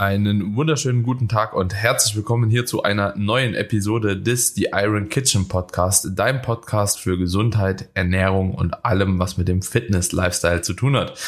Einen 0.00 0.56
wunderschönen 0.56 1.02
guten 1.02 1.28
Tag 1.28 1.52
und 1.52 1.74
herzlich 1.74 2.16
willkommen 2.16 2.48
hier 2.48 2.64
zu 2.64 2.82
einer 2.82 3.14
neuen 3.18 3.54
Episode 3.54 4.16
des 4.16 4.54
The 4.54 4.68
Iron 4.72 5.10
Kitchen 5.10 5.46
Podcast, 5.46 6.08
dein 6.14 6.40
Podcast 6.40 6.98
für 6.98 7.18
Gesundheit, 7.18 7.90
Ernährung 7.92 8.54
und 8.54 8.82
allem, 8.82 9.18
was 9.18 9.36
mit 9.36 9.46
dem 9.46 9.60
Fitness-Lifestyle 9.60 10.62
zu 10.62 10.72
tun 10.72 10.96
hat. 10.96 11.20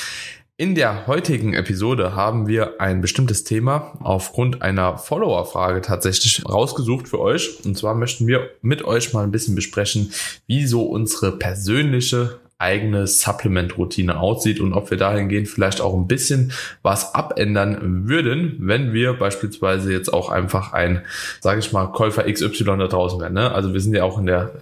In 0.56 0.74
der 0.74 1.06
heutigen 1.06 1.52
Episode 1.52 2.16
haben 2.16 2.46
wir 2.46 2.80
ein 2.80 3.02
bestimmtes 3.02 3.44
Thema 3.44 3.98
aufgrund 4.00 4.62
einer 4.62 4.96
Follower-Frage 4.96 5.82
tatsächlich 5.82 6.42
rausgesucht 6.48 7.08
für 7.08 7.20
euch. 7.20 7.62
Und 7.66 7.76
zwar 7.76 7.94
möchten 7.94 8.26
wir 8.26 8.48
mit 8.62 8.84
euch 8.84 9.12
mal 9.12 9.22
ein 9.22 9.32
bisschen 9.32 9.54
besprechen, 9.54 10.14
wie 10.46 10.66
so 10.66 10.84
unsere 10.84 11.32
persönliche 11.32 12.38
eigene 12.62 13.06
Supplement-Routine 13.06 14.18
aussieht 14.18 14.60
und 14.60 14.72
ob 14.72 14.90
wir 14.90 14.96
dahingehend 14.96 15.48
vielleicht 15.48 15.80
auch 15.80 15.94
ein 15.94 16.06
bisschen 16.06 16.52
was 16.82 17.14
abändern 17.14 18.08
würden, 18.08 18.56
wenn 18.60 18.92
wir 18.92 19.14
beispielsweise 19.14 19.92
jetzt 19.92 20.12
auch 20.12 20.30
einfach 20.30 20.72
ein, 20.72 21.02
sage 21.40 21.58
ich 21.58 21.72
mal, 21.72 21.86
Käufer 21.88 22.30
XY 22.30 22.64
da 22.64 22.86
draußen 22.86 23.20
wären. 23.20 23.34
Ne? 23.34 23.52
Also 23.52 23.74
wir 23.74 23.80
sind 23.80 23.94
ja 23.94 24.04
auch 24.04 24.18
in 24.18 24.26
der 24.26 24.52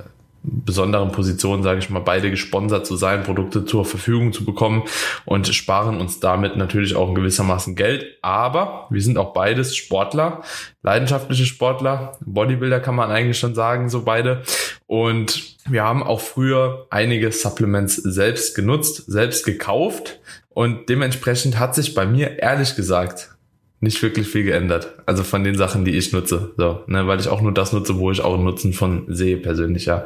besonderen 0.42 1.12
Position, 1.12 1.62
sage 1.62 1.80
ich 1.80 1.90
mal, 1.90 2.00
beide 2.00 2.30
gesponsert 2.30 2.86
zu 2.86 2.96
sein, 2.96 3.22
Produkte 3.22 3.64
zur 3.64 3.84
Verfügung 3.84 4.32
zu 4.32 4.44
bekommen 4.44 4.84
und 5.24 5.48
sparen 5.48 6.00
uns 6.00 6.20
damit 6.20 6.56
natürlich 6.56 6.96
auch 6.96 7.08
in 7.08 7.14
gewissermaßen 7.14 7.76
Geld. 7.76 8.18
Aber 8.22 8.86
wir 8.90 9.02
sind 9.02 9.18
auch 9.18 9.32
beides 9.32 9.76
Sportler, 9.76 10.42
leidenschaftliche 10.82 11.44
Sportler, 11.44 12.16
Bodybuilder 12.24 12.80
kann 12.80 12.94
man 12.94 13.10
eigentlich 13.10 13.38
schon 13.38 13.54
sagen, 13.54 13.88
so 13.88 14.02
beide. 14.02 14.42
Und 14.86 15.56
wir 15.68 15.84
haben 15.84 16.02
auch 16.02 16.20
früher 16.20 16.86
einige 16.90 17.30
Supplements 17.32 17.96
selbst 17.96 18.54
genutzt, 18.54 19.04
selbst 19.10 19.44
gekauft. 19.44 20.20
Und 20.48 20.88
dementsprechend 20.88 21.58
hat 21.58 21.74
sich 21.74 21.94
bei 21.94 22.06
mir 22.06 22.38
ehrlich 22.38 22.76
gesagt 22.76 23.30
nicht 23.80 24.02
wirklich 24.02 24.28
viel 24.28 24.44
geändert. 24.44 24.94
Also 25.06 25.24
von 25.24 25.42
den 25.42 25.56
Sachen, 25.56 25.84
die 25.84 25.96
ich 25.96 26.12
nutze. 26.12 26.52
So, 26.56 26.80
ne, 26.86 27.06
weil 27.06 27.18
ich 27.18 27.28
auch 27.28 27.40
nur 27.40 27.52
das 27.52 27.72
nutze, 27.72 27.98
wo 27.98 28.10
ich 28.10 28.20
auch 28.22 28.36
Nutzen 28.36 28.72
von 28.72 29.06
sehe, 29.08 29.38
persönlich, 29.38 29.86
ja. 29.86 30.04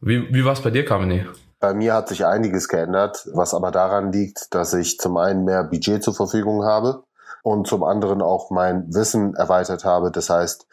Wie, 0.00 0.32
wie 0.32 0.44
war 0.44 0.52
es 0.52 0.60
bei 0.60 0.70
dir, 0.70 0.84
Kamini? 0.84 1.24
Bei 1.58 1.72
mir 1.72 1.94
hat 1.94 2.08
sich 2.08 2.26
einiges 2.26 2.68
geändert, 2.68 3.26
was 3.32 3.54
aber 3.54 3.70
daran 3.70 4.12
liegt, 4.12 4.54
dass 4.54 4.74
ich 4.74 4.98
zum 4.98 5.16
einen 5.16 5.44
mehr 5.44 5.64
Budget 5.64 6.02
zur 6.02 6.14
Verfügung 6.14 6.64
habe 6.64 7.04
und 7.42 7.66
zum 7.66 7.82
anderen 7.82 8.20
auch 8.20 8.50
mein 8.50 8.92
Wissen 8.94 9.34
erweitert 9.34 9.84
habe. 9.84 10.10
Das 10.10 10.28
heißt, 10.28 10.66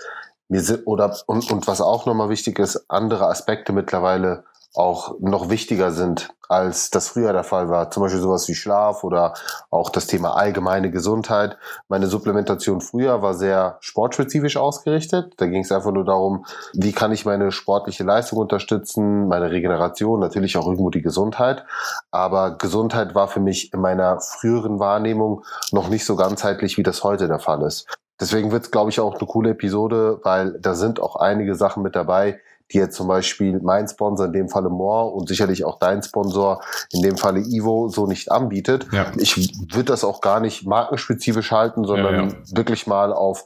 mir 0.49 0.59
sind, 0.59 0.85
oder, 0.85 1.17
und, 1.27 1.49
und 1.49 1.67
was 1.67 1.79
auch 1.79 2.05
nochmal 2.05 2.29
wichtig 2.29 2.59
ist, 2.59 2.85
andere 2.89 3.27
Aspekte 3.27 3.71
mittlerweile 3.71 4.43
auch 4.73 5.15
noch 5.19 5.49
wichtiger 5.49 5.91
sind, 5.91 6.29
als 6.47 6.89
das 6.89 7.09
früher 7.09 7.33
der 7.33 7.43
Fall 7.43 7.69
war. 7.69 7.91
Zum 7.91 8.03
Beispiel 8.03 8.21
sowas 8.21 8.47
wie 8.47 8.55
Schlaf 8.55 9.03
oder 9.03 9.33
auch 9.69 9.89
das 9.89 10.07
Thema 10.07 10.35
allgemeine 10.35 10.91
Gesundheit. 10.91 11.57
Meine 11.89 12.07
Supplementation 12.07 12.81
früher 12.81 13.21
war 13.21 13.33
sehr 13.33 13.77
sportspezifisch 13.81 14.57
ausgerichtet. 14.57 15.33
Da 15.37 15.47
ging 15.47 15.61
es 15.63 15.71
einfach 15.71 15.91
nur 15.91 16.05
darum, 16.05 16.45
wie 16.73 16.91
kann 16.93 17.11
ich 17.11 17.25
meine 17.25 17.51
sportliche 17.51 18.03
Leistung 18.03 18.39
unterstützen, 18.39 19.27
meine 19.27 19.51
Regeneration, 19.51 20.19
natürlich 20.19 20.57
auch 20.57 20.65
irgendwo 20.65 20.89
die 20.89 21.01
Gesundheit. 21.01 21.65
Aber 22.11 22.57
Gesundheit 22.57 23.13
war 23.15 23.27
für 23.27 23.39
mich 23.39 23.73
in 23.73 23.81
meiner 23.81 24.19
früheren 24.19 24.79
Wahrnehmung 24.79 25.43
noch 25.71 25.89
nicht 25.89 26.05
so 26.05 26.15
ganzheitlich, 26.15 26.77
wie 26.77 26.83
das 26.83 27.03
heute 27.03 27.27
der 27.27 27.39
Fall 27.39 27.61
ist. 27.63 27.87
Deswegen 28.21 28.51
wird 28.51 28.65
es, 28.65 28.71
glaube 28.71 28.91
ich, 28.91 28.99
auch 28.99 29.15
eine 29.15 29.27
coole 29.27 29.49
Episode, 29.49 30.19
weil 30.23 30.57
da 30.59 30.75
sind 30.75 31.01
auch 31.01 31.15
einige 31.15 31.55
Sachen 31.55 31.81
mit 31.81 31.95
dabei, 31.95 32.39
die 32.71 32.77
jetzt 32.77 32.95
zum 32.95 33.07
Beispiel 33.07 33.59
mein 33.61 33.87
Sponsor, 33.87 34.27
in 34.27 34.33
dem 34.33 34.49
Falle 34.49 34.69
More 34.69 35.11
und 35.11 35.27
sicherlich 35.27 35.65
auch 35.65 35.79
dein 35.79 36.01
Sponsor, 36.03 36.61
in 36.91 37.01
dem 37.01 37.17
Falle 37.17 37.41
Ivo, 37.41 37.89
so 37.89 38.07
nicht 38.07 38.31
anbietet. 38.31 38.87
Ja. 38.91 39.11
Ich 39.17 39.35
würde 39.71 39.85
das 39.85 40.03
auch 40.03 40.21
gar 40.21 40.39
nicht 40.39 40.65
markenspezifisch 40.65 41.51
halten, 41.51 41.85
sondern 41.85 42.13
ja, 42.13 42.23
ja. 42.23 42.55
wirklich 42.55 42.87
mal 42.87 43.13
auf 43.13 43.45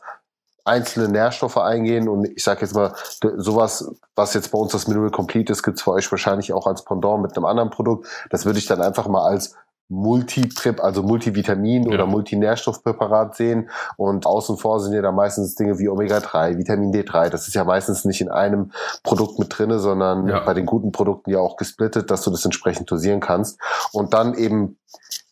einzelne 0.65 1.07
Nährstoffe 1.07 1.57
eingehen 1.57 2.09
und 2.09 2.25
ich 2.25 2.43
sage 2.43 2.61
jetzt 2.61 2.73
mal, 2.73 2.93
sowas, 3.37 3.91
was 4.15 4.33
jetzt 4.33 4.51
bei 4.51 4.57
uns 4.57 4.71
das 4.71 4.87
Mineral 4.87 5.11
Complete 5.11 5.53
ist, 5.53 5.61
gibt's 5.61 5.83
für 5.83 5.91
euch 5.91 6.11
wahrscheinlich 6.11 6.53
auch 6.53 6.65
als 6.65 6.83
Pendant 6.83 7.21
mit 7.21 7.37
einem 7.37 7.45
anderen 7.45 7.69
Produkt. 7.69 8.07
Das 8.31 8.45
würde 8.45 8.57
ich 8.57 8.65
dann 8.65 8.81
einfach 8.81 9.07
mal 9.07 9.23
als 9.23 9.55
Multitrip, 9.87 10.83
also 10.83 11.01
Multivitamin- 11.01 11.85
ja. 11.85 11.93
oder 11.93 12.05
Multinährstoffpräparat 12.05 13.35
sehen. 13.35 13.69
Und 13.97 14.25
außen 14.25 14.57
vor 14.57 14.79
sind 14.79 14.93
ja 14.93 15.01
da 15.01 15.11
meistens 15.11 15.55
Dinge 15.55 15.77
wie 15.79 15.89
Omega-3, 15.89 16.57
Vitamin 16.57 16.91
D3. 16.91 17.29
Das 17.29 17.47
ist 17.47 17.53
ja 17.53 17.63
meistens 17.63 18.05
nicht 18.05 18.21
in 18.21 18.29
einem 18.29 18.71
Produkt 19.03 19.37
mit 19.39 19.57
drinne, 19.57 19.79
sondern 19.79 20.27
ja. 20.27 20.39
bei 20.39 20.53
den 20.53 20.65
guten 20.65 20.91
Produkten 20.91 21.29
ja 21.29 21.39
auch 21.39 21.57
gesplittet, 21.57 22.09
dass 22.09 22.21
du 22.23 22.31
das 22.31 22.45
entsprechend 22.45 22.89
dosieren 22.89 23.19
kannst. 23.19 23.59
Und 23.91 24.13
dann 24.13 24.33
eben 24.33 24.77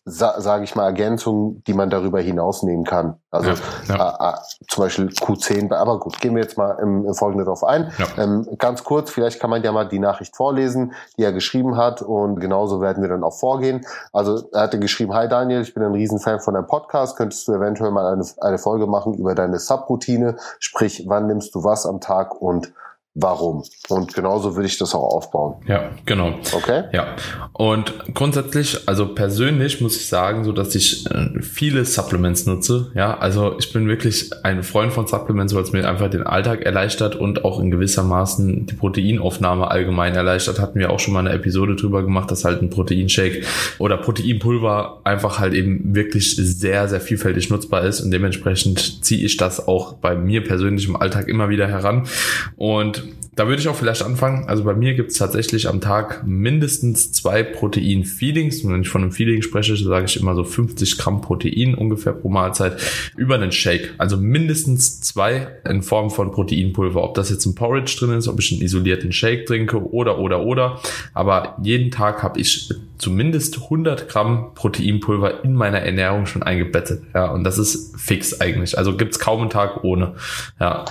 sa 0.06 0.38
sage 0.40 0.64
ich 0.64 0.74
mal, 0.74 0.84
Ergänzungen, 0.84 1.62
die 1.66 1.72
man 1.72 1.88
darüber 1.88 2.20
hinaus 2.20 2.62
nehmen 2.62 2.84
kann. 2.84 3.14
Also 3.30 3.50
ja, 3.88 3.96
ja. 3.96 4.10
Äh, 4.20 4.32
äh, 4.32 4.36
zum 4.68 4.84
Beispiel 4.84 5.06
Q10, 5.06 5.72
aber 5.72 5.98
gut, 5.98 6.20
gehen 6.20 6.34
wir 6.34 6.42
jetzt 6.42 6.58
mal 6.58 6.78
im, 6.80 7.06
im 7.06 7.14
Folgenden 7.14 7.46
darauf 7.46 7.64
ein. 7.64 7.90
Ja. 7.98 8.22
Ähm, 8.22 8.46
ganz 8.58 8.84
kurz, 8.84 9.10
vielleicht 9.10 9.40
kann 9.40 9.48
man 9.48 9.62
ja 9.62 9.72
mal 9.72 9.88
die 9.88 9.98
Nachricht 9.98 10.36
vorlesen, 10.36 10.92
die 11.16 11.22
er 11.22 11.32
geschrieben 11.32 11.78
hat 11.78 12.02
und 12.02 12.38
genauso 12.38 12.82
werden 12.82 13.02
wir 13.02 13.08
dann 13.08 13.24
auch 13.24 13.38
vorgehen. 13.38 13.86
Also 14.12 14.46
er 14.52 14.62
hatte 14.62 14.78
geschrieben, 14.78 15.14
hi 15.14 15.26
Daniel, 15.26 15.62
ich 15.62 15.72
bin 15.72 15.82
ein 15.82 15.92
Riesenfan 15.92 16.40
von 16.40 16.52
deinem 16.52 16.66
Podcast, 16.66 17.16
könntest 17.16 17.48
du 17.48 17.54
eventuell 17.54 17.90
mal 17.90 18.12
eine, 18.12 18.24
eine 18.42 18.58
Folge 18.58 18.86
machen 18.86 19.14
über 19.14 19.34
deine 19.34 19.58
Subroutine, 19.58 20.36
sprich, 20.58 21.04
wann 21.06 21.26
nimmst 21.26 21.54
du 21.54 21.64
was 21.64 21.86
am 21.86 22.00
Tag 22.00 22.40
und 22.40 22.72
warum. 23.14 23.62
Und 23.88 24.12
genauso 24.12 24.56
würde 24.56 24.66
ich 24.66 24.76
das 24.76 24.94
auch 24.94 25.14
aufbauen. 25.14 25.62
Ja, 25.68 25.90
genau. 26.04 26.34
Okay. 26.52 26.84
Ja. 26.92 27.14
Und 27.52 27.94
grundsätzlich, 28.12 28.88
also 28.88 29.14
persönlich 29.14 29.80
muss 29.80 29.96
ich 29.96 30.08
sagen, 30.08 30.44
so 30.44 30.52
dass 30.52 30.74
ich 30.74 31.06
äh, 31.06 31.40
viele 31.40 31.84
Supplements 31.84 32.46
nutze. 32.46 32.90
Ja, 32.94 33.16
also 33.16 33.56
ich 33.58 33.72
bin 33.72 33.86
wirklich 33.86 34.32
ein 34.42 34.64
Freund 34.64 34.92
von 34.92 35.06
Supplements, 35.06 35.54
weil 35.54 35.62
es 35.62 35.72
mir 35.72 35.88
einfach 35.88 36.10
den 36.10 36.24
Alltag 36.24 36.62
erleichtert 36.62 37.14
und 37.14 37.44
auch 37.44 37.60
in 37.60 37.70
gewissermaßen 37.70 38.66
die 38.66 38.74
Proteinaufnahme 38.74 39.70
allgemein 39.70 40.16
erleichtert. 40.16 40.58
Hatten 40.58 40.80
wir 40.80 40.90
auch 40.90 40.98
schon 40.98 41.14
mal 41.14 41.20
eine 41.20 41.32
Episode 41.32 41.76
drüber 41.76 42.02
gemacht, 42.02 42.32
dass 42.32 42.44
halt 42.44 42.62
ein 42.62 42.70
Proteinshake 42.70 43.42
oder 43.78 43.96
Proteinpulver 43.96 45.02
einfach 45.04 45.38
halt 45.38 45.54
eben 45.54 45.94
wirklich 45.94 46.34
sehr, 46.34 46.88
sehr 46.88 47.00
vielfältig 47.00 47.48
nutzbar 47.48 47.84
ist 47.84 48.00
und 48.00 48.10
dementsprechend 48.10 49.04
ziehe 49.04 49.24
ich 49.24 49.36
das 49.36 49.68
auch 49.68 49.94
bei 49.94 50.16
mir 50.16 50.42
persönlich 50.42 50.88
im 50.88 50.96
Alltag 50.96 51.28
immer 51.28 51.48
wieder 51.48 51.68
heran. 51.68 52.08
Und 52.56 53.03
da 53.36 53.48
würde 53.48 53.60
ich 53.60 53.68
auch 53.68 53.74
vielleicht 53.74 54.02
anfangen. 54.02 54.44
Also 54.46 54.64
bei 54.64 54.74
mir 54.74 54.94
gibt 54.94 55.10
es 55.10 55.18
tatsächlich 55.18 55.68
am 55.68 55.80
Tag 55.80 56.24
mindestens 56.26 57.12
zwei 57.12 57.42
Protein-Feedings. 57.42 58.62
Und 58.62 58.72
wenn 58.72 58.82
ich 58.82 58.88
von 58.88 59.02
einem 59.02 59.12
Feeding 59.12 59.42
spreche, 59.42 59.76
sage 59.76 60.04
ich 60.04 60.20
immer 60.20 60.34
so 60.34 60.44
50 60.44 60.98
Gramm 60.98 61.20
Protein 61.20 61.74
ungefähr 61.74 62.12
pro 62.12 62.28
Mahlzeit 62.28 62.76
über 63.16 63.34
einen 63.34 63.50
Shake. 63.50 63.94
Also 63.98 64.16
mindestens 64.16 65.00
zwei 65.00 65.48
in 65.68 65.82
Form 65.82 66.10
von 66.10 66.30
Proteinpulver. 66.30 67.02
Ob 67.02 67.14
das 67.14 67.30
jetzt 67.30 67.44
ein 67.46 67.54
Porridge 67.54 67.96
drin 67.98 68.16
ist, 68.16 68.28
ob 68.28 68.38
ich 68.38 68.52
einen 68.52 68.62
isolierten 68.62 69.12
Shake 69.12 69.46
trinke 69.46 69.82
oder, 69.92 70.18
oder, 70.18 70.42
oder. 70.42 70.80
Aber 71.12 71.56
jeden 71.62 71.90
Tag 71.90 72.22
habe 72.22 72.40
ich 72.40 72.70
zumindest 72.98 73.62
100 73.64 74.08
Gramm 74.08 74.54
Proteinpulver 74.54 75.42
in 75.44 75.54
meiner 75.54 75.80
Ernährung 75.80 76.26
schon 76.26 76.42
eingebettet. 76.42 77.02
Ja, 77.14 77.32
und 77.32 77.42
das 77.44 77.58
ist 77.58 77.98
fix 78.00 78.40
eigentlich. 78.40 78.78
Also 78.78 78.96
gibt 78.96 79.12
es 79.12 79.18
kaum 79.18 79.40
einen 79.40 79.50
Tag 79.50 79.82
ohne. 79.82 80.14
Ja. 80.60 80.84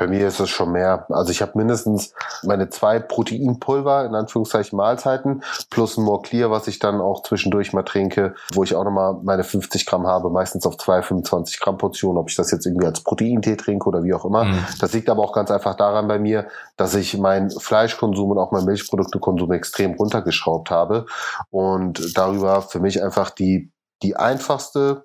Bei 0.00 0.06
mir 0.06 0.26
ist 0.26 0.40
es 0.40 0.48
schon 0.48 0.72
mehr. 0.72 1.04
Also 1.10 1.30
ich 1.30 1.42
habe 1.42 1.52
mindestens 1.56 2.14
meine 2.42 2.70
zwei 2.70 2.98
Proteinpulver, 3.00 4.06
in 4.06 4.14
Anführungszeichen 4.14 4.74
Mahlzeiten, 4.74 5.42
plus 5.68 5.98
ein 5.98 6.04
More 6.04 6.22
Clear, 6.22 6.50
was 6.50 6.68
ich 6.68 6.78
dann 6.78 7.02
auch 7.02 7.22
zwischendurch 7.22 7.74
mal 7.74 7.82
trinke, 7.82 8.34
wo 8.54 8.64
ich 8.64 8.74
auch 8.74 8.84
nochmal 8.84 9.18
meine 9.22 9.44
50 9.44 9.84
Gramm 9.84 10.06
habe, 10.06 10.30
meistens 10.30 10.64
auf 10.64 10.78
zwei 10.78 11.02
25 11.02 11.60
Gramm 11.60 11.76
Portionen, 11.76 12.16
ob 12.16 12.30
ich 12.30 12.36
das 12.36 12.50
jetzt 12.50 12.64
irgendwie 12.64 12.86
als 12.86 13.02
Proteintee 13.02 13.56
trinke 13.56 13.86
oder 13.90 14.02
wie 14.02 14.14
auch 14.14 14.24
immer. 14.24 14.44
Mhm. 14.44 14.64
Das 14.80 14.94
liegt 14.94 15.10
aber 15.10 15.22
auch 15.22 15.34
ganz 15.34 15.50
einfach 15.50 15.74
daran 15.74 16.08
bei 16.08 16.18
mir, 16.18 16.48
dass 16.78 16.94
ich 16.94 17.18
meinen 17.18 17.50
Fleischkonsum 17.50 18.30
und 18.30 18.38
auch 18.38 18.52
meinen 18.52 18.64
Milchproduktekonsum 18.64 19.52
extrem 19.52 19.92
runtergeschraubt 19.96 20.70
habe 20.70 21.04
und 21.50 22.16
darüber 22.16 22.62
für 22.62 22.80
mich 22.80 23.02
einfach 23.02 23.28
die 23.28 23.70
die 24.02 24.16
einfachste 24.16 25.04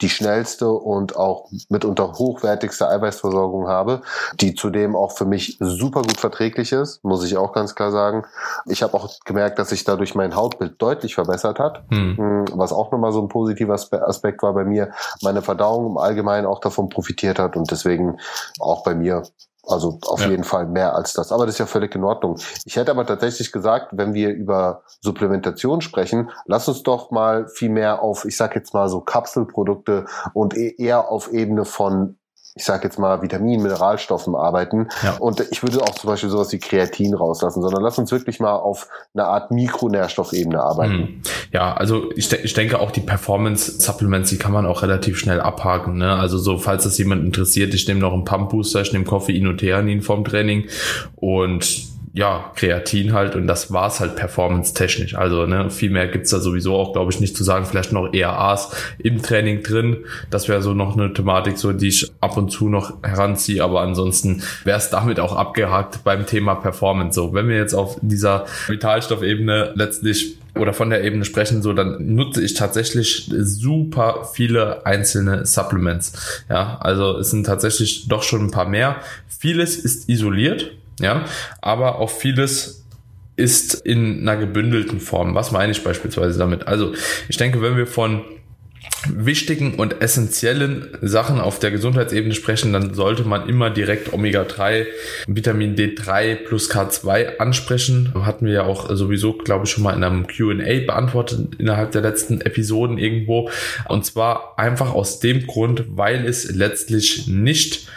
die 0.00 0.08
schnellste 0.08 0.70
und 0.70 1.16
auch 1.16 1.48
mitunter 1.68 2.12
hochwertigste 2.12 2.88
Eiweißversorgung 2.88 3.68
habe, 3.68 4.02
die 4.40 4.54
zudem 4.54 4.96
auch 4.96 5.12
für 5.12 5.24
mich 5.24 5.56
super 5.60 6.02
gut 6.02 6.18
verträglich 6.18 6.72
ist, 6.72 7.04
muss 7.04 7.24
ich 7.24 7.36
auch 7.36 7.52
ganz 7.52 7.74
klar 7.74 7.90
sagen. 7.90 8.24
Ich 8.66 8.82
habe 8.82 8.94
auch 8.94 9.10
gemerkt, 9.24 9.58
dass 9.58 9.70
sich 9.70 9.84
dadurch 9.84 10.14
mein 10.14 10.36
Hautbild 10.36 10.80
deutlich 10.80 11.14
verbessert 11.14 11.58
hat, 11.58 11.84
hm. 11.90 12.46
was 12.52 12.72
auch 12.72 12.90
nochmal 12.92 13.12
so 13.12 13.20
ein 13.20 13.28
positiver 13.28 13.74
Aspekt 13.74 14.42
war 14.42 14.54
bei 14.54 14.64
mir. 14.64 14.92
Meine 15.22 15.42
Verdauung 15.42 15.86
im 15.86 15.98
Allgemeinen 15.98 16.46
auch 16.46 16.60
davon 16.60 16.88
profitiert 16.88 17.38
hat 17.38 17.56
und 17.56 17.70
deswegen 17.70 18.18
auch 18.58 18.82
bei 18.82 18.94
mir 18.94 19.22
also 19.66 19.98
auf 20.06 20.22
ja. 20.22 20.30
jeden 20.30 20.44
Fall 20.44 20.66
mehr 20.66 20.94
als 20.94 21.12
das. 21.12 21.32
Aber 21.32 21.46
das 21.46 21.56
ist 21.56 21.58
ja 21.58 21.66
völlig 21.66 21.94
in 21.94 22.04
Ordnung. 22.04 22.38
Ich 22.64 22.76
hätte 22.76 22.90
aber 22.90 23.06
tatsächlich 23.06 23.52
gesagt, 23.52 23.88
wenn 23.92 24.14
wir 24.14 24.30
über 24.30 24.82
Supplementation 25.00 25.80
sprechen, 25.80 26.30
lass 26.46 26.68
uns 26.68 26.82
doch 26.82 27.10
mal 27.10 27.48
viel 27.48 27.70
mehr 27.70 28.02
auf, 28.02 28.24
ich 28.24 28.36
sag 28.36 28.54
jetzt 28.54 28.74
mal 28.74 28.88
so 28.88 29.00
Kapselprodukte 29.00 30.06
und 30.34 30.56
e-, 30.56 30.74
eher 30.78 31.10
auf 31.10 31.32
Ebene 31.32 31.64
von 31.64 32.16
ich 32.54 32.64
sage 32.64 32.84
jetzt 32.84 32.98
mal, 32.98 33.22
Vitaminen, 33.22 33.62
Mineralstoffen 33.62 34.34
arbeiten. 34.34 34.88
Ja. 35.02 35.16
Und 35.18 35.40
ich 35.50 35.62
würde 35.62 35.82
auch 35.82 35.94
zum 35.94 36.10
Beispiel 36.10 36.30
sowas 36.30 36.50
wie 36.52 36.58
Kreatin 36.58 37.14
rauslassen, 37.14 37.62
sondern 37.62 37.82
lass 37.82 37.96
uns 37.98 38.10
wirklich 38.10 38.40
mal 38.40 38.54
auf 38.54 38.88
eine 39.14 39.24
Art 39.24 39.52
Mikronährstoffebene 39.52 40.60
arbeiten. 40.60 40.92
Hm. 40.92 41.22
Ja, 41.52 41.74
also 41.74 42.10
ich, 42.16 42.32
ich 42.32 42.54
denke 42.54 42.80
auch 42.80 42.90
die 42.90 43.00
Performance-Supplements, 43.00 44.30
die 44.30 44.38
kann 44.38 44.52
man 44.52 44.66
auch 44.66 44.82
relativ 44.82 45.18
schnell 45.18 45.40
abhaken. 45.40 45.98
Ne? 45.98 46.12
Also 46.12 46.38
so, 46.38 46.58
falls 46.58 46.84
das 46.84 46.98
jemand 46.98 47.24
interessiert, 47.24 47.72
ich 47.72 47.86
nehme 47.86 48.00
noch 48.00 48.12
einen 48.12 48.24
Pump-Booster, 48.24 48.82
ich 48.82 48.92
nehme 48.92 49.04
Koffein 49.04 49.46
und 49.46 49.58
Theanin 49.58 50.02
vom 50.02 50.24
Training 50.24 50.68
und 51.16 51.90
ja, 52.12 52.50
Kreatin 52.56 53.12
halt 53.12 53.36
und 53.36 53.46
das 53.46 53.72
war's 53.72 54.00
halt 54.00 54.16
performance-technisch. 54.16 55.14
Also 55.14 55.46
ne, 55.46 55.70
viel 55.70 55.90
mehr 55.90 56.08
gibt's 56.08 56.30
da 56.30 56.40
sowieso 56.40 56.74
auch, 56.74 56.92
glaube 56.92 57.12
ich, 57.12 57.20
nicht 57.20 57.36
zu 57.36 57.44
sagen. 57.44 57.66
Vielleicht 57.66 57.92
noch 57.92 58.12
ERAs 58.12 58.74
im 58.98 59.22
Training 59.22 59.62
drin. 59.62 59.98
Das 60.28 60.48
wäre 60.48 60.60
so 60.60 60.74
noch 60.74 60.96
eine 60.96 61.12
Thematik, 61.12 61.56
so 61.56 61.72
die 61.72 61.88
ich 61.88 62.10
ab 62.20 62.36
und 62.36 62.50
zu 62.50 62.68
noch 62.68 63.02
heranziehe. 63.02 63.62
Aber 63.62 63.82
ansonsten 63.82 64.42
wäre 64.64 64.78
es 64.78 64.90
damit 64.90 65.20
auch 65.20 65.36
abgehakt 65.36 66.02
beim 66.02 66.26
Thema 66.26 66.56
Performance. 66.56 67.14
So, 67.14 67.32
wenn 67.32 67.48
wir 67.48 67.56
jetzt 67.56 67.74
auf 67.74 67.98
dieser 68.02 68.46
Vitalstoffebene 68.66 69.72
letztlich 69.76 70.36
oder 70.58 70.72
von 70.72 70.90
der 70.90 71.04
Ebene 71.04 71.24
sprechen, 71.24 71.62
so 71.62 71.72
dann 71.72 72.14
nutze 72.14 72.42
ich 72.42 72.54
tatsächlich 72.54 73.30
super 73.38 74.28
viele 74.32 74.84
einzelne 74.84 75.46
Supplements. 75.46 76.42
Ja, 76.48 76.78
also 76.80 77.18
es 77.18 77.30
sind 77.30 77.46
tatsächlich 77.46 78.08
doch 78.08 78.24
schon 78.24 78.46
ein 78.46 78.50
paar 78.50 78.68
mehr. 78.68 78.96
Vieles 79.28 79.76
ist 79.76 80.08
isoliert, 80.08 80.72
ja, 81.00 81.24
aber 81.60 81.98
auch 81.98 82.10
vieles 82.10 82.86
ist 83.36 83.74
in 83.74 84.20
einer 84.20 84.36
gebündelten 84.36 85.00
Form. 85.00 85.34
Was 85.34 85.50
meine 85.50 85.72
ich 85.72 85.82
beispielsweise 85.82 86.38
damit? 86.38 86.68
Also, 86.68 86.92
ich 87.28 87.36
denke, 87.36 87.62
wenn 87.62 87.76
wir 87.76 87.86
von 87.86 88.22
wichtigen 89.08 89.74
und 89.76 90.02
essentiellen 90.02 90.88
Sachen 91.00 91.40
auf 91.40 91.58
der 91.58 91.70
Gesundheitsebene 91.70 92.34
sprechen, 92.34 92.72
dann 92.72 92.94
sollte 92.94 93.24
man 93.24 93.48
immer 93.48 93.70
direkt 93.70 94.12
Omega-3, 94.12 94.86
Vitamin 95.26 95.74
D3 95.74 96.34
plus 96.34 96.70
K2 96.70 97.38
ansprechen. 97.38 98.12
Hatten 98.14 98.46
wir 98.46 98.52
ja 98.52 98.62
auch 98.64 98.94
sowieso, 98.94 99.32
glaube 99.32 99.64
ich, 99.64 99.70
schon 99.70 99.84
mal 99.84 99.94
in 99.94 100.04
einem 100.04 100.26
Q&A 100.26 100.86
beantwortet 100.86 101.54
innerhalb 101.58 101.92
der 101.92 102.02
letzten 102.02 102.40
Episoden 102.40 102.98
irgendwo. 102.98 103.50
Und 103.88 104.04
zwar 104.04 104.58
einfach 104.58 104.92
aus 104.92 105.20
dem 105.20 105.46
Grund, 105.46 105.84
weil 105.88 106.26
es 106.26 106.50
letztlich 106.50 107.26
nicht 107.26 107.88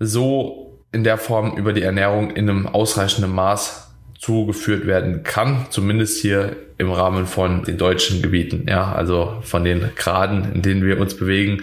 so 0.00 0.67
in 0.92 1.04
der 1.04 1.18
Form 1.18 1.56
über 1.56 1.72
die 1.72 1.82
Ernährung 1.82 2.30
in 2.30 2.48
einem 2.48 2.66
ausreichenden 2.66 3.34
Maß 3.34 3.92
zugeführt 4.18 4.86
werden 4.86 5.22
kann, 5.22 5.66
zumindest 5.70 6.20
hier 6.20 6.56
im 6.78 6.92
Rahmen 6.92 7.26
von 7.26 7.64
den 7.64 7.76
deutschen 7.76 8.22
Gebieten, 8.22 8.66
ja, 8.68 8.92
also 8.92 9.38
von 9.42 9.64
den 9.64 9.90
Graden, 9.96 10.52
in 10.54 10.62
denen 10.62 10.84
wir 10.84 11.00
uns 11.00 11.14
bewegen, 11.14 11.62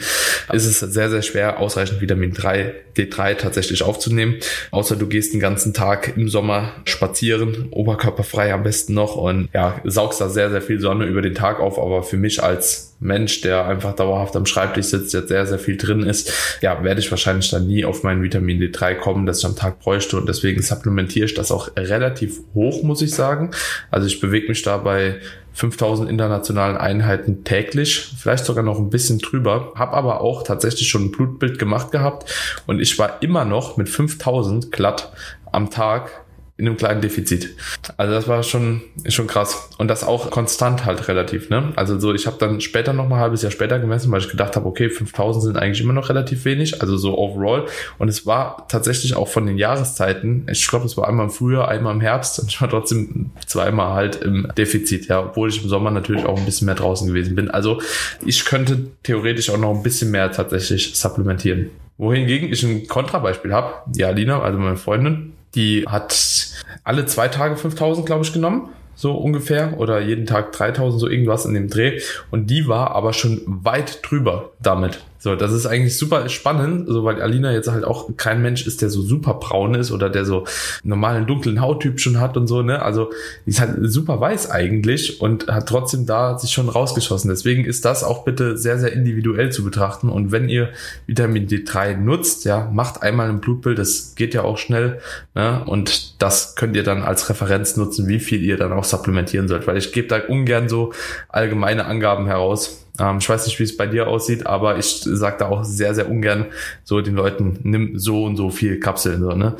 ist 0.52 0.66
es 0.66 0.80
sehr, 0.80 1.10
sehr 1.10 1.22
schwer, 1.22 1.60
ausreichend 1.60 2.02
Vitamin 2.02 2.34
3, 2.34 2.74
D3 2.98 3.36
tatsächlich 3.36 3.82
aufzunehmen. 3.84 4.36
Außer 4.72 4.98
du 4.98 5.08
gehst 5.08 5.34
den 5.34 5.40
ganzen 5.40 5.74
Tag 5.74 6.18
im 6.18 6.28
Sommer 6.28 6.74
spazieren, 6.84 7.68
oberkörperfrei 7.72 8.54
am 8.54 8.64
besten 8.64 8.94
noch 8.94 9.16
und 9.16 9.50
ja, 9.54 9.80
saugst 9.86 10.20
da 10.20 10.28
sehr, 10.28 10.50
sehr 10.50 10.62
viel 10.62 10.80
Sonne 10.82 11.06
über 11.06 11.22
den 11.22 11.36
Tag 11.36 11.60
auf. 11.60 11.80
Aber 11.80 12.04
für 12.04 12.18
mich 12.18 12.44
als 12.44 12.96
Mensch, 13.00 13.42
der 13.42 13.66
einfach 13.66 13.94
dauerhaft 13.94 14.36
am 14.36 14.46
Schreibtisch 14.46 14.88
sitzt, 14.88 15.14
jetzt 15.14 15.28
sehr, 15.28 15.46
sehr 15.46 15.60
viel 15.60 15.78
drin 15.78 16.04
ist, 16.04 16.32
ja, 16.62 16.84
werde 16.84 17.02
ich 17.02 17.12
wahrscheinlich 17.12 17.50
dann 17.52 17.68
nie 17.68 17.86
auf 17.86 18.04
meinen 18.04 18.24
Vitamin 18.24 18.60
D3 18.60 18.96
kommen, 18.96 19.26
das 19.26 19.40
ich 19.40 19.46
am 19.46 19.56
Tag 19.56 19.80
bräuchte 19.80 20.18
und 20.18 20.28
deswegen 20.28 20.62
supplementiere 20.62 21.26
ich 21.26 21.34
das 21.34 21.52
auch 21.52 21.70
relativ 21.78 22.40
hoch, 22.54 22.84
muss 22.84 23.02
ich 23.02 23.14
sagen. 23.14 23.52
Also 23.92 24.08
ich 24.08 24.20
bewege 24.20 24.48
mich 24.48 24.62
dabei 24.62 25.05
5000 25.54 26.10
internationalen 26.10 26.75
Einheiten 26.75 27.46
täglich, 27.46 28.13
vielleicht 28.18 28.44
sogar 28.44 28.63
noch 28.63 28.78
ein 28.78 28.90
bisschen 28.90 29.19
drüber, 29.19 29.72
habe 29.75 29.94
aber 29.94 30.19
auch 30.19 30.44
tatsächlich 30.44 30.90
schon 30.90 31.06
ein 31.06 31.12
Blutbild 31.12 31.60
gemacht 31.60 31.92
gehabt 31.92 32.30
und 32.68 32.81
ich 32.81 33.00
war 33.00 33.22
immer 33.22 33.46
noch 33.46 33.78
mit 33.78 33.88
5000 33.88 34.72
glatt 34.72 35.13
am 35.52 35.69
Tag 35.69 36.25
in 36.57 36.68
einem 36.68 36.78
kleinen 36.78 37.02
Defizit. 37.02 37.56
Also 37.98 38.13
das 38.13 38.30
war 38.30 38.42
schon 38.42 38.81
schon 39.10 39.28
krass 39.28 39.69
und 39.78 39.90
das 39.90 40.06
auch 40.06 40.31
konstant 40.31 40.86
halt 40.86 41.10
relativ, 41.10 41.50
ne? 41.50 41.74
Also 41.75 42.00
so 42.00 42.13
ich 42.13 42.28
habe 42.28 42.38
dann 42.40 42.62
später 42.62 42.94
noch 42.94 43.10
mal 43.10 43.18
ein 43.18 43.22
halbes 43.22 43.42
Jahr 43.42 43.52
später 43.52 43.78
gemessen, 43.78 44.10
weil 44.12 44.22
ich 44.22 44.30
gedacht 44.30 44.56
habe, 44.56 44.66
okay, 44.66 44.90
5000 44.90 45.44
sind 45.44 45.57
eigentlich 45.57 45.81
immer 45.81 45.92
noch 45.92 46.07
relativ 46.07 46.46
wenig, 46.46 46.81
also 46.81 46.96
so 46.96 47.18
overall 47.18 47.66
und 47.98 48.07
es 48.07 48.25
war 48.25 48.68
tatsächlich 48.69 49.16
auch 49.16 49.28
von 49.28 49.46
den 49.46 49.57
Jahreszeiten, 49.57 50.48
ich 50.50 50.66
glaube, 50.66 50.86
es 50.86 50.96
war 50.96 51.10
einmal 51.10 51.25
im 51.25 51.31
Frühjahr, 51.31 51.68
einmal 51.68 51.94
im 51.94 52.00
Herbst 52.00 52.40
und 52.40 52.50
ich 52.50 52.62
war 52.62 52.69
trotzdem 52.69 53.31
zweimal 53.46 53.94
halt 53.94 54.16
im 54.16 54.48
Defizit, 54.58 55.08
ja, 55.10 55.19
obwohl 55.25 55.50
ich 55.50 55.62
im 55.62 55.68
Sommer 55.68 55.92
natürlich 55.92 56.25
auch 56.25 56.38
ein 56.38 56.46
bisschen 56.46 56.68
mehr 56.68 56.75
draußen 56.75 57.06
gewesen 57.06 57.36
bin. 57.36 57.51
Also 57.51 57.81
ich 58.25 58.46
könnte 58.46 58.88
theoretisch 59.04 59.50
auch 59.50 59.58
noch 59.58 59.75
ein 59.75 59.84
bisschen 59.84 60.10
mehr 60.10 60.31
tatsächlich 60.31 60.96
supplementieren. 60.96 61.69
Wohingegen 61.98 62.51
ich 62.51 62.63
ein 62.63 62.88
Kontrabeispiel 62.88 63.54
habe, 63.54 63.74
die 63.88 64.06
Alina, 64.06 64.42
also 64.42 64.58
meine 64.58 64.78
Freundin, 64.78 65.34
die 65.56 65.86
hat 65.88 66.48
alle 66.84 67.06
zwei 67.06 67.28
Tage 67.28 67.57
5000, 67.57 68.06
glaube 68.06 68.24
ich, 68.24 68.34
genommen 68.34 68.69
so 68.96 69.13
ungefähr 69.13 69.78
oder 69.78 70.00
jeden 70.00 70.25
Tag 70.25 70.54
3000 70.54 71.00
so 71.00 71.10
irgendwas 71.10 71.46
in 71.46 71.54
dem 71.54 71.69
Dreh. 71.69 72.00
Und 72.31 72.50
die 72.50 72.68
war 72.68 72.92
aber 72.92 73.13
schon 73.13 73.42
weit 73.46 74.00
drüber 74.04 74.52
damit 74.60 75.02
so, 75.25 75.36
das 75.36 75.51
ist 75.51 75.66
eigentlich 75.66 75.98
super 75.98 76.30
spannend, 76.30 76.88
so 76.88 77.04
weil 77.04 77.19
Alina 77.19 77.51
jetzt 77.51 77.68
halt 77.68 77.83
auch 77.83 78.16
kein 78.16 78.44
Mensch 78.44 78.68
ist, 78.68 78.83
der 78.83 78.92
so 78.92 79.01
super 79.01 79.33
braun 79.33 79.74
ist 79.74 79.92
oder 79.92 80.12
der 80.12 80.24
so 80.24 80.45
normalen 80.83 81.25
dunklen 81.25 81.62
Hauttyp 81.62 82.00
schon 82.00 82.19
hat 82.19 82.38
und 82.38 82.45
so, 82.45 82.62
ne? 82.62 82.83
Also, 82.83 83.10
die 83.48 83.50
ist 83.50 83.60
halt 83.60 83.77
super 83.92 84.22
weiß 84.22 84.51
eigentlich 84.51 85.19
und 85.22 85.48
hat 85.48 85.68
trotzdem 85.68 86.06
da 86.06 86.38
sich 86.38 86.51
schon 86.51 86.69
rausgeschossen. 86.69 87.27
Deswegen 87.27 87.66
ist 87.66 87.86
das 87.86 88.04
auch 88.04 88.24
bitte 88.24 88.56
sehr, 88.56 88.77
sehr 88.77 88.94
individuell 88.94 89.51
zu 89.51 89.63
betrachten. 89.63 90.10
Und 90.10 90.31
wenn 90.31 90.48
ihr 90.48 90.69
Vitamin 91.07 91.48
D3 91.48 91.98
nutzt, 91.98 92.45
ja, 92.45 92.69
macht 92.72 93.01
einmal 93.01 93.27
ein 93.27 93.42
Blutbild, 93.42 93.80
das 93.80 94.13
geht 94.13 94.36
ja 94.36 94.44
auch 94.44 94.60
schnell, 94.60 95.00
ne? 95.33 95.63
Und 95.66 96.22
das 96.22 96.56
könnt 96.56 96.75
ihr 96.75 96.83
dann 96.83 97.01
als 97.01 97.31
Referenz 97.31 97.77
nutzen, 97.77 98.07
wie 98.07 98.19
viel 98.19 98.44
ihr 98.44 98.57
dann 98.57 98.74
auch 98.74 98.83
supplementieren 98.83 99.48
sollt, 99.48 99.66
weil 99.66 99.77
ich 99.77 99.92
gebe 99.92 100.07
da 100.07 100.19
ungern 100.19 100.69
so 100.69 100.94
allgemeine 101.30 101.86
Angaben 101.86 102.27
heraus 102.27 102.85
ähm, 103.00 103.18
ich 103.20 103.30
weiß 103.30 103.46
nicht, 103.46 103.60
wie 103.60 103.64
es 103.64 103.76
bei 103.76 103.88
dir 103.88 104.08
aussieht, 104.08 104.46
aber 104.46 104.78
ich 104.78 105.02
sage 105.04 105.38
da 105.40 105.50
auch 105.50 105.64
sehr, 105.64 105.94
sehr 105.94 106.10
ungern 106.10 106.48
so 106.84 107.02
den 107.02 107.16
Leuten, 107.16 107.60
nimm 107.64 107.98
so 107.98 108.24
und 108.24 108.38
so 108.38 108.50
viel 108.50 108.80
Kapseln, 108.80 109.22
so, 109.22 109.30
ne? 109.30 109.56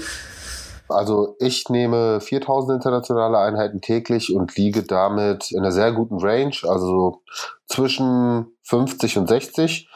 Also 0.88 1.36
ich 1.40 1.68
nehme 1.70 2.22
4000 2.22 2.76
internationale 2.76 3.40
Einheiten 3.40 3.82
täglich 3.82 4.34
und 4.34 4.56
liege 4.56 4.84
damit 4.84 5.52
in 5.52 5.60
einer 5.60 5.72
sehr 5.72 5.92
guten 5.92 6.20
Range, 6.20 6.56
also 6.64 7.24
zwischen 7.68 8.48
50 8.64 9.18
und 9.18 9.28
60. 9.28 9.90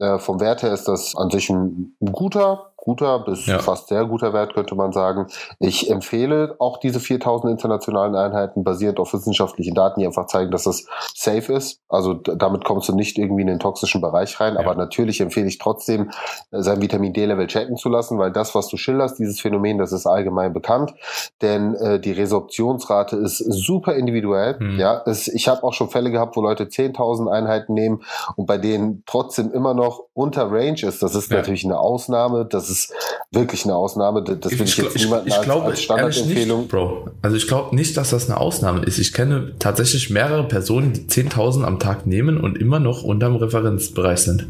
Äh, 0.00 0.18
vom 0.18 0.40
Wert 0.40 0.62
her 0.62 0.72
ist 0.72 0.86
das 0.86 1.16
an 1.16 1.30
sich 1.30 1.48
ein, 1.48 1.96
ein 2.00 2.12
guter, 2.12 2.73
guter 2.84 3.20
bis 3.20 3.46
ja. 3.46 3.58
fast 3.58 3.88
sehr 3.88 4.04
guter 4.04 4.32
Wert, 4.32 4.54
könnte 4.54 4.74
man 4.74 4.92
sagen. 4.92 5.26
Ich 5.58 5.90
empfehle 5.90 6.56
auch 6.58 6.78
diese 6.78 7.00
4000 7.00 7.50
internationalen 7.50 8.14
Einheiten 8.14 8.64
basierend 8.64 9.00
auf 9.00 9.12
wissenschaftlichen 9.12 9.74
Daten, 9.74 10.00
die 10.00 10.06
einfach 10.06 10.26
zeigen, 10.26 10.50
dass 10.50 10.64
das 10.64 10.86
safe 11.14 11.52
ist. 11.52 11.80
Also 11.88 12.14
damit 12.14 12.64
kommst 12.64 12.88
du 12.88 12.94
nicht 12.94 13.18
irgendwie 13.18 13.42
in 13.42 13.48
den 13.48 13.58
toxischen 13.58 14.00
Bereich 14.00 14.38
rein. 14.40 14.54
Ja. 14.54 14.60
Aber 14.60 14.74
natürlich 14.74 15.20
empfehle 15.20 15.48
ich 15.48 15.58
trotzdem, 15.58 16.10
äh, 16.50 16.60
sein 16.62 16.80
Vitamin 16.80 17.12
D-Level 17.12 17.46
checken 17.46 17.76
zu 17.76 17.88
lassen, 17.88 18.18
weil 18.18 18.32
das, 18.32 18.54
was 18.54 18.68
du 18.68 18.76
schilderst, 18.76 19.18
dieses 19.18 19.40
Phänomen, 19.40 19.78
das 19.78 19.92
ist 19.92 20.06
allgemein 20.06 20.52
bekannt. 20.52 20.94
Denn 21.42 21.74
äh, 21.76 22.00
die 22.00 22.12
Resorptionsrate 22.12 23.16
ist 23.16 23.38
super 23.38 23.94
individuell. 23.94 24.56
Mhm. 24.58 24.78
Ja, 24.78 25.02
es, 25.06 25.28
ich 25.28 25.48
habe 25.48 25.62
auch 25.64 25.72
schon 25.72 25.88
Fälle 25.88 26.10
gehabt, 26.10 26.36
wo 26.36 26.42
Leute 26.42 26.64
10.000 26.64 27.30
Einheiten 27.30 27.74
nehmen 27.74 28.02
und 28.36 28.46
bei 28.46 28.58
denen 28.58 29.02
trotzdem 29.06 29.52
immer 29.52 29.74
noch 29.74 30.04
unter 30.12 30.50
Range 30.50 30.80
ist. 30.82 31.02
Das 31.02 31.14
ist 31.14 31.30
ja. 31.30 31.38
natürlich 31.38 31.64
eine 31.64 31.78
Ausnahme. 31.78 32.44
Das 32.44 32.70
ist 32.70 32.73
ist 32.74 32.92
wirklich 33.30 33.64
eine 33.64 33.74
Ausnahme. 33.74 34.22
Das 34.22 34.52
will 34.52 34.62
ich, 34.62 34.78
ich 34.78 34.84
jetzt 34.84 34.96
niemanden 34.96 35.28
ich, 35.28 35.34
ich 35.34 35.42
glaube, 35.42 35.66
als, 35.66 35.82
Standardempfehlung. 35.82 36.60
Nicht, 36.60 36.70
Bro, 36.70 37.08
also 37.22 37.36
ich 37.36 37.46
glaube 37.46 37.74
nicht, 37.74 37.96
dass 37.96 38.10
das 38.10 38.28
eine 38.28 38.38
Ausnahme 38.38 38.84
ist. 38.84 38.98
Ich 38.98 39.12
kenne 39.12 39.54
tatsächlich 39.58 40.10
mehrere 40.10 40.46
Personen, 40.46 40.92
die 40.92 41.02
10.000 41.02 41.64
am 41.64 41.78
Tag 41.78 42.06
nehmen 42.06 42.40
und 42.40 42.58
immer 42.58 42.80
noch 42.80 43.02
unterm 43.02 43.36
Referenzbereich 43.36 44.20
sind. 44.20 44.46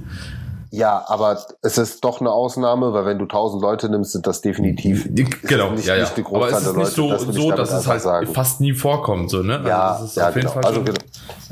Ja, 0.74 1.04
aber 1.06 1.38
es 1.62 1.78
ist 1.78 2.04
doch 2.04 2.20
eine 2.20 2.32
Ausnahme, 2.32 2.92
weil 2.92 3.06
wenn 3.06 3.18
du 3.18 3.26
tausend 3.26 3.62
Leute 3.62 3.88
nimmst, 3.88 4.10
sind 4.10 4.26
das 4.26 4.40
definitiv 4.40 5.08
genau, 5.42 5.70
nicht, 5.70 5.86
ja, 5.86 5.94
ja. 5.94 6.02
nicht 6.02 6.26
aber 6.26 6.48
es 6.48 6.62
ist 6.62 6.66
nicht 6.66 6.76
Leute, 6.76 6.90
so, 6.90 7.10
das 7.10 7.22
so 7.22 7.50
dass 7.52 7.72
es 7.72 7.86
halt 7.86 8.02
sagen. 8.02 8.26
fast 8.34 8.60
nie 8.60 8.72
vorkommt, 8.72 9.30
so 9.30 9.44
ne? 9.44 9.62
Ja, 9.64 9.92
also 9.92 10.20
ja, 10.20 10.30
genau. 10.30 10.52
also, 10.54 10.82
genau. 10.82 10.98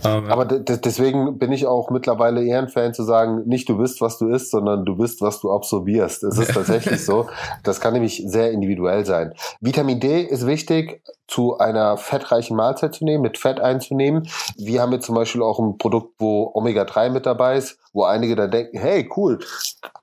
Ähm, 0.04 0.28
aber 0.28 0.44
deswegen 0.44 1.38
bin 1.38 1.52
ich 1.52 1.66
auch 1.66 1.90
mittlerweile 1.90 2.44
eher 2.44 2.58
ein 2.58 2.68
Fan 2.68 2.94
zu 2.94 3.04
sagen, 3.04 3.42
nicht 3.46 3.68
du 3.68 3.78
bist, 3.78 4.00
was 4.00 4.18
du 4.18 4.26
isst, 4.26 4.50
sondern 4.50 4.84
du 4.84 4.96
bist, 4.96 5.20
was 5.20 5.40
du 5.40 5.52
absorbierst. 5.52 6.24
Es 6.24 6.38
ist 6.38 6.52
tatsächlich 6.54 7.04
so. 7.04 7.28
Das 7.62 7.80
kann 7.80 7.92
nämlich 7.92 8.24
sehr 8.26 8.50
individuell 8.50 9.06
sein. 9.06 9.34
Vitamin 9.60 10.00
D 10.00 10.22
ist 10.22 10.48
wichtig 10.48 11.00
zu 11.28 11.58
einer 11.58 11.96
fettreichen 11.96 12.56
Mahlzeit 12.56 12.94
zu 12.94 13.04
nehmen, 13.04 13.22
mit 13.22 13.38
Fett 13.38 13.60
einzunehmen. 13.60 14.28
Wir 14.56 14.82
haben 14.82 14.92
jetzt 14.92 15.06
zum 15.06 15.14
Beispiel 15.14 15.42
auch 15.42 15.60
ein 15.60 15.78
Produkt, 15.78 16.14
wo 16.18 16.50
Omega-3 16.54 17.10
mit 17.10 17.24
dabei 17.24 17.56
ist, 17.56 17.78
wo 17.92 18.04
einige 18.04 18.34
da 18.36 18.46
denken, 18.46 18.78
hey, 18.78 19.08
cool, 19.16 19.38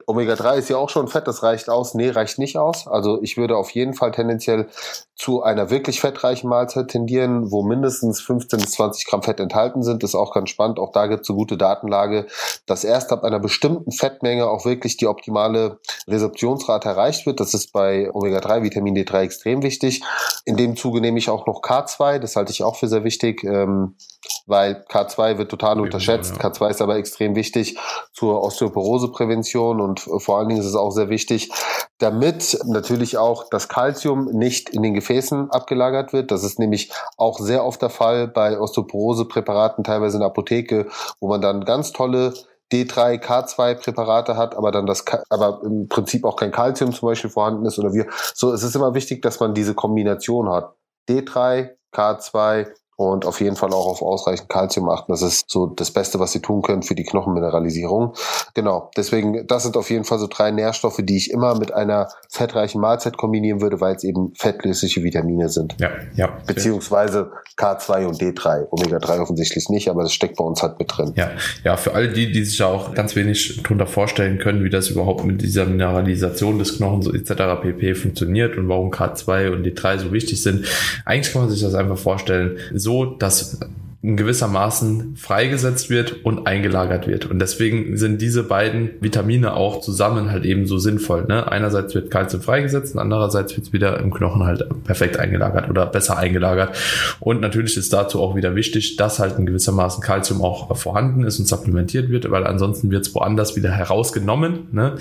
Omega-3 0.09 0.55
ist 0.55 0.69
ja 0.69 0.77
auch 0.77 0.89
schon 0.89 1.07
Fett, 1.07 1.27
das 1.27 1.43
reicht 1.43 1.69
aus. 1.69 1.93
Nee, 1.93 2.09
reicht 2.09 2.39
nicht 2.39 2.57
aus. 2.57 2.87
Also 2.87 3.21
ich 3.21 3.37
würde 3.37 3.55
auf 3.55 3.69
jeden 3.69 3.93
Fall 3.93 4.11
tendenziell 4.11 4.67
zu 5.15 5.43
einer 5.43 5.69
wirklich 5.69 6.01
fettreichen 6.01 6.49
Mahlzeit 6.49 6.87
tendieren, 6.87 7.51
wo 7.51 7.61
mindestens 7.61 8.19
15 8.19 8.59
bis 8.59 8.71
20 8.71 9.05
Gramm 9.05 9.21
Fett 9.21 9.39
enthalten 9.39 9.83
sind. 9.83 10.01
Das 10.01 10.11
ist 10.11 10.15
auch 10.15 10.33
ganz 10.33 10.49
spannend. 10.49 10.79
Auch 10.79 10.91
da 10.91 11.05
gibt 11.05 11.21
es 11.21 11.29
eine 11.29 11.37
gute 11.37 11.57
Datenlage, 11.57 12.25
dass 12.65 12.83
erst 12.83 13.11
ab 13.11 13.23
einer 13.23 13.39
bestimmten 13.39 13.91
Fettmenge 13.91 14.49
auch 14.49 14.65
wirklich 14.65 14.97
die 14.97 15.05
optimale 15.05 15.79
Resorptionsrate 16.07 16.89
erreicht 16.89 17.27
wird. 17.27 17.39
Das 17.39 17.53
ist 17.53 17.71
bei 17.71 18.09
Omega-3, 18.11 18.63
Vitamin 18.63 18.95
D3 18.95 19.21
extrem 19.21 19.61
wichtig. 19.61 20.01
In 20.43 20.57
dem 20.57 20.75
Zuge 20.75 21.01
nehme 21.01 21.19
ich 21.19 21.29
auch 21.29 21.45
noch 21.45 21.61
K2. 21.61 22.17
Das 22.17 22.35
halte 22.35 22.51
ich 22.51 22.63
auch 22.63 22.77
für 22.77 22.87
sehr 22.87 23.03
wichtig. 23.03 23.43
Ähm, 23.43 23.95
weil 24.45 24.83
K2 24.89 25.37
wird 25.37 25.51
total 25.51 25.79
unterschätzt. 25.79 26.35
Ja. 26.37 26.49
K2 26.49 26.69
ist 26.69 26.81
aber 26.81 26.97
extrem 26.97 27.35
wichtig 27.35 27.77
zur 28.13 28.41
Osteoporoseprävention 28.43 29.79
und 29.79 29.99
vor 30.00 30.38
allen 30.38 30.50
Dingen 30.50 30.60
ist 30.60 30.68
es 30.68 30.75
auch 30.75 30.91
sehr 30.91 31.10
wichtig, 31.10 31.51
damit 32.00 32.58
natürlich 32.65 33.18
auch 33.18 33.50
das 33.50 33.68
Kalzium 33.68 34.25
nicht 34.32 34.70
in 34.70 34.84
den 34.84 34.94
Gefäßen 34.94 35.51
abgelagert 35.51 36.13
wird. 36.13 36.32
Das 36.32 36.44
ist 36.44 36.60
nämlich 36.60 36.91
auch 37.18 37.39
sehr 37.39 37.65
oft 37.65 37.82
der 37.82 37.89
Fall 37.89 38.27
bei 38.27 38.60
Osteoporosepräparaten, 38.60 39.84
teilweise 39.84 40.18
in 40.18 40.22
der 40.22 40.29
Apotheke, 40.29 40.88
wo 41.20 41.27
man 41.27 41.41
dann 41.41 41.65
ganz 41.65 41.91
tolle 41.91 42.34
D3, 42.72 43.22
K2 43.22 43.75
Präparate 43.75 44.38
hat, 44.38 44.56
aber 44.56 44.72
dann 44.72 44.86
das, 44.86 45.03
aber 45.29 45.62
im 45.63 45.88
Prinzip 45.88 46.24
auch 46.24 46.36
kein 46.36 46.51
Kalzium 46.51 46.94
zum 46.94 47.10
Beispiel 47.10 47.29
vorhanden 47.29 47.65
ist 47.65 47.79
oder 47.79 47.94
wir. 47.94 48.06
So, 48.34 48.53
es 48.53 48.63
ist 48.63 48.75
immer 48.75 48.94
wichtig, 48.94 49.22
dass 49.22 49.39
man 49.39 49.53
diese 49.53 49.74
Kombination 49.74 50.50
hat. 50.50 50.75
D3, 51.10 51.72
K2 51.94 52.68
und 53.00 53.25
auf 53.25 53.39
jeden 53.39 53.56
Fall 53.56 53.72
auch 53.72 53.88
auf 53.88 54.01
ausreichend 54.01 54.50
Kalzium 54.50 54.89
achten. 54.89 55.13
Das 55.13 55.22
ist 55.22 55.50
so 55.50 55.68
das 55.68 55.89
Beste, 55.89 56.20
was 56.20 56.34
sie 56.34 56.41
tun 56.41 56.62
können 56.62 56.84
für 56.84 56.96
die 56.96 57.06
Knochenmineralisierung. 57.06 58.13
Genau. 58.56 58.91
Deswegen, 58.98 59.48
das 59.48 59.63
sind 59.63 59.77
auf 59.77 59.89
jeden 59.89 60.03
Fall 60.03 60.20
so 60.20 60.27
drei 60.27 60.51
Nährstoffe, 60.51 61.00
die 61.01 61.15
ich 61.15 61.32
immer 61.32 61.58
mit 61.58 61.74
einer 61.74 62.10
fettreichen 62.29 62.82
Mahlzeit 62.82 63.15
kombinieren 63.15 63.62
würde, 63.62 63.79
weil 63.79 63.96
es 63.96 64.03
eben 64.03 64.34
fettlösliche 64.36 65.01
Vitamine 65.01 65.48
sind. 65.48 65.77
Ja, 65.79 65.91
ja. 66.13 66.39
Beziehungsweise 66.46 67.32
K2 67.56 68.06
und 68.06 68.22
D3. 68.22 68.68
Omega-3 68.70 69.22
offensichtlich 69.22 69.70
nicht, 69.70 69.89
aber 69.89 70.03
das 70.03 70.12
steckt 70.12 70.36
bei 70.36 70.44
uns 70.44 70.62
halt 70.62 70.77
mit 70.77 70.91
drin. 70.91 71.13
Ja, 71.15 71.32
ja, 71.63 71.77
für 71.77 71.94
alle 71.94 72.10
die, 72.10 72.34
die 72.34 72.44
sich 72.44 72.60
ja 72.60 72.65
auch 72.65 72.94
ganz 72.94 73.15
wenig 73.15 73.62
darunter 73.63 73.88
vorstellen 73.88 74.39
können, 74.39 74.65
wie 74.65 74.70
das 74.70 74.89
überhaupt 74.89 75.24
mit 75.24 75.41
dieser 75.41 75.65
Mineralisation 75.65 76.60
des 76.60 76.75
Knochens 76.75 77.08
etc. 77.08 77.62
pp. 77.62 77.96
funktioniert 77.96 78.58
und 78.58 78.68
warum 78.68 78.91
K2 78.91 79.53
und 79.53 79.65
D3 79.65 80.00
so 80.00 80.12
wichtig 80.12 80.44
sind. 80.44 80.65
Eigentlich 81.06 81.32
kann 81.32 81.44
man 81.44 81.50
sich 81.50 81.62
das 81.62 81.75
einfach 81.75 81.98
vorstellen, 81.98 82.58
so 82.74 82.88
so, 82.89 83.05
dass 83.05 83.60
in 84.01 84.15
gewissermaßen 84.15 85.17
freigesetzt 85.17 85.89
wird 85.89 86.25
und 86.25 86.48
eingelagert 86.48 87.05
wird. 87.05 87.25
Und 87.25 87.39
deswegen 87.39 87.98
sind 87.98 88.22
diese 88.22 88.43
beiden 88.43 88.91
Vitamine 89.01 89.53
auch 89.53 89.81
zusammen 89.81 90.31
halt 90.31 90.46
eben 90.46 90.65
so 90.65 90.77
sinnvoll. 90.77 91.25
Ne? 91.27 91.51
Einerseits 91.51 91.93
wird 91.93 92.10
Kalzium 92.10 92.41
freigesetzt 92.41 92.96
und 92.96 93.01
andererseits 93.01 93.55
wird 93.58 93.67
es 93.67 93.74
wieder 93.74 94.00
im 94.00 94.12
Knochen 94.13 94.43
halt 94.43 94.65
perfekt 94.86 95.19
eingelagert 95.19 95.69
oder 95.69 95.86
besser 95.86 96.17
eingelagert. 96.17 96.77
Und 97.19 97.41
natürlich 97.41 97.75
ist 97.75 97.91
dazu 97.91 98.22
auch 98.22 98.38
wieder 98.38 98.55
wichtig, 98.55 98.96
dass 98.96 99.19
halt 99.19 99.38
in 99.38 99.46
gewissermaßen 99.46 100.01
Kalzium 100.01 100.41
auch 100.41 100.75
vorhanden 100.77 101.25
ist 101.25 101.38
und 101.38 101.46
supplementiert 101.46 102.10
wird, 102.10 102.31
weil 102.31 102.48
ansonsten 102.48 102.89
wird 102.91 103.05
es 103.05 103.13
woanders 103.13 103.58
wieder 103.58 103.69
herausgenommen. 103.69 104.69
Ne? 104.72 104.96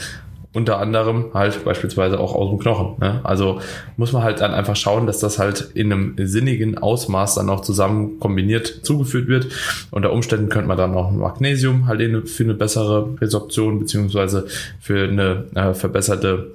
Unter 0.55 0.79
anderem 0.79 1.27
halt 1.35 1.65
beispielsweise 1.65 2.19
auch 2.19 2.35
aus 2.35 2.51
dem 2.51 2.59
Knochen. 2.59 2.97
Ne? 3.01 3.21
Also 3.23 3.61
muss 3.97 4.13
man 4.13 4.23
halt 4.23 4.41
dann 4.41 4.55
einfach 4.55 4.77
schauen, 4.77 5.07
dass 5.07 5.19
das 5.19 5.39
halt 5.39 5.71
in 5.75 5.93
einem 5.93 6.15
sinnigen 6.19 6.79
Ausmaß 6.79 7.35
dann 7.35 7.51
auch 7.51 7.61
zusammen 7.61 8.19
kombiniert 8.19 8.67
zugeführt 8.83 9.29
wird. 9.29 9.49
Unter 9.91 10.13
Umständen 10.13 10.49
könnte 10.49 10.69
man 10.69 10.79
dann 10.79 10.95
auch 10.95 11.11
Magnesium 11.11 11.87
halt 11.87 12.29
für 12.29 12.45
eine 12.45 12.55
bessere 12.55 13.09
Resorption 13.21 13.79
beziehungsweise 13.79 14.47
für 14.81 15.05
eine 15.05 15.45
äh, 15.55 15.75
verbesserte 15.75 16.53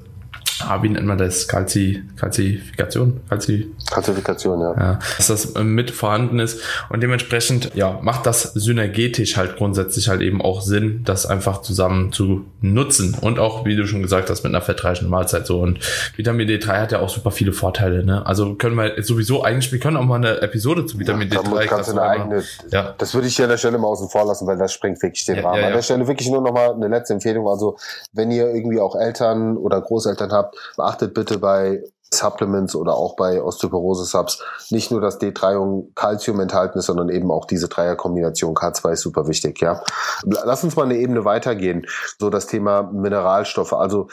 ah, 0.61 0.81
wie 0.81 0.89
nennt 0.89 1.05
man 1.05 1.17
das? 1.17 1.47
Kalzi, 1.47 2.03
Kalzifikation? 2.17 3.21
Kalzi 3.29 3.71
Kalzifikation, 3.91 4.61
ja. 4.61 4.75
ja. 4.77 4.99
Dass 5.17 5.27
das 5.27 5.55
äh, 5.55 5.63
mit 5.63 5.91
vorhanden 5.91 6.39
ist. 6.39 6.61
Und 6.89 7.01
dementsprechend, 7.01 7.71
ja, 7.75 7.99
macht 8.01 8.25
das 8.25 8.43
synergetisch 8.53 9.37
halt 9.37 9.57
grundsätzlich 9.57 10.09
halt 10.09 10.21
eben 10.21 10.41
auch 10.41 10.61
Sinn, 10.61 11.01
das 11.05 11.25
einfach 11.25 11.61
zusammen 11.61 12.11
zu 12.11 12.45
nutzen. 12.61 13.15
Und 13.19 13.39
auch, 13.39 13.65
wie 13.65 13.75
du 13.75 13.85
schon 13.85 14.01
gesagt 14.01 14.29
hast, 14.29 14.43
mit 14.43 14.51
einer 14.51 14.61
fettreichen 14.61 15.09
Mahlzeit 15.09 15.45
so. 15.45 15.59
Und 15.59 15.79
Vitamin 16.15 16.47
D3 16.47 16.81
hat 16.81 16.91
ja 16.91 16.99
auch 16.99 17.09
super 17.09 17.31
viele 17.31 17.53
Vorteile, 17.53 18.03
ne? 18.03 18.25
Also 18.25 18.55
können 18.55 18.75
wir 18.75 19.01
sowieso 19.03 19.43
eigentlich, 19.43 19.71
wir 19.71 19.79
können 19.79 19.97
auch 19.97 20.05
mal 20.05 20.15
eine 20.15 20.41
Episode 20.41 20.85
zu 20.85 20.99
Vitamin 20.99 21.29
ja, 21.31 21.39
D3 21.39 21.65
kannst 21.65 21.89
eine 21.89 22.01
eigene, 22.01 22.43
ja. 22.71 22.93
Das 22.97 23.13
würde 23.13 23.27
ich 23.27 23.35
hier 23.35 23.45
an 23.45 23.51
der 23.51 23.57
Stelle 23.57 23.77
mal 23.77 23.87
außen 23.87 24.09
vor 24.09 24.25
lassen, 24.25 24.47
weil 24.47 24.57
das 24.57 24.73
sprengt 24.73 25.01
wirklich 25.01 25.25
den 25.25 25.37
ja, 25.37 25.43
Rahmen. 25.49 25.63
An 25.63 25.73
der 25.73 25.81
Stelle 25.81 26.07
wirklich 26.07 26.29
nur 26.29 26.41
noch 26.41 26.53
mal 26.53 26.73
eine 26.73 26.87
letzte 26.87 27.13
Empfehlung. 27.13 27.47
Also, 27.47 27.77
wenn 28.11 28.31
ihr 28.31 28.53
irgendwie 28.53 28.79
auch 28.79 28.95
Eltern 28.95 29.57
oder 29.57 29.81
Großeltern 29.81 30.31
habt, 30.31 30.42
beachtet 30.75 31.13
bitte 31.13 31.39
bei 31.39 31.83
Supplements 32.13 32.75
oder 32.75 32.93
auch 32.93 33.15
bei 33.15 33.41
Osteoporose-Subs 33.41 34.43
nicht 34.69 34.91
nur, 34.91 35.01
dass 35.01 35.19
D3 35.19 35.57
und 35.57 35.95
Calcium 35.95 36.39
enthalten 36.39 36.79
ist, 36.79 36.85
sondern 36.85 37.09
eben 37.09 37.31
auch 37.31 37.45
diese 37.45 37.67
Dreierkombination 37.67 38.53
K2 38.55 38.93
ist 38.93 39.01
super 39.01 39.27
wichtig, 39.27 39.59
ja. 39.61 39.81
Lass 40.23 40.63
uns 40.63 40.75
mal 40.75 40.83
eine 40.83 40.97
Ebene 40.97 41.25
weitergehen. 41.25 41.85
So 42.19 42.29
das 42.29 42.47
Thema 42.47 42.83
Mineralstoffe. 42.83 43.73
Also, 43.73 44.07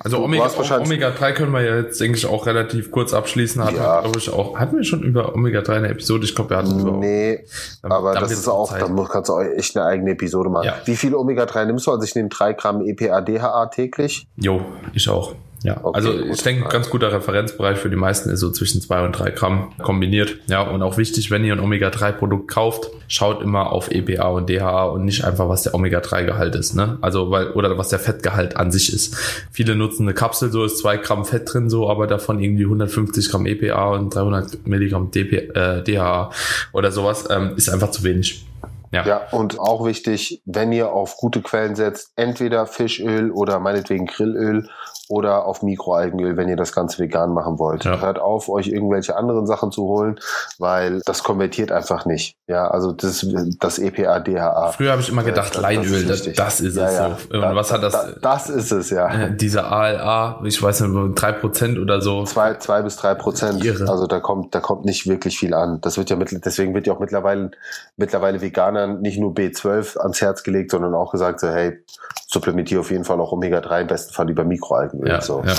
also 0.00 0.18
Omega, 0.22 0.48
Omega 0.80 1.10
3 1.10 1.32
können 1.32 1.52
wir 1.52 1.62
ja 1.62 1.76
jetzt, 1.76 2.00
denke 2.00 2.18
ich, 2.18 2.26
auch 2.26 2.46
relativ 2.46 2.90
kurz 2.90 3.12
abschließen. 3.12 3.62
Hatten, 3.64 3.76
ja. 3.76 4.00
glaube 4.00 4.18
ich, 4.18 4.30
auch, 4.32 4.58
hatten 4.58 4.76
wir 4.76 4.84
schon 4.84 5.02
über 5.02 5.34
Omega 5.34 5.60
3 5.60 5.76
eine 5.76 5.88
Episode? 5.88 6.24
Ich 6.24 6.34
glaube, 6.34 6.50
wir 6.50 6.56
hatten 6.58 6.78
über. 6.78 6.92
Nee, 6.92 7.44
aber 7.82 8.14
das 8.14 8.30
ist 8.30 8.48
auch, 8.48 8.72
da 8.72 8.86
kannst 9.10 9.28
du 9.28 9.38
echt 9.38 9.76
eine 9.76 9.86
eigene 9.86 10.12
Episode 10.12 10.48
machen. 10.48 10.66
Ja. 10.66 10.74
Wie 10.84 10.96
viel 10.96 11.14
Omega 11.14 11.46
3 11.46 11.66
nimmst 11.66 11.86
du? 11.86 11.90
Also 11.90 12.04
ich 12.04 12.14
nehme 12.14 12.28
3 12.28 12.52
Gramm 12.54 12.82
EPA 12.82 13.20
DHA 13.20 13.66
täglich. 13.66 14.26
Jo, 14.36 14.60
ich 14.92 15.08
auch. 15.08 15.34
Ja, 15.64 15.78
okay, 15.82 15.96
also 15.96 16.12
ich 16.12 16.42
denke, 16.42 16.64
ein 16.64 16.70
ganz 16.70 16.90
guter 16.90 17.10
Referenzbereich 17.10 17.78
für 17.78 17.88
die 17.88 17.96
meisten 17.96 18.28
ist 18.28 18.40
so 18.40 18.50
zwischen 18.50 18.82
zwei 18.82 19.02
und 19.02 19.12
drei 19.12 19.30
Gramm 19.30 19.72
kombiniert. 19.82 20.36
Ja, 20.46 20.60
und 20.60 20.82
auch 20.82 20.98
wichtig, 20.98 21.30
wenn 21.30 21.42
ihr 21.42 21.54
ein 21.54 21.60
Omega-3-Produkt 21.60 22.48
kauft, 22.48 22.90
schaut 23.08 23.40
immer 23.40 23.72
auf 23.72 23.90
EPA 23.90 24.28
und 24.28 24.50
DHA 24.50 24.84
und 24.84 25.06
nicht 25.06 25.24
einfach, 25.24 25.48
was 25.48 25.62
der 25.62 25.74
Omega-3-Gehalt 25.74 26.54
ist. 26.54 26.74
Ne? 26.74 26.98
Also, 27.00 27.30
weil, 27.30 27.52
oder 27.52 27.78
was 27.78 27.88
der 27.88 27.98
Fettgehalt 27.98 28.58
an 28.58 28.70
sich 28.70 28.92
ist. 28.92 29.16
Viele 29.50 29.74
nutzen 29.74 30.02
eine 30.02 30.12
Kapsel, 30.12 30.52
so 30.52 30.64
ist 30.64 30.76
zwei 30.76 30.98
Gramm 30.98 31.24
Fett 31.24 31.50
drin, 31.50 31.70
so, 31.70 31.88
aber 31.88 32.06
davon 32.06 32.40
irgendwie 32.40 32.64
150 32.64 33.30
Gramm 33.30 33.46
EPA 33.46 33.92
und 33.94 34.14
300 34.14 34.66
Milligramm 34.66 35.10
DP, 35.12 35.48
äh, 35.56 35.82
DHA 35.82 36.30
oder 36.74 36.92
sowas, 36.92 37.24
ähm, 37.30 37.54
ist 37.56 37.70
einfach 37.70 37.90
zu 37.90 38.04
wenig. 38.04 38.44
Ja. 38.92 39.04
ja, 39.04 39.22
und 39.32 39.58
auch 39.58 39.84
wichtig, 39.84 40.40
wenn 40.44 40.70
ihr 40.70 40.92
auf 40.92 41.16
gute 41.16 41.42
Quellen 41.42 41.74
setzt, 41.74 42.12
entweder 42.14 42.66
Fischöl 42.66 43.32
oder 43.32 43.58
meinetwegen 43.58 44.06
Grillöl 44.06 44.68
oder 45.08 45.46
auf 45.46 45.62
Mikroalgenöl, 45.62 46.36
wenn 46.36 46.48
ihr 46.48 46.56
das 46.56 46.72
Ganze 46.72 46.98
vegan 46.98 47.32
machen 47.32 47.58
wollt. 47.58 47.84
Ja. 47.84 48.00
Hört 48.00 48.18
auf, 48.18 48.48
euch 48.48 48.68
irgendwelche 48.68 49.16
anderen 49.16 49.46
Sachen 49.46 49.70
zu 49.72 49.84
holen, 49.84 50.18
weil 50.58 51.00
das 51.04 51.22
konvertiert 51.22 51.72
einfach 51.72 52.06
nicht. 52.06 52.36
Ja, 52.46 52.68
also 52.68 52.92
das, 52.92 53.26
das 53.60 53.78
EPA, 53.78 54.20
DHA. 54.20 54.72
Früher 54.72 54.92
habe 54.92 55.02
ich 55.02 55.08
immer 55.08 55.22
gedacht, 55.22 55.54
das, 55.54 55.62
Leinöl, 55.62 56.04
das 56.04 56.26
ist, 56.26 56.38
das 56.38 56.60
ist 56.60 56.76
ja, 56.76 56.88
es 56.88 56.94
ja. 56.94 57.18
so. 57.30 57.38
Und 57.38 57.54
was 57.54 57.72
hat 57.72 57.82
das? 57.82 57.92
Da, 57.92 58.12
das 58.20 58.48
ist 58.48 58.70
es, 58.70 58.90
ja. 58.90 59.08
Äh, 59.08 59.36
dieser 59.36 59.70
ALA, 59.70 60.40
ich 60.44 60.62
weiß 60.62 60.82
nicht, 60.82 61.20
drei 61.20 61.32
Prozent 61.32 61.78
oder 61.78 62.00
so. 62.00 62.24
Zwei, 62.24 62.54
zwei 62.54 62.82
bis 62.82 62.96
drei 62.96 63.14
Prozent. 63.14 63.64
Also 63.88 64.06
da 64.06 64.20
kommt, 64.20 64.54
da 64.54 64.60
kommt 64.60 64.84
nicht 64.84 65.06
wirklich 65.06 65.38
viel 65.38 65.54
an. 65.54 65.80
Das 65.80 65.96
wird 65.96 66.10
ja 66.10 66.16
mit, 66.16 66.30
deswegen 66.44 66.74
wird 66.74 66.86
ja 66.86 66.92
auch 66.92 67.00
mittlerweile, 67.00 67.50
mittlerweile 67.96 68.40
Veganern 68.40 69.00
nicht 69.00 69.18
nur 69.18 69.32
B12 69.32 69.98
ans 69.98 70.20
Herz 70.20 70.42
gelegt, 70.42 70.70
sondern 70.70 70.94
auch 70.94 71.12
gesagt 71.12 71.40
so, 71.40 71.48
hey, 71.48 71.84
supplementiere 72.26 72.80
auf 72.80 72.90
jeden 72.90 73.04
Fall 73.04 73.20
auch 73.20 73.32
Omega-3, 73.32 73.82
im 73.82 73.86
besten 73.86 74.12
Fall 74.12 74.28
über 74.30 74.44
Mikroalgen. 74.44 74.93
Ja, 75.04 75.20
so. 75.20 75.42
ja. 75.44 75.54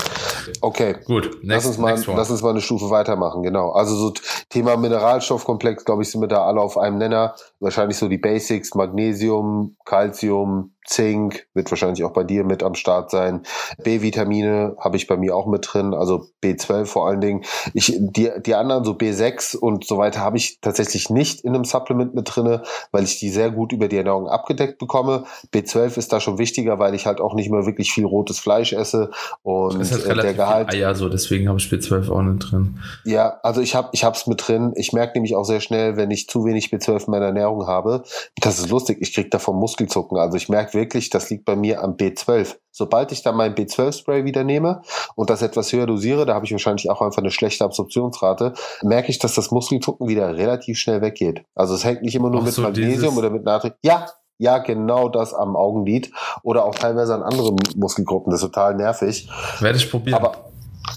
Okay, 0.60 0.96
gut. 1.04 1.24
Next, 1.42 1.66
lass, 1.66 1.66
uns 1.66 1.78
mal, 1.78 2.16
lass 2.16 2.30
uns 2.30 2.42
mal 2.42 2.50
eine 2.50 2.60
Stufe 2.60 2.90
weitermachen, 2.90 3.42
genau. 3.42 3.72
Also 3.72 3.96
so 3.96 4.14
Thema 4.48 4.76
Mineralstoffkomplex, 4.76 5.84
glaube 5.84 6.02
ich, 6.02 6.10
sind 6.10 6.20
wir 6.20 6.28
da 6.28 6.46
alle 6.46 6.60
auf 6.60 6.78
einem 6.78 6.98
Nenner. 6.98 7.34
Wahrscheinlich 7.60 7.98
so 7.98 8.08
die 8.08 8.18
Basics, 8.18 8.74
Magnesium, 8.74 9.76
Calcium, 9.84 10.75
Zink 10.86 11.46
wird 11.54 11.70
wahrscheinlich 11.70 12.04
auch 12.04 12.12
bei 12.12 12.24
dir 12.24 12.44
mit 12.44 12.62
am 12.62 12.74
Start 12.74 13.10
sein. 13.10 13.42
B-Vitamine 13.82 14.76
habe 14.78 14.96
ich 14.96 15.06
bei 15.06 15.16
mir 15.16 15.36
auch 15.36 15.46
mit 15.46 15.68
drin, 15.70 15.94
also 15.94 16.26
B12 16.42 16.86
vor 16.86 17.06
allen 17.08 17.20
Dingen. 17.20 17.44
Ich, 17.74 17.94
die, 17.98 18.30
die 18.44 18.54
anderen, 18.54 18.84
so 18.84 18.92
B6 18.92 19.56
und 19.56 19.86
so 19.86 19.98
weiter, 19.98 20.20
habe 20.20 20.36
ich 20.36 20.60
tatsächlich 20.60 21.10
nicht 21.10 21.40
in 21.40 21.54
einem 21.54 21.64
Supplement 21.64 22.14
mit 22.14 22.34
drinne, 22.34 22.62
weil 22.92 23.04
ich 23.04 23.18
die 23.18 23.30
sehr 23.30 23.50
gut 23.50 23.72
über 23.72 23.88
die 23.88 23.96
Ernährung 23.96 24.28
abgedeckt 24.28 24.78
bekomme. 24.78 25.24
B12 25.52 25.98
ist 25.98 26.12
da 26.12 26.20
schon 26.20 26.38
wichtiger, 26.38 26.78
weil 26.78 26.94
ich 26.94 27.06
halt 27.06 27.20
auch 27.20 27.34
nicht 27.34 27.50
mehr 27.50 27.66
wirklich 27.66 27.92
viel 27.92 28.04
rotes 28.04 28.38
Fleisch 28.38 28.72
esse 28.72 29.10
und 29.42 29.80
das 29.80 29.90
ist 29.90 30.08
halt 30.08 30.22
der 30.22 30.34
Gehalt. 30.34 30.72
Eier 30.72 30.94
so, 30.94 31.08
deswegen 31.08 31.48
habe 31.48 31.58
ich 31.58 31.66
B12 31.66 32.10
auch 32.10 32.22
nicht 32.22 32.50
drin. 32.50 32.78
Ja, 33.04 33.38
also 33.42 33.60
ich 33.60 33.74
habe 33.74 33.88
ich 33.92 34.04
hab's 34.04 34.26
mit 34.26 34.46
drin. 34.46 34.72
Ich 34.76 34.92
merke 34.92 35.14
nämlich 35.14 35.34
auch 35.34 35.44
sehr 35.44 35.60
schnell, 35.60 35.96
wenn 35.96 36.10
ich 36.10 36.28
zu 36.28 36.44
wenig 36.44 36.72
B12 36.72 37.06
in 37.06 37.10
meiner 37.10 37.26
Ernährung 37.26 37.66
habe. 37.66 38.04
Das 38.40 38.58
ist 38.58 38.70
lustig, 38.70 38.98
ich 39.00 39.12
kriege 39.12 39.30
davon 39.30 39.56
Muskelzucken. 39.56 40.18
Also 40.18 40.36
ich 40.36 40.48
merke 40.48 40.75
wirklich, 40.76 41.10
das 41.10 41.28
liegt 41.30 41.44
bei 41.44 41.56
mir 41.56 41.82
am 41.82 41.96
B12. 41.96 42.54
Sobald 42.70 43.10
ich 43.10 43.22
dann 43.22 43.34
mein 43.36 43.56
B12-Spray 43.56 44.24
wieder 44.24 44.44
nehme 44.44 44.82
und 45.16 45.30
das 45.30 45.42
etwas 45.42 45.72
höher 45.72 45.86
dosiere, 45.86 46.26
da 46.26 46.34
habe 46.34 46.46
ich 46.46 46.52
wahrscheinlich 46.52 46.88
auch 46.88 47.02
einfach 47.02 47.22
eine 47.22 47.32
schlechte 47.32 47.64
Absorptionsrate, 47.64 48.52
merke 48.82 49.10
ich, 49.10 49.18
dass 49.18 49.34
das 49.34 49.50
Muskelzucken 49.50 50.06
wieder 50.06 50.36
relativ 50.36 50.78
schnell 50.78 51.00
weggeht. 51.00 51.42
Also 51.56 51.74
es 51.74 51.84
hängt 51.84 52.02
nicht 52.02 52.14
immer 52.14 52.30
nur 52.30 52.42
Ach 52.42 52.44
mit 52.44 52.54
so, 52.54 52.62
Magnesium 52.62 53.18
oder 53.18 53.30
mit 53.30 53.44
Natrium. 53.44 53.74
Ja, 53.82 54.06
ja, 54.38 54.58
genau 54.58 55.08
das 55.08 55.34
am 55.34 55.56
Augenlid 55.56 56.12
oder 56.42 56.64
auch 56.64 56.74
teilweise 56.74 57.14
an 57.14 57.22
anderen 57.22 57.56
Muskelgruppen. 57.74 58.30
Das 58.30 58.42
ist 58.42 58.46
total 58.46 58.74
nervig. 58.74 59.28
Werde 59.60 59.78
ich 59.78 59.90
probieren. 59.90 60.18
Aber 60.18 60.50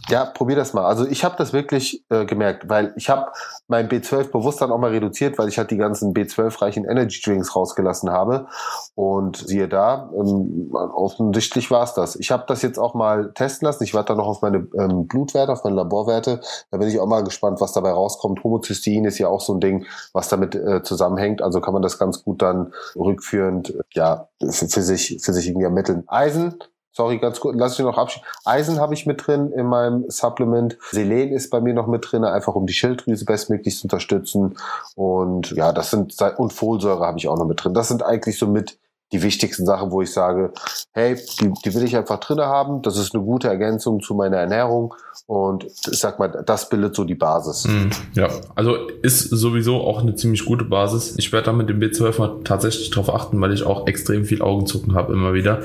ja, 0.10 0.26
probier 0.26 0.56
das 0.56 0.74
mal. 0.74 0.86
Also 0.86 1.06
ich 1.06 1.24
habe 1.24 1.36
das 1.38 1.54
wirklich 1.54 2.04
äh, 2.10 2.26
gemerkt, 2.26 2.70
weil 2.70 2.94
ich 2.96 3.10
habe 3.10 3.28
mein 3.68 3.90
B12 3.90 4.32
bewusst 4.32 4.62
dann 4.62 4.72
auch 4.72 4.78
mal 4.78 4.92
reduziert, 4.92 5.38
weil 5.38 5.48
ich 5.48 5.58
halt 5.58 5.72
die 5.72 5.78
ganzen 5.78 6.14
B12-reichen 6.14 6.86
Energy 6.86 7.22
Drinks 7.24 7.56
rausgelassen 7.56 8.10
habe. 8.10 8.48
Und 8.96 9.38
siehe 9.38 9.68
da, 9.68 10.10
ähm, 10.14 10.72
offensichtlich 10.74 11.70
war 11.72 11.84
es 11.84 11.94
das. 11.94 12.16
Ich 12.16 12.32
habe 12.32 12.46
das 12.48 12.62
jetzt 12.62 12.80
auch 12.80 12.94
mal 12.94 13.32
testen 13.34 13.66
lassen. 13.66 13.84
Ich 13.84 13.94
warte 13.94 14.14
da 14.14 14.16
noch 14.16 14.28
auf 14.28 14.42
meine 14.42 14.68
ähm, 14.78 15.08
Blutwerte, 15.08 15.52
auf 15.52 15.64
meine 15.64 15.76
Laborwerte. 15.76 16.42
Da 16.72 16.78
bin 16.78 16.88
ich 16.88 17.00
auch 17.00 17.08
mal 17.08 17.24
gespannt, 17.24 17.62
was 17.62 17.74
dabei 17.74 17.92
rauskommt. 17.92 18.44
Homozystein 18.44 19.06
ist 19.06 19.20
ja 19.20 19.28
auch 19.28 19.42
so 19.42 19.54
ein 19.54 19.60
Ding, 19.60 19.86
was 20.14 20.30
damit 20.30 20.56
äh, 20.56 20.82
zusammenhängt. 20.84 21.42
Also 21.42 21.62
kann 21.62 21.74
man 21.74 21.84
das 21.84 22.00
ganz 22.00 22.24
gut 22.24 22.42
dann 22.42 22.74
rückführend 22.96 23.74
ja 23.94 24.30
für, 24.40 24.68
für 24.68 24.82
sich 24.82 25.20
für 25.22 25.34
sich 25.34 25.48
irgendwie 25.48 25.66
ermitteln. 25.66 26.04
Eisen 26.08 26.60
Sorry, 27.00 27.18
ganz 27.18 27.40
kurz, 27.40 27.56
lass 27.58 27.80
ich 27.80 27.86
noch 27.86 27.98
abschieben. 27.98 28.28
Eisen 28.44 28.78
habe 28.82 28.94
ich 28.94 29.06
mit 29.06 29.26
drin 29.26 29.54
in 29.54 29.68
meinem 29.68 30.04
Supplement. 30.10 30.78
Selen 30.92 31.32
ist 31.32 31.50
bei 31.50 31.62
mir 31.62 31.74
noch 31.74 31.88
mit 31.88 32.12
drin, 32.12 32.26
einfach 32.26 32.56
um 32.56 32.68
die 32.68 32.74
Schilddrüse 32.74 33.24
bestmöglich 33.24 33.78
zu 33.78 33.86
unterstützen. 33.86 34.58
Und 34.96 35.52
ja, 35.52 35.72
das 35.72 35.92
sind, 35.92 36.14
und 36.36 36.52
Folsäure 36.52 37.06
habe 37.06 37.18
ich 37.18 37.30
auch 37.30 37.38
noch 37.38 37.46
mit 37.46 37.64
drin. 37.64 37.74
Das 37.74 37.88
sind 37.88 38.04
eigentlich 38.04 38.38
so 38.38 38.48
mit 38.48 38.78
die 39.12 39.24
wichtigsten 39.24 39.66
Sachen, 39.66 39.92
wo 39.92 40.02
ich 40.02 40.12
sage, 40.12 40.52
hey, 40.94 41.18
die, 41.40 41.52
die 41.66 41.74
will 41.74 41.84
ich 41.84 41.96
einfach 41.96 42.20
drinne 42.20 42.46
haben. 42.46 42.82
Das 42.82 42.98
ist 42.98 43.16
eine 43.16 43.24
gute 43.24 43.48
Ergänzung 43.48 44.02
zu 44.02 44.14
meiner 44.14 44.38
Ernährung 44.38 44.94
und 45.26 45.66
ich 45.66 45.98
sag 45.98 46.20
mal, 46.20 46.44
das 46.46 46.70
bildet 46.70 46.96
so 46.96 47.04
die 47.04 47.16
Basis. 47.16 47.68
Mm, 47.68 47.90
ja, 48.14 48.30
also 48.56 48.76
ist 49.02 49.30
sowieso 49.30 49.82
auch 49.82 50.02
eine 50.02 50.16
ziemlich 50.16 50.46
gute 50.46 50.66
Basis. 50.66 51.16
Ich 51.18 51.32
werde 51.32 51.48
da 51.48 51.54
mit 51.54 51.70
dem 51.70 51.80
B12 51.80 52.20
mal 52.20 52.40
tatsächlich 52.44 52.90
drauf 52.90 53.14
achten, 53.14 53.40
weil 53.42 53.54
ich 53.54 53.64
auch 53.64 53.88
extrem 53.88 54.26
viel 54.26 54.42
Augenzucken 54.42 54.96
habe 54.96 55.14
immer 55.14 55.34
wieder. 55.34 55.62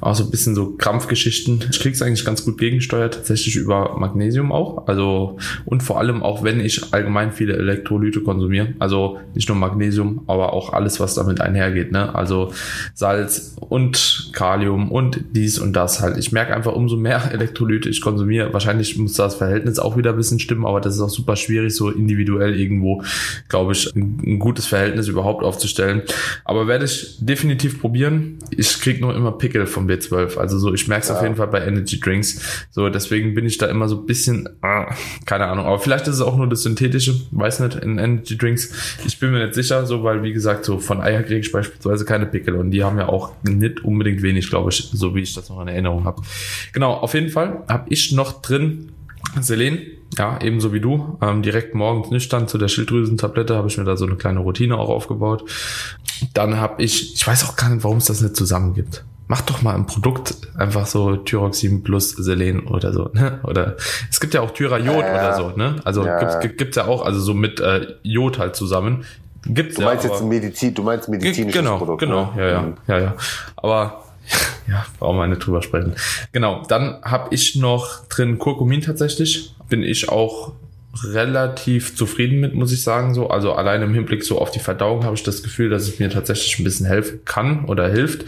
Auch 0.00 0.14
so 0.14 0.24
ein 0.24 0.30
bisschen 0.30 0.54
so 0.54 0.74
Krampfgeschichten. 0.76 1.64
Ich 1.70 1.80
krieg's 1.80 2.02
eigentlich 2.02 2.24
ganz 2.24 2.44
gut 2.44 2.58
gegensteuert, 2.58 3.14
tatsächlich 3.14 3.56
über 3.56 3.96
Magnesium 3.98 4.52
auch. 4.52 4.86
Also 4.86 5.38
und 5.64 5.82
vor 5.82 5.98
allem 5.98 6.22
auch, 6.22 6.42
wenn 6.42 6.60
ich 6.60 6.92
allgemein 6.92 7.32
viele 7.32 7.56
Elektrolyte 7.56 8.22
konsumiere. 8.22 8.74
Also 8.78 9.18
nicht 9.34 9.48
nur 9.48 9.56
Magnesium, 9.56 10.24
aber 10.26 10.52
auch 10.52 10.72
alles, 10.72 11.00
was 11.00 11.14
damit 11.14 11.40
einhergeht. 11.40 11.92
Ne? 11.92 12.14
Also 12.14 12.52
Salz 12.94 13.56
und 13.60 14.30
Kalium 14.32 14.90
und 14.90 15.20
dies 15.32 15.58
und 15.58 15.74
das 15.74 16.00
halt. 16.00 16.16
Ich 16.16 16.32
merke 16.32 16.54
einfach, 16.54 16.72
umso 16.72 16.96
mehr 16.96 17.30
Elektrolyte 17.32 17.88
ich 17.88 18.00
konsumiere, 18.00 18.52
wahrscheinlich 18.52 18.96
muss 18.96 19.14
das 19.14 19.34
Verhältnis 19.34 19.78
auch 19.78 19.96
wieder 19.96 20.10
ein 20.10 20.16
bisschen 20.16 20.38
stimmen, 20.38 20.66
aber 20.66 20.80
das 20.80 20.94
ist 20.94 21.00
auch 21.00 21.10
super 21.10 21.36
schwierig, 21.36 21.74
so 21.74 21.90
individuell 21.90 22.58
irgendwo, 22.58 23.02
glaube 23.48 23.72
ich, 23.72 23.94
ein, 23.94 24.38
gutes 24.38 24.66
Verhältnis 24.66 25.08
überhaupt 25.08 25.42
aufzustellen. 25.42 26.02
Aber 26.44 26.66
werde 26.66 26.84
ich 26.84 27.16
definitiv 27.20 27.80
probieren. 27.80 28.38
Ich 28.50 28.80
kriege 28.80 29.00
nur 29.00 29.14
immer 29.14 29.32
Pickel 29.32 29.66
vom 29.66 29.86
B12. 29.86 30.36
Also 30.36 30.58
so, 30.58 30.74
ich 30.74 30.88
merke 30.88 31.02
es 31.04 31.08
ja. 31.08 31.16
auf 31.16 31.22
jeden 31.22 31.36
Fall 31.36 31.48
bei 31.48 31.66
Energy 31.66 31.98
Drinks. 31.98 32.66
So, 32.70 32.88
deswegen 32.88 33.34
bin 33.34 33.46
ich 33.46 33.58
da 33.58 33.66
immer 33.66 33.88
so 33.88 34.00
ein 34.00 34.06
bisschen, 34.06 34.46
äh, 34.62 34.84
keine 35.24 35.46
Ahnung. 35.46 35.66
Aber 35.66 35.78
vielleicht 35.78 36.06
ist 36.08 36.16
es 36.16 36.20
auch 36.20 36.36
nur 36.36 36.48
das 36.48 36.62
Synthetische, 36.62 37.14
weiß 37.30 37.60
nicht, 37.60 37.76
in 37.76 37.98
Energy 37.98 38.36
Drinks. 38.36 38.72
Ich 39.06 39.18
bin 39.18 39.30
mir 39.30 39.44
nicht 39.44 39.54
sicher, 39.54 39.86
so, 39.86 40.04
weil 40.04 40.22
wie 40.22 40.32
gesagt, 40.32 40.64
so 40.64 40.78
von 40.78 41.00
Eier 41.00 41.22
kriege 41.22 41.40
ich 41.40 41.52
beispielsweise 41.52 42.04
keine 42.04 42.26
Pickel 42.26 42.54
und 42.54 42.70
die 42.76 42.84
haben 42.84 42.98
ja 42.98 43.08
auch 43.08 43.32
nicht 43.42 43.82
unbedingt 43.82 44.20
wenig, 44.20 44.50
glaube 44.50 44.70
ich, 44.70 44.90
so 44.92 45.14
wie 45.14 45.20
ich 45.20 45.32
das 45.32 45.48
noch 45.48 45.62
in 45.62 45.68
Erinnerung 45.68 46.04
habe. 46.04 46.20
Genau, 46.74 46.92
auf 46.92 47.14
jeden 47.14 47.30
Fall 47.30 47.64
habe 47.68 47.86
ich 47.88 48.12
noch 48.12 48.42
drin 48.42 48.92
Selen, 49.40 49.78
ja, 50.18 50.38
ebenso 50.42 50.74
wie 50.74 50.80
du, 50.80 51.16
ähm, 51.22 51.40
direkt 51.40 51.74
morgens 51.74 52.10
nüchtern 52.10 52.48
zu 52.48 52.58
der 52.58 52.68
Schilddrüsentablette 52.68 53.56
habe 53.56 53.68
ich 53.68 53.78
mir 53.78 53.84
da 53.84 53.96
so 53.96 54.04
eine 54.04 54.16
kleine 54.16 54.40
Routine 54.40 54.76
auch 54.76 54.90
aufgebaut. 54.90 55.50
Dann 56.34 56.58
habe 56.58 56.82
ich, 56.82 57.14
ich 57.14 57.26
weiß 57.26 57.44
auch 57.44 57.56
gar 57.56 57.70
nicht, 57.70 57.82
warum 57.82 57.96
es 57.96 58.04
das 58.04 58.20
nicht 58.20 58.36
zusammen 58.36 58.74
gibt. 58.74 59.04
Mach 59.26 59.40
doch 59.40 59.62
mal 59.62 59.74
ein 59.74 59.86
Produkt 59.86 60.36
einfach 60.56 60.86
so 60.86 61.16
Thyroxin 61.16 61.82
plus 61.82 62.10
Selen 62.10 62.66
oder 62.66 62.92
so, 62.92 63.10
ne? 63.12 63.40
Oder 63.42 63.76
es 64.10 64.20
gibt 64.20 64.34
ja 64.34 64.42
auch 64.42 64.52
Thyrajod 64.52 65.02
ja, 65.02 65.14
oder 65.14 65.36
so, 65.36 65.56
ne? 65.56 65.76
Also 65.84 66.04
ja. 66.04 66.18
gibt's, 66.18 66.58
gibt's 66.58 66.76
ja 66.76 66.84
auch, 66.84 67.04
also 67.04 67.20
so 67.20 67.32
mit 67.32 67.58
äh, 67.58 67.94
Jod 68.02 68.38
halt 68.38 68.54
zusammen. 68.54 69.04
Gibt's 69.48 69.76
du 69.76 69.82
meinst 69.82 70.04
ja, 70.04 70.10
jetzt 70.10 70.22
Medizin, 70.24 70.74
du 70.74 70.82
meinst 70.82 71.08
medizinisches 71.08 71.52
genau, 71.52 71.78
Produkt. 71.78 72.00
Genau, 72.00 72.32
ne? 72.34 72.42
ja, 72.42 72.48
ja, 72.48 72.60
mhm. 72.62 72.74
ja, 72.86 72.98
ja. 72.98 73.14
Aber 73.56 74.04
ja, 74.68 74.84
brauchen 74.98 75.18
wir 75.18 75.26
nicht 75.26 75.44
drüber 75.44 75.62
sprechen. 75.62 75.94
Genau, 76.32 76.62
dann 76.68 76.98
habe 77.02 77.34
ich 77.34 77.56
noch 77.56 78.06
drin 78.08 78.38
Kurkumin 78.38 78.80
tatsächlich. 78.80 79.54
Bin 79.68 79.82
ich 79.82 80.08
auch 80.08 80.52
relativ 81.04 81.96
zufrieden 81.96 82.40
mit, 82.40 82.54
muss 82.54 82.72
ich 82.72 82.82
sagen. 82.82 83.14
So, 83.14 83.28
also 83.28 83.52
allein 83.52 83.82
im 83.82 83.94
Hinblick 83.94 84.24
so 84.24 84.38
auf 84.38 84.50
die 84.50 84.58
Verdauung 84.58 85.04
habe 85.04 85.14
ich 85.14 85.22
das 85.22 85.42
Gefühl, 85.42 85.68
dass 85.68 85.82
es 85.82 85.98
mir 85.98 86.10
tatsächlich 86.10 86.58
ein 86.58 86.64
bisschen 86.64 86.86
helfen 86.86 87.20
kann 87.24 87.64
oder 87.66 87.88
hilft. 87.88 88.24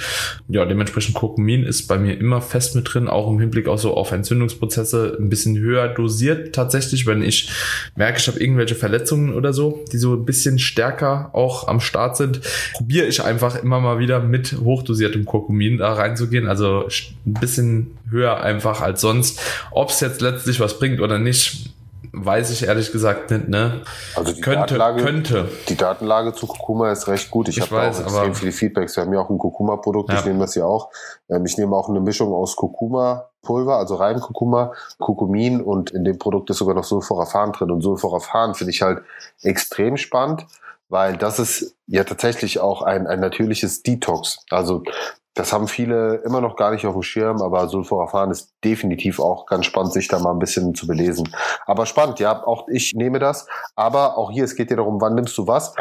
Ja, 0.49 0.65
dementsprechend 0.65 1.15
Kurkumin 1.15 1.65
ist 1.65 1.87
bei 1.87 1.99
mir 1.99 2.19
immer 2.19 2.41
fest 2.41 2.75
mit 2.75 2.93
drin, 2.93 3.09
auch 3.09 3.31
im 3.31 3.41
Hinblick 3.41 3.69
auch 3.69 3.79
so 3.79 3.95
auf 3.95 4.13
Entzündungsprozesse 4.13 5.17
ein 5.19 5.29
bisschen 5.29 5.59
höher 5.59 5.89
dosiert 5.89 6.55
tatsächlich, 6.55 7.07
wenn 7.07 7.23
ich 7.23 7.51
merke, 7.97 8.19
ich 8.19 8.29
habe 8.29 8.41
irgendwelche 8.41 8.75
Verletzungen 8.75 9.35
oder 9.35 9.53
so, 9.53 9.85
die 9.93 9.99
so 9.99 10.15
ein 10.15 10.25
bisschen 10.25 10.59
stärker 10.59 11.31
auch 11.33 11.69
am 11.69 11.81
Start 11.81 12.17
sind, 12.17 12.41
probiere 12.75 13.07
ich 13.07 13.23
einfach 13.23 13.63
immer 13.63 13.81
mal 13.81 13.99
wieder 13.99 14.21
mit 14.21 14.53
hochdosiertem 14.53 15.25
Kurkumin 15.25 15.79
da 15.79 15.93
reinzugehen. 15.93 16.49
Also 16.49 16.89
ein 17.27 17.35
bisschen 17.35 17.99
höher 18.11 18.41
einfach 18.41 18.81
als 18.81 19.01
sonst. 19.01 19.41
Ob 19.71 19.91
es 19.91 20.01
jetzt 20.01 20.21
letztlich 20.21 20.61
was 20.61 20.79
bringt 20.79 21.01
oder 21.01 21.19
nicht, 21.19 21.71
weiß 22.13 22.51
ich 22.51 22.67
ehrlich 22.67 22.93
gesagt 22.93 23.31
nicht, 23.31 23.49
ne? 23.49 23.83
Also 24.15 24.33
die 24.33 24.41
könnte, 24.41 24.61
Datenlage, 24.61 25.03
könnte. 25.03 25.49
Die 25.69 25.77
Datenlage 25.77 26.35
zu 26.35 26.47
Kurkuma 26.47 26.91
ist 26.93 27.09
recht 27.09 27.31
gut. 27.31 27.49
Ich, 27.49 27.59
ich 27.59 27.63
habe 27.63 27.81
auch 27.81 28.01
extrem 28.01 28.35
viele 28.35 28.53
Feedbacks. 28.53 28.97
Wir 28.97 29.05
haben 29.05 29.13
ja 29.13 29.21
auch 29.21 29.31
ein 29.31 29.39
Kurkuma-Produkt, 29.39 30.11
ja. 30.11 30.19
ich 30.19 30.25
nehme 30.25 30.41
das 30.41 30.55
ja 30.55 30.65
auch. 30.65 30.91
Ähm, 31.29 31.45
ich 31.47 31.57
nehme 31.59 31.75
auch 31.77 31.89
eine 31.89 32.01
Mischung 32.01 32.33
aus 32.33 32.57
Kurkuma-Pulver, 32.57 33.77
also 33.77 33.97
rein 33.97 34.21
Kurkuma, 34.21 34.73
Kurkumin 34.99 35.61
und 35.61 35.91
in 35.91 36.05
dem 36.05 36.19
Produkt 36.19 36.51
ist 36.51 36.59
sogar 36.59 36.75
noch 36.75 36.85
Sulforaphan 36.85 37.53
drin. 37.53 37.71
Und 37.71 37.83
Sulforaphan 37.83 38.55
finde 38.55 38.73
ich 38.73 38.83
halt 38.83 39.03
extrem 39.43 39.97
spannend, 39.97 40.47
weil 40.89 41.17
das 41.17 41.39
ist 41.39 41.77
ja 41.87 42.05
tatsächlich 42.05 42.61
auch 42.61 42.83
ein, 42.83 43.07
ein 43.07 43.21
natürliches 43.21 43.83
Detox. 43.83 44.39
Also 44.51 44.83
das 45.39 45.53
haben 45.53 45.69
viele 45.69 46.17
immer 46.25 46.41
noch 46.41 46.57
gar 46.57 46.73
nicht 46.73 46.85
auf 46.85 46.95
dem 46.95 47.03
Schirm, 47.03 47.43
aber 47.43 47.69
Sulforaphan 47.69 48.33
ist 48.33 48.55
definitiv 48.65 49.21
auch 49.21 49.47
ganz 49.47 49.67
spannend, 49.67 49.93
sich 49.93 50.09
da 50.09 50.19
mal 50.19 50.33
ein 50.33 50.41
bisschen 50.41 50.75
zu 50.75 50.89
belesen. 50.89 51.33
Aber 51.65 51.87
spannend, 51.87 52.19
ja, 52.19 52.45
auch 52.45 52.67
ich 52.69 52.95
nehme 52.95 53.21
das. 53.21 53.47
Aber 53.77 54.19
auch 54.19 54.33
hier, 54.33 54.43
es 54.43 54.57
geht 54.57 54.71
ja 54.71 54.77
darum, 54.77 55.01
wann 55.01 55.15
nimmst 55.15 55.39
du 55.39 55.47
was? 55.47 55.75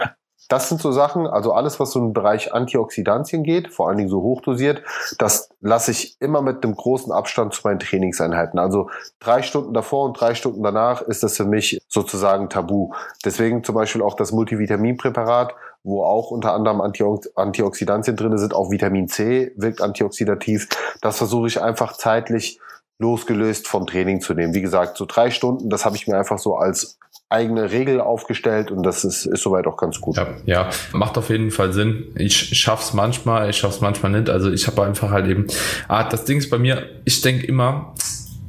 Das 0.47 0.69
sind 0.69 0.79
so 0.79 0.91
Sachen, 0.91 1.27
also 1.27 1.51
alles, 1.53 1.79
was 1.79 1.91
so 1.91 1.99
im 1.99 2.13
Bereich 2.13 2.53
Antioxidantien 2.53 3.43
geht, 3.43 3.73
vor 3.73 3.89
allen 3.89 3.97
Dingen 3.97 4.09
so 4.09 4.21
hochdosiert, 4.21 4.81
das 5.17 5.49
lasse 5.59 5.91
ich 5.91 6.21
immer 6.21 6.41
mit 6.41 6.63
einem 6.63 6.75
großen 6.75 7.11
Abstand 7.11 7.53
zu 7.53 7.61
meinen 7.63 7.79
Trainingseinheiten. 7.79 8.59
Also 8.59 8.89
drei 9.19 9.41
Stunden 9.41 9.73
davor 9.73 10.05
und 10.05 10.19
drei 10.19 10.35
Stunden 10.35 10.61
danach 10.63 11.01
ist 11.01 11.23
das 11.23 11.35
für 11.35 11.45
mich 11.45 11.81
sozusagen 11.89 12.49
tabu. 12.49 12.93
Deswegen 13.25 13.63
zum 13.63 13.75
Beispiel 13.75 14.01
auch 14.03 14.13
das 14.13 14.31
Multivitaminpräparat, 14.31 15.53
wo 15.83 16.03
auch 16.03 16.31
unter 16.31 16.53
anderem 16.53 16.81
Antioxidantien 16.81 18.15
drin 18.15 18.37
sind, 18.37 18.53
auch 18.53 18.71
Vitamin 18.71 19.07
C 19.07 19.51
wirkt 19.55 19.81
antioxidativ. 19.81 20.67
Das 21.01 21.17
versuche 21.17 21.47
ich 21.47 21.61
einfach 21.61 21.93
zeitlich 21.93 22.59
losgelöst 22.99 23.67
vom 23.67 23.85
Training 23.85 24.21
zu 24.21 24.33
nehmen. 24.33 24.53
Wie 24.53 24.61
gesagt, 24.61 24.97
so 24.97 25.05
drei 25.05 25.29
Stunden, 25.29 25.69
das 25.69 25.85
habe 25.85 25.95
ich 25.95 26.07
mir 26.07 26.17
einfach 26.17 26.39
so 26.39 26.55
als 26.55 26.97
eigene 27.29 27.71
Regel 27.71 27.99
aufgestellt 27.99 28.71
und 28.71 28.83
das 28.83 29.03
ist, 29.03 29.25
ist 29.25 29.43
soweit 29.43 29.67
auch 29.67 29.75
ganz 29.75 29.99
gut. 29.99 30.17
Ja, 30.17 30.27
ja, 30.45 30.69
macht 30.93 31.17
auf 31.17 31.29
jeden 31.29 31.51
Fall 31.51 31.73
Sinn. 31.73 32.13
Ich 32.15 32.57
schaff's 32.57 32.93
manchmal, 32.93 33.49
ich 33.49 33.57
schaff's 33.57 33.81
manchmal 33.81 34.13
nicht. 34.13 34.29
Also 34.29 34.49
ich 34.49 34.65
habe 34.67 34.83
einfach 34.83 35.11
halt 35.11 35.27
eben, 35.27 35.47
ah, 35.89 36.03
das 36.07 36.23
Ding 36.23 36.37
ist 36.37 36.49
bei 36.49 36.57
mir, 36.57 36.89
ich 37.03 37.21
denke 37.21 37.45
immer, 37.45 37.93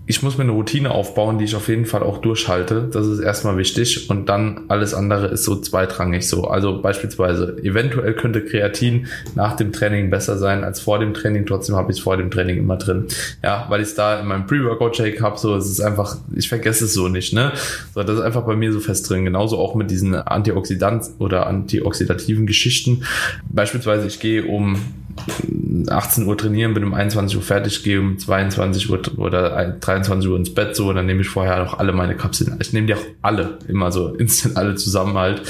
ich 0.08 0.22
muss 0.22 0.38
mir 0.38 0.44
eine 0.44 0.52
Routine 0.52 0.90
aufbauen, 0.90 1.36
die 1.36 1.44
ich 1.44 1.54
auf 1.54 1.68
jeden 1.68 1.84
Fall 1.84 2.02
auch 2.02 2.18
durchhalte. 2.18 2.88
Das 2.90 3.06
ist 3.06 3.20
erstmal 3.20 3.58
wichtig. 3.58 4.08
Und 4.08 4.30
dann 4.30 4.62
alles 4.68 4.94
andere 4.94 5.26
ist 5.26 5.44
so 5.44 5.60
zweitrangig 5.60 6.26
so. 6.26 6.44
Also 6.48 6.80
beispielsweise, 6.80 7.58
eventuell 7.62 8.14
könnte 8.14 8.42
Kreatin 8.42 9.08
nach 9.34 9.54
dem 9.54 9.70
Training 9.70 10.08
besser 10.08 10.38
sein 10.38 10.64
als 10.64 10.80
vor 10.80 10.98
dem 10.98 11.12
Training. 11.12 11.44
Trotzdem 11.44 11.76
habe 11.76 11.92
ich 11.92 11.98
es 11.98 12.02
vor 12.02 12.16
dem 12.16 12.30
Training 12.30 12.56
immer 12.56 12.78
drin. 12.78 13.04
Ja, 13.44 13.66
weil 13.68 13.82
ich 13.82 13.88
es 13.88 13.94
da 13.96 14.18
in 14.18 14.28
meinem 14.28 14.46
Pre-Workout-Shake 14.46 15.20
habe. 15.20 15.38
So, 15.38 15.54
es 15.54 15.68
ist 15.68 15.82
einfach, 15.82 16.16
ich 16.34 16.48
vergesse 16.48 16.86
es 16.86 16.94
so 16.94 17.08
nicht. 17.08 17.34
Ne? 17.34 17.52
So, 17.94 18.02
das 18.02 18.16
ist 18.16 18.22
einfach 18.22 18.46
bei 18.46 18.56
mir 18.56 18.72
so 18.72 18.80
fest 18.80 19.10
drin. 19.10 19.26
Genauso 19.26 19.58
auch 19.58 19.74
mit 19.74 19.90
diesen 19.90 20.14
Antioxidant- 20.14 21.10
oder 21.18 21.46
antioxidativen 21.46 22.46
Geschichten. 22.46 23.04
Beispielsweise, 23.50 24.06
ich 24.06 24.20
gehe 24.20 24.46
um 24.46 24.80
18 25.88 26.26
Uhr 26.26 26.36
trainieren, 26.36 26.74
bin 26.74 26.84
um 26.84 26.94
21 26.94 27.36
Uhr 27.36 27.42
fertig, 27.42 27.82
gehe 27.82 28.00
um 28.00 28.18
22 28.18 28.90
Uhr 28.90 29.00
oder 29.16 29.76
23 29.80 30.30
Uhr 30.30 30.36
ins 30.36 30.54
Bett 30.54 30.76
so, 30.76 30.92
dann 30.92 31.06
nehme 31.06 31.20
ich 31.22 31.28
vorher 31.28 31.62
auch 31.62 31.78
alle 31.78 31.92
meine 31.92 32.16
Kapseln. 32.16 32.56
Ich 32.60 32.72
nehme 32.72 32.86
die 32.86 32.94
auch 32.94 33.04
alle, 33.22 33.58
immer 33.68 33.92
so 33.92 34.08
instant 34.14 34.56
alle 34.56 34.74
zusammen 34.74 35.16
halt, 35.16 35.42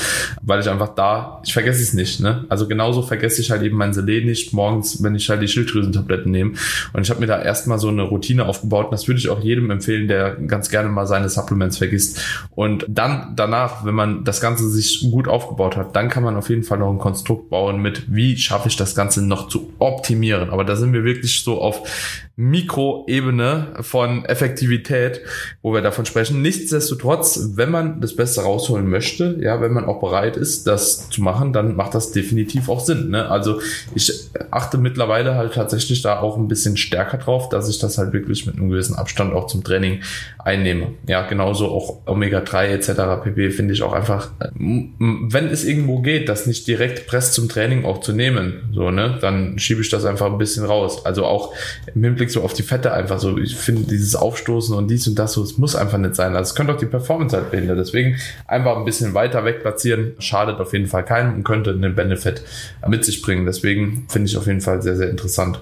weil 0.43 0.61
ich 0.61 0.69
einfach 0.69 0.95
da, 0.95 1.43
ich 1.45 1.53
vergesse 1.53 1.83
es 1.83 1.95
nicht, 1.95 2.21
ne? 2.21 2.45
Also 2.49 2.69
genauso 2.69 3.03
vergesse 3.03 3.41
ich 3.41 3.51
halt 3.51 3.63
eben 3.63 3.77
mein 3.77 3.93
Selen 3.93 4.27
nicht 4.27 4.53
morgens, 4.53 5.03
wenn 5.03 5.15
ich 5.15 5.29
halt 5.31 5.43
die 5.43 5.49
Schilddrüsentabletten 5.49 6.31
nehme. 6.31 6.53
Und 6.93 7.03
ich 7.03 7.11
habe 7.11 7.21
mir 7.21 7.27
da 7.27 7.41
erstmal 7.41 7.79
so 7.79 7.89
eine 7.89 8.03
Routine 8.03 8.47
aufgebaut 8.47 8.87
und 8.87 8.93
das 8.93 9.09
würde 9.09 9.19
ich 9.19 9.29
auch 9.29 9.41
jedem 9.41 9.71
empfehlen, 9.71 10.09
der 10.09 10.37
ganz 10.37 10.71
gerne 10.71 10.89
mal 10.89 11.07
seine 11.07 11.29
Supplements 11.29 11.79
vergisst. 11.79 12.21
Und 12.55 12.85
dann 12.89 13.35
danach, 13.37 13.85
wenn 13.85 13.95
man 13.95 14.25
das 14.25 14.41
Ganze 14.41 14.69
sich 14.69 15.09
gut 15.11 15.29
aufgebaut 15.29 15.77
hat, 15.77 15.95
dann 15.97 16.09
kann 16.09 16.23
man 16.23 16.37
auf 16.37 16.49
jeden 16.49 16.63
Fall 16.63 16.79
noch 16.79 16.91
ein 16.91 16.99
Konstrukt 16.99 17.51
bauen 17.51 17.81
mit, 17.81 18.05
wie 18.09 18.37
schaffe 18.37 18.69
ich 18.69 18.77
das 18.77 18.95
Ganze 18.95 19.25
noch 19.25 19.49
zu 19.49 19.58
optimieren. 19.79 20.51
Aber 20.51 20.65
da 20.65 20.77
sind 20.77 20.93
wir 20.93 21.05
wirklich 21.05 21.41
so 21.41 21.61
auf 21.61 22.28
Mikroebene 22.41 23.75
von 23.81 24.25
Effektivität, 24.25 25.23
wo 25.61 25.75
wir 25.75 25.83
davon 25.83 26.07
sprechen. 26.07 26.41
Nichtsdestotrotz, 26.41 27.51
wenn 27.57 27.69
man 27.69 28.01
das 28.01 28.15
Beste 28.15 28.43
rausholen 28.43 28.89
möchte, 28.89 29.39
ja, 29.41 29.61
wenn 29.61 29.73
man 29.73 29.87
auch 29.87 29.99
bereit 29.99 30.37
ist, 30.37 30.69
das 30.69 31.11
zu 31.11 31.21
machen, 31.21 31.53
dann 31.53 31.75
macht 31.75 31.97
das 31.97 32.13
definitiv 32.13 32.69
auch 32.69 32.79
Sinn. 32.79 33.11
Ne? 33.11 33.29
Also 33.29 33.61
ich 33.97 34.13
achte 34.53 34.79
mittlerweile 34.79 35.35
halt 35.35 35.55
tatsächlich 35.55 36.01
da 36.03 36.21
auch 36.21 36.37
ein 36.37 36.47
bisschen 36.47 36.77
stärker 36.77 37.19
drauf, 37.19 37.49
dass 37.49 37.69
ich 37.69 37.81
das 37.81 37.99
halt 37.99 38.13
wirklich 38.13 38.47
mit 38.47 38.55
einem 38.55 38.71
gewissen 38.71 38.95
Abstand 38.95 39.35
auch 39.35 39.49
zum 39.49 39.65
Training 39.65 40.03
einnehme. 40.39 40.93
Ja, 41.09 41.23
genauso 41.23 41.67
auch 41.67 42.07
Omega-3 42.07 42.67
etc. 42.67 43.25
pp. 43.25 43.51
finde 43.51 43.75
ich 43.75 43.83
auch 43.83 43.93
einfach, 43.93 44.31
wenn 44.55 45.49
es 45.49 45.65
irgendwo 45.65 46.03
geht, 46.03 46.29
das 46.29 46.47
nicht 46.47 46.69
direkt 46.69 47.09
Press 47.09 47.33
zum 47.33 47.49
Training 47.49 47.85
auch 47.85 48.01
zu 48.01 48.13
nehmen, 48.13 48.71
so, 48.73 48.93
ne, 48.93 49.19
dann 49.21 49.59
schiebe 49.59 49.81
ich 49.81 49.91
das 49.91 50.05
einfach 50.05 50.27
ein 50.27 50.39
bisschen 50.39 50.65
raus. 50.65 51.05
Also 51.05 51.25
auch 51.25 51.53
im 51.97 52.05
Hinblick 52.05 52.28
Hinblick 52.29 52.31
so 52.31 52.43
auf 52.43 52.53
die 52.53 52.63
Fette 52.63 52.93
einfach 52.93 53.19
so, 53.19 53.37
ich 53.39 53.57
finde 53.57 53.83
dieses 53.83 54.15
Aufstoßen 54.15 54.75
und 54.77 54.89
dies 54.89 55.07
und 55.09 55.19
das 55.19 55.33
so, 55.33 55.43
es 55.43 55.59
muss 55.59 55.75
einfach 55.75 55.99
nicht 55.99 56.15
sein. 56.15 56.37
Also 56.37 56.51
es 56.51 56.55
könnte 56.55 56.75
auch 56.75 56.79
die 56.79 56.87
Performance 56.87 57.37
halt 57.37 57.51
behindern. 57.51 57.79
Deswegen 57.79 58.17
einfach 58.47 58.77
ein 58.77 58.85
bisschen 58.85 59.15
weiter 59.15 59.45
weg 59.45 59.63
platzieren, 59.63 60.13
schadet 60.19 60.61
auf 60.61 60.73
jeden 60.73 60.87
Fall 60.87 61.05
keinen 61.05 61.35
und 61.35 61.45
könnte 61.45 61.71
einen 61.71 61.95
Benefit 61.95 62.43
mit 62.87 63.05
sich 63.05 63.23
bringen. 63.23 63.47
Deswegen 63.47 64.07
finde 64.09 64.29
ich 64.29 64.37
auf 64.37 64.47
jeden 64.47 64.61
Fall 64.61 64.83
sehr, 64.83 64.97
sehr 64.97 65.11
interessant. 65.11 65.61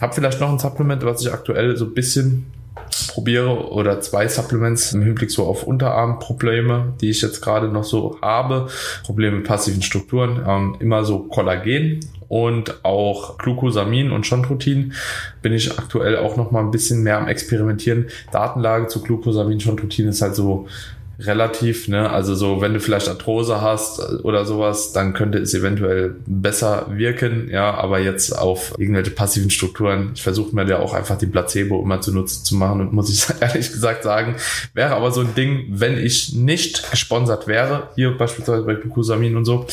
Hab 0.00 0.14
vielleicht 0.14 0.40
noch 0.40 0.50
ein 0.50 0.58
Supplement, 0.58 1.04
was 1.04 1.22
ich 1.22 1.32
aktuell 1.32 1.76
so 1.76 1.86
ein 1.86 1.94
bisschen 1.94 2.46
probiere 3.08 3.70
oder 3.70 4.00
zwei 4.00 4.28
Supplements 4.28 4.92
im 4.92 5.02
Hinblick 5.02 5.30
so 5.30 5.46
auf 5.46 5.64
Unterarmprobleme, 5.64 6.94
die 7.00 7.10
ich 7.10 7.22
jetzt 7.22 7.40
gerade 7.40 7.68
noch 7.68 7.84
so 7.84 8.18
habe. 8.20 8.68
Probleme 9.04 9.38
mit 9.38 9.46
passiven 9.46 9.82
Strukturen, 9.82 10.42
ähm, 10.46 10.76
immer 10.78 11.04
so 11.04 11.20
Kollagen 11.20 12.00
und 12.32 12.82
auch 12.82 13.36
Glucosamin 13.36 14.10
und 14.10 14.26
Chondrotin 14.26 14.94
bin 15.42 15.52
ich 15.52 15.78
aktuell 15.78 16.16
auch 16.16 16.38
noch 16.38 16.50
mal 16.50 16.60
ein 16.60 16.70
bisschen 16.70 17.02
mehr 17.02 17.18
am 17.18 17.28
experimentieren. 17.28 18.06
Datenlage 18.32 18.86
zu 18.86 19.02
Glucosamin, 19.02 19.60
Chondrotin 19.60 20.08
ist 20.08 20.22
halt 20.22 20.34
so 20.34 20.66
relativ, 21.18 21.88
ne? 21.88 22.08
Also 22.08 22.34
so, 22.34 22.62
wenn 22.62 22.72
du 22.72 22.80
vielleicht 22.80 23.10
Arthrose 23.10 23.60
hast 23.60 24.24
oder 24.24 24.46
sowas, 24.46 24.92
dann 24.92 25.12
könnte 25.12 25.40
es 25.40 25.52
eventuell 25.52 26.16
besser 26.24 26.86
wirken, 26.92 27.50
ja, 27.50 27.74
aber 27.74 27.98
jetzt 27.98 28.32
auf 28.32 28.72
irgendwelche 28.78 29.10
passiven 29.10 29.50
Strukturen, 29.50 30.12
ich 30.14 30.22
versuche 30.22 30.56
mir 30.56 30.66
ja 30.66 30.78
auch 30.78 30.94
einfach 30.94 31.18
die 31.18 31.26
Placebo 31.26 31.82
immer 31.82 32.00
zunutze 32.00 32.42
zu 32.44 32.54
machen 32.56 32.80
und 32.80 32.92
muss 32.94 33.10
ich 33.10 33.26
ehrlich 33.42 33.70
gesagt 33.70 34.04
sagen, 34.04 34.36
wäre 34.72 34.96
aber 34.96 35.10
so 35.10 35.20
ein 35.20 35.34
Ding, 35.34 35.66
wenn 35.68 35.98
ich 35.98 36.34
nicht 36.34 36.90
gesponsert 36.90 37.46
wäre, 37.46 37.90
hier 37.94 38.16
beispielsweise 38.16 38.62
bei 38.62 38.74
Glucosamin 38.74 39.36
und 39.36 39.44
so, 39.44 39.66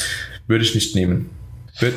würde 0.45 0.65
ich 0.65 0.75
nicht 0.75 0.93
nehmen. 0.93 1.38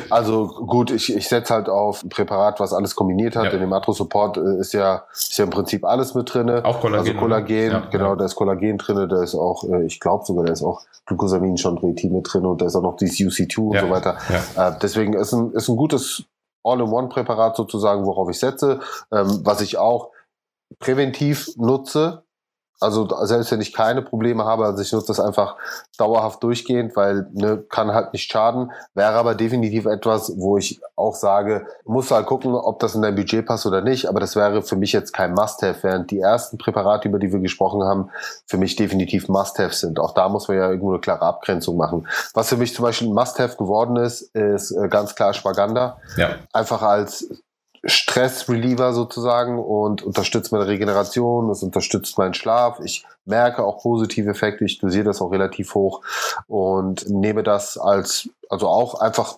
Also 0.09 0.47
gut, 0.47 0.91
ich, 0.91 1.15
ich 1.15 1.27
setze 1.27 1.53
halt 1.53 1.69
auf 1.69 2.03
ein 2.03 2.09
Präparat, 2.09 2.59
was 2.59 2.73
alles 2.73 2.95
kombiniert 2.95 3.35
hat. 3.35 3.45
Ja. 3.45 3.51
In 3.51 3.59
dem 3.59 3.73
Atro-Support 3.73 4.37
äh, 4.37 4.59
ist 4.59 4.73
ja, 4.73 5.05
ist 5.11 5.37
ja 5.37 5.45
im 5.45 5.49
Prinzip 5.49 5.85
alles 5.85 6.15
mit 6.15 6.33
drinne. 6.33 6.63
Auch 6.63 6.81
Kollagen. 6.81 7.07
Also 7.07 7.19
Kollagen, 7.19 7.71
ja, 7.71 7.79
genau, 7.91 8.09
ja. 8.09 8.15
da 8.15 8.25
ist 8.25 8.35
Kollagen 8.35 8.77
drinne, 8.77 9.07
da 9.07 9.21
ist 9.21 9.35
auch, 9.35 9.63
äh, 9.65 9.85
ich 9.85 9.99
glaube 9.99 10.25
sogar, 10.25 10.45
da 10.45 10.53
ist 10.53 10.63
auch 10.63 10.81
Glucosamin, 11.05 11.57
Chondroitin 11.57 12.13
mit 12.13 12.31
drin 12.31 12.45
und 12.45 12.61
da 12.61 12.65
ist 12.65 12.75
auch 12.75 12.81
noch 12.81 12.95
dieses 12.95 13.17
UC2 13.17 13.59
und 13.59 13.79
so 13.79 13.89
weiter. 13.89 14.17
Äh, 14.55 14.71
deswegen 14.81 15.13
ist 15.13 15.33
ein, 15.33 15.51
ist 15.51 15.67
ein 15.67 15.75
gutes 15.75 16.23
All-in-One-Präparat 16.63 17.55
sozusagen, 17.55 18.05
worauf 18.05 18.29
ich 18.29 18.39
setze. 18.39 18.79
Ähm, 19.11 19.41
was 19.43 19.61
ich 19.61 19.77
auch 19.77 20.11
präventiv 20.79 21.49
nutze, 21.57 22.23
also 22.83 23.07
selbst 23.25 23.51
wenn 23.51 23.61
ich 23.61 23.73
keine 23.73 24.01
Probleme 24.01 24.45
habe, 24.45 24.65
also 24.65 24.81
ich 24.81 24.91
nutze 24.91 25.07
das 25.07 25.19
einfach 25.19 25.55
dauerhaft 25.97 26.43
durchgehend, 26.43 26.95
weil 26.95 27.27
ne, 27.33 27.63
kann 27.69 27.93
halt 27.93 28.13
nicht 28.13 28.31
schaden. 28.31 28.71
Wäre 28.93 29.13
aber 29.13 29.35
definitiv 29.35 29.85
etwas, 29.85 30.33
wo 30.37 30.57
ich 30.57 30.79
auch 30.95 31.15
sage, 31.15 31.65
muss 31.85 32.11
halt 32.11 32.25
gucken, 32.25 32.53
ob 32.53 32.79
das 32.79 32.95
in 32.95 33.01
dein 33.01 33.15
Budget 33.15 33.45
passt 33.45 33.65
oder 33.65 33.81
nicht. 33.81 34.07
Aber 34.07 34.19
das 34.19 34.35
wäre 34.35 34.61
für 34.61 34.75
mich 34.75 34.91
jetzt 34.93 35.13
kein 35.13 35.33
Must-have, 35.33 35.81
während 35.81 36.11
die 36.11 36.19
ersten 36.19 36.57
Präparate, 36.57 37.07
über 37.07 37.19
die 37.19 37.31
wir 37.31 37.39
gesprochen 37.39 37.83
haben, 37.83 38.09
für 38.45 38.57
mich 38.57 38.75
definitiv 38.75 39.29
Must-have 39.29 39.73
sind. 39.73 39.99
Auch 39.99 40.13
da 40.13 40.29
muss 40.29 40.47
man 40.47 40.57
ja 40.57 40.69
irgendwo 40.69 40.91
eine 40.91 40.99
klare 40.99 41.25
Abgrenzung 41.25 41.77
machen. 41.77 42.07
Was 42.33 42.49
für 42.49 42.57
mich 42.57 42.75
zum 42.75 42.83
Beispiel 42.83 43.07
ein 43.07 43.13
Must-have 43.13 43.57
geworden 43.57 43.95
ist, 43.95 44.21
ist 44.35 44.71
äh, 44.71 44.87
ganz 44.89 45.15
klar 45.15 45.33
Schwaganda. 45.33 45.97
Ja. 46.17 46.35
Einfach 46.51 46.81
als 46.81 47.27
Stressreliever 47.85 48.93
sozusagen 48.93 49.59
und 49.59 50.03
unterstützt 50.03 50.51
meine 50.51 50.67
Regeneration, 50.67 51.49
es 51.49 51.63
unterstützt 51.63 52.17
meinen 52.17 52.33
Schlaf. 52.33 52.79
Ich 52.83 53.05
merke 53.25 53.63
auch 53.63 53.81
positive 53.81 54.29
Effekte, 54.29 54.63
ich 54.65 54.79
dosiere 54.79 55.05
das 55.05 55.21
auch 55.21 55.31
relativ 55.31 55.75
hoch 55.75 56.01
und 56.47 57.09
nehme 57.09 57.43
das 57.43 57.77
als, 57.77 58.29
also 58.49 58.67
auch 58.67 59.01
einfach 59.01 59.37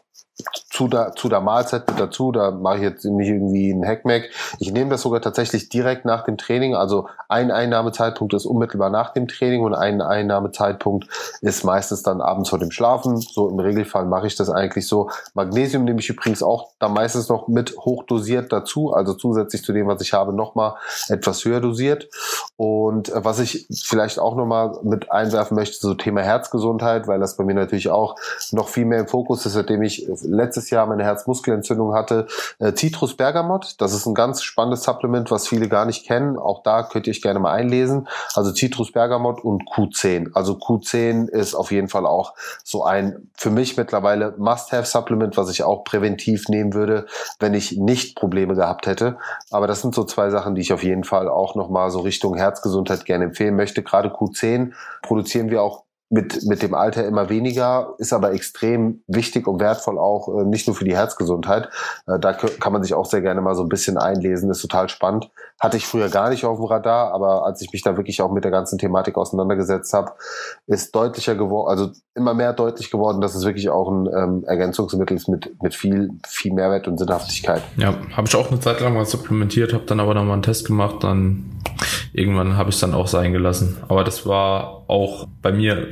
zu 0.69 0.89
der, 0.89 1.13
zu 1.13 1.29
der 1.29 1.39
Mahlzeit 1.39 1.89
mit 1.89 1.99
dazu. 1.99 2.31
Da 2.31 2.51
mache 2.51 2.77
ich 2.77 2.81
jetzt 2.81 3.05
nicht 3.05 3.29
irgendwie 3.29 3.71
einen 3.71 3.85
Hackmack. 3.85 4.29
Ich 4.59 4.71
nehme 4.71 4.89
das 4.89 5.01
sogar 5.01 5.21
tatsächlich 5.21 5.69
direkt 5.69 6.03
nach 6.03 6.25
dem 6.25 6.37
Training. 6.37 6.75
Also 6.75 7.07
ein 7.29 7.51
Einnahmezeitpunkt 7.51 8.33
ist 8.33 8.45
unmittelbar 8.45 8.89
nach 8.89 9.13
dem 9.13 9.27
Training 9.27 9.61
und 9.61 9.73
ein 9.73 10.01
Einnahmezeitpunkt 10.01 11.07
ist 11.41 11.63
meistens 11.63 12.03
dann 12.03 12.19
abends 12.19 12.49
vor 12.49 12.59
dem 12.59 12.71
Schlafen. 12.71 13.17
So 13.17 13.49
im 13.49 13.59
Regelfall 13.59 14.05
mache 14.05 14.27
ich 14.27 14.35
das 14.35 14.49
eigentlich 14.49 14.87
so. 14.87 15.09
Magnesium 15.33 15.85
nehme 15.85 16.01
ich 16.01 16.09
übrigens 16.09 16.43
auch 16.43 16.71
da 16.79 16.89
meistens 16.89 17.29
noch 17.29 17.47
mit 17.47 17.77
hochdosiert 17.77 18.51
dazu. 18.51 18.93
Also 18.93 19.13
zusätzlich 19.13 19.63
zu 19.63 19.71
dem, 19.71 19.87
was 19.87 20.01
ich 20.01 20.11
habe, 20.11 20.33
nochmal 20.33 20.73
etwas 21.07 21.45
höher 21.45 21.61
dosiert. 21.61 22.09
Und 22.57 23.09
äh, 23.09 23.23
was 23.23 23.39
ich 23.39 23.67
vielleicht 23.83 24.19
auch 24.19 24.35
nochmal 24.35 24.77
mit 24.83 25.11
einwerfen 25.11 25.55
möchte, 25.55 25.77
so 25.79 25.93
Thema 25.93 26.21
Herzgesundheit, 26.21 27.07
weil 27.07 27.19
das 27.19 27.37
bei 27.37 27.45
mir 27.45 27.55
natürlich 27.55 27.89
auch 27.89 28.15
noch 28.51 28.67
viel 28.67 28.85
mehr 28.85 28.99
im 28.99 29.07
Fokus 29.07 29.45
ist, 29.45 29.53
seitdem 29.53 29.81
ich 29.81 30.07
letztes 30.27 30.69
Jahr 30.69 30.85
meine 30.85 31.03
Herzmuskelentzündung 31.03 31.93
hatte. 31.93 32.27
Äh, 32.59 32.73
Citrus 32.73 33.15
Bergamot, 33.15 33.75
das 33.79 33.93
ist 33.93 34.05
ein 34.05 34.13
ganz 34.13 34.43
spannendes 34.43 34.83
Supplement, 34.83 35.31
was 35.31 35.47
viele 35.47 35.69
gar 35.69 35.85
nicht 35.85 36.05
kennen. 36.05 36.37
Auch 36.37 36.63
da 36.63 36.83
könnt 36.83 37.07
ihr 37.07 37.11
euch 37.11 37.21
gerne 37.21 37.39
mal 37.39 37.51
einlesen. 37.51 38.07
Also 38.33 38.51
Citrus 38.51 38.91
Bergamot 38.91 39.43
und 39.43 39.63
Q10. 39.69 40.31
Also 40.33 40.53
Q10 40.53 41.29
ist 41.29 41.55
auf 41.55 41.71
jeden 41.71 41.87
Fall 41.87 42.05
auch 42.05 42.33
so 42.63 42.83
ein 42.83 43.29
für 43.35 43.49
mich 43.49 43.77
mittlerweile 43.77 44.35
Must-Have-Supplement, 44.37 45.37
was 45.37 45.49
ich 45.49 45.63
auch 45.63 45.83
präventiv 45.83 46.49
nehmen 46.49 46.73
würde, 46.73 47.05
wenn 47.39 47.53
ich 47.53 47.77
nicht 47.77 48.15
Probleme 48.15 48.55
gehabt 48.55 48.87
hätte. 48.87 49.17
Aber 49.51 49.67
das 49.67 49.81
sind 49.81 49.95
so 49.95 50.03
zwei 50.03 50.29
Sachen, 50.29 50.55
die 50.55 50.61
ich 50.61 50.73
auf 50.73 50.83
jeden 50.83 51.03
Fall 51.03 51.29
auch 51.29 51.55
nochmal 51.55 51.91
so 51.91 51.99
Richtung 51.99 52.35
Herzgesundheit 52.35 53.05
gerne 53.05 53.25
empfehlen 53.25 53.55
möchte. 53.55 53.83
Gerade 53.83 54.09
Q10 54.09 54.71
produzieren 55.01 55.49
wir 55.49 55.61
auch 55.61 55.84
mit, 56.09 56.45
mit 56.45 56.61
dem 56.61 56.73
Alter 56.73 57.05
immer 57.05 57.29
weniger, 57.29 57.95
ist 57.97 58.13
aber 58.13 58.33
extrem 58.33 59.03
wichtig 59.07 59.47
und 59.47 59.59
wertvoll 59.59 59.97
auch, 59.97 60.27
äh, 60.27 60.45
nicht 60.45 60.67
nur 60.67 60.75
für 60.75 60.85
die 60.85 60.95
Herzgesundheit. 60.95 61.69
Äh, 62.07 62.19
da 62.19 62.33
kann 62.33 62.73
man 62.73 62.83
sich 62.83 62.93
auch 62.93 63.05
sehr 63.05 63.21
gerne 63.21 63.41
mal 63.41 63.55
so 63.55 63.63
ein 63.63 63.69
bisschen 63.69 63.97
einlesen, 63.97 64.49
ist 64.49 64.61
total 64.61 64.89
spannend. 64.89 65.29
Hatte 65.59 65.77
ich 65.77 65.87
früher 65.87 66.09
gar 66.09 66.29
nicht 66.29 66.43
auf 66.43 66.57
dem 66.57 66.65
Radar, 66.65 67.13
aber 67.13 67.45
als 67.45 67.61
ich 67.61 67.71
mich 67.71 67.81
da 67.81 67.95
wirklich 67.95 68.21
auch 68.21 68.31
mit 68.31 68.43
der 68.43 68.51
ganzen 68.51 68.77
Thematik 68.77 69.17
auseinandergesetzt 69.17 69.93
habe, 69.93 70.11
ist 70.67 70.93
deutlicher 70.93 71.35
geworden, 71.35 71.69
also 71.69 71.91
immer 72.13 72.33
mehr 72.33 72.53
deutlich 72.53 72.91
geworden, 72.91 73.21
dass 73.21 73.35
es 73.35 73.45
wirklich 73.45 73.69
auch 73.69 73.89
ein 73.89 74.07
ähm, 74.07 74.43
Ergänzungsmittel 74.45 75.15
ist 75.15 75.29
mit, 75.29 75.61
mit 75.61 75.73
viel, 75.73 76.11
viel 76.27 76.53
Mehrwert 76.53 76.87
und 76.87 76.97
Sinnhaftigkeit. 76.97 77.61
Ja, 77.77 77.95
habe 78.15 78.27
ich 78.27 78.35
auch 78.35 78.51
eine 78.51 78.59
Zeit 78.59 78.81
lang 78.81 78.93
mal 78.93 79.05
supplementiert, 79.05 79.73
habe 79.73 79.85
dann 79.85 79.99
aber 79.99 80.13
nochmal 80.13 80.33
einen 80.33 80.43
Test 80.43 80.67
gemacht, 80.67 81.03
dann 81.03 81.55
irgendwann 82.13 82.57
habe 82.57 82.69
ich 82.69 82.75
es 82.75 82.81
dann 82.81 82.93
auch 82.93 83.07
sein 83.07 83.33
gelassen. 83.33 83.77
Aber 83.87 84.03
das 84.03 84.25
war 84.25 84.83
auch 84.87 85.27
bei 85.41 85.51
mir, 85.51 85.87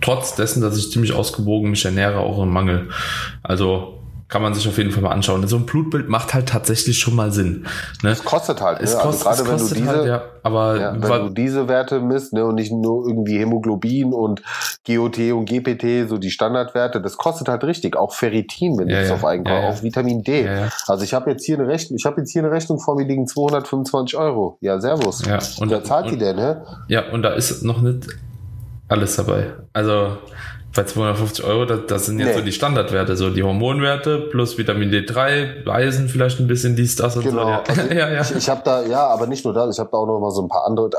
trotz 0.00 0.34
dessen, 0.34 0.62
dass 0.62 0.76
ich 0.76 0.90
ziemlich 0.90 1.12
ausgewogen 1.12 1.70
mich 1.70 1.84
ernähre, 1.84 2.18
auch 2.20 2.40
ein 2.42 2.48
Mangel. 2.48 2.88
Also 3.42 3.97
kann 4.28 4.42
man 4.42 4.52
sich 4.52 4.68
auf 4.68 4.76
jeden 4.76 4.90
Fall 4.90 5.02
mal 5.02 5.10
anschauen. 5.10 5.46
So 5.48 5.56
ein 5.56 5.64
Blutbild 5.64 6.08
macht 6.08 6.34
halt 6.34 6.50
tatsächlich 6.50 6.98
schon 6.98 7.16
mal 7.16 7.32
Sinn. 7.32 7.66
Ne? 8.02 8.10
Es 8.10 8.22
kostet 8.22 8.60
halt. 8.60 8.80
Es 8.80 8.94
ne? 8.94 9.00
kostet, 9.00 9.26
also 9.26 9.44
gerade 9.44 9.58
wenn 9.58 9.68
du 9.68 9.74
diese, 9.74 9.88
halt, 9.88 10.06
ja, 10.06 10.22
aber 10.42 10.78
ja, 10.78 11.02
wenn 11.02 11.26
du 11.26 11.28
diese 11.30 11.66
Werte 11.66 12.00
misst 12.00 12.34
ne, 12.34 12.44
und 12.44 12.56
nicht 12.56 12.70
nur 12.70 13.06
irgendwie 13.06 13.38
Hämoglobin 13.38 14.12
und 14.12 14.42
GOT 14.86 15.18
und 15.32 15.48
GPT, 15.48 16.08
so 16.08 16.18
die 16.18 16.30
Standardwerte, 16.30 17.00
das 17.00 17.16
kostet 17.16 17.48
halt 17.48 17.64
richtig. 17.64 17.96
Auch 17.96 18.12
Ferritin, 18.12 18.76
wenn 18.78 18.88
ja, 18.88 18.96
du 18.96 19.02
es 19.02 19.08
ja, 19.08 19.14
auf 19.14 19.24
Eigenkauf, 19.24 19.62
ja, 19.62 19.68
auch 19.70 19.82
Vitamin 19.82 20.22
D. 20.22 20.46
Also 20.86 21.04
ich 21.04 21.14
habe 21.14 21.30
jetzt 21.30 21.46
hier 21.46 21.58
eine 21.58 21.66
Rechnung, 21.66 21.96
ich 21.96 22.04
habe 22.04 22.20
jetzt 22.20 22.30
hier 22.30 22.42
eine 22.42 22.50
Rechnung 22.50 22.78
vor 22.78 22.96
mir 22.96 23.06
liegen 23.06 23.26
225 23.26 24.18
Euro. 24.18 24.58
Ja, 24.60 24.78
Servus. 24.78 25.24
Ja, 25.24 25.38
und 25.58 25.70
wer 25.70 25.82
zahlt 25.84 26.06
und, 26.06 26.12
die 26.12 26.18
denn? 26.18 26.36
Hä? 26.38 26.56
Ja, 26.88 27.10
und 27.12 27.22
da 27.22 27.30
ist 27.30 27.62
noch 27.62 27.80
nicht 27.80 28.06
Alles 28.88 29.16
dabei. 29.16 29.52
Also 29.72 30.18
bei 30.74 30.84
250 30.84 31.44
Euro, 31.44 31.64
das, 31.64 31.80
das 31.86 32.06
sind 32.06 32.18
jetzt 32.18 32.28
nee. 32.28 32.34
so 32.34 32.40
die 32.42 32.52
Standardwerte, 32.52 33.16
so 33.16 33.30
die 33.30 33.42
Hormonwerte 33.42 34.28
plus 34.30 34.58
Vitamin 34.58 34.90
D3, 34.90 35.66
Eisen 35.68 36.08
vielleicht 36.08 36.40
ein 36.40 36.46
bisschen 36.46 36.76
dies, 36.76 36.96
das 36.96 37.16
und 37.16 37.24
genau. 37.24 37.42
so. 37.42 37.48
Ja. 37.48 37.62
Also 37.66 37.82
ja, 37.94 38.10
ja. 38.10 38.20
Ich, 38.20 38.34
ich 38.34 38.48
habe 38.48 38.62
da, 38.64 38.82
ja, 38.82 39.06
aber 39.06 39.26
nicht 39.26 39.44
nur 39.44 39.54
das, 39.54 39.74
ich 39.74 39.80
habe 39.80 39.90
da 39.90 39.98
auch 39.98 40.06
noch 40.06 40.20
mal 40.20 40.30
so 40.30 40.42
ein 40.42 40.48
paar 40.48 40.66
andere. 40.66 40.90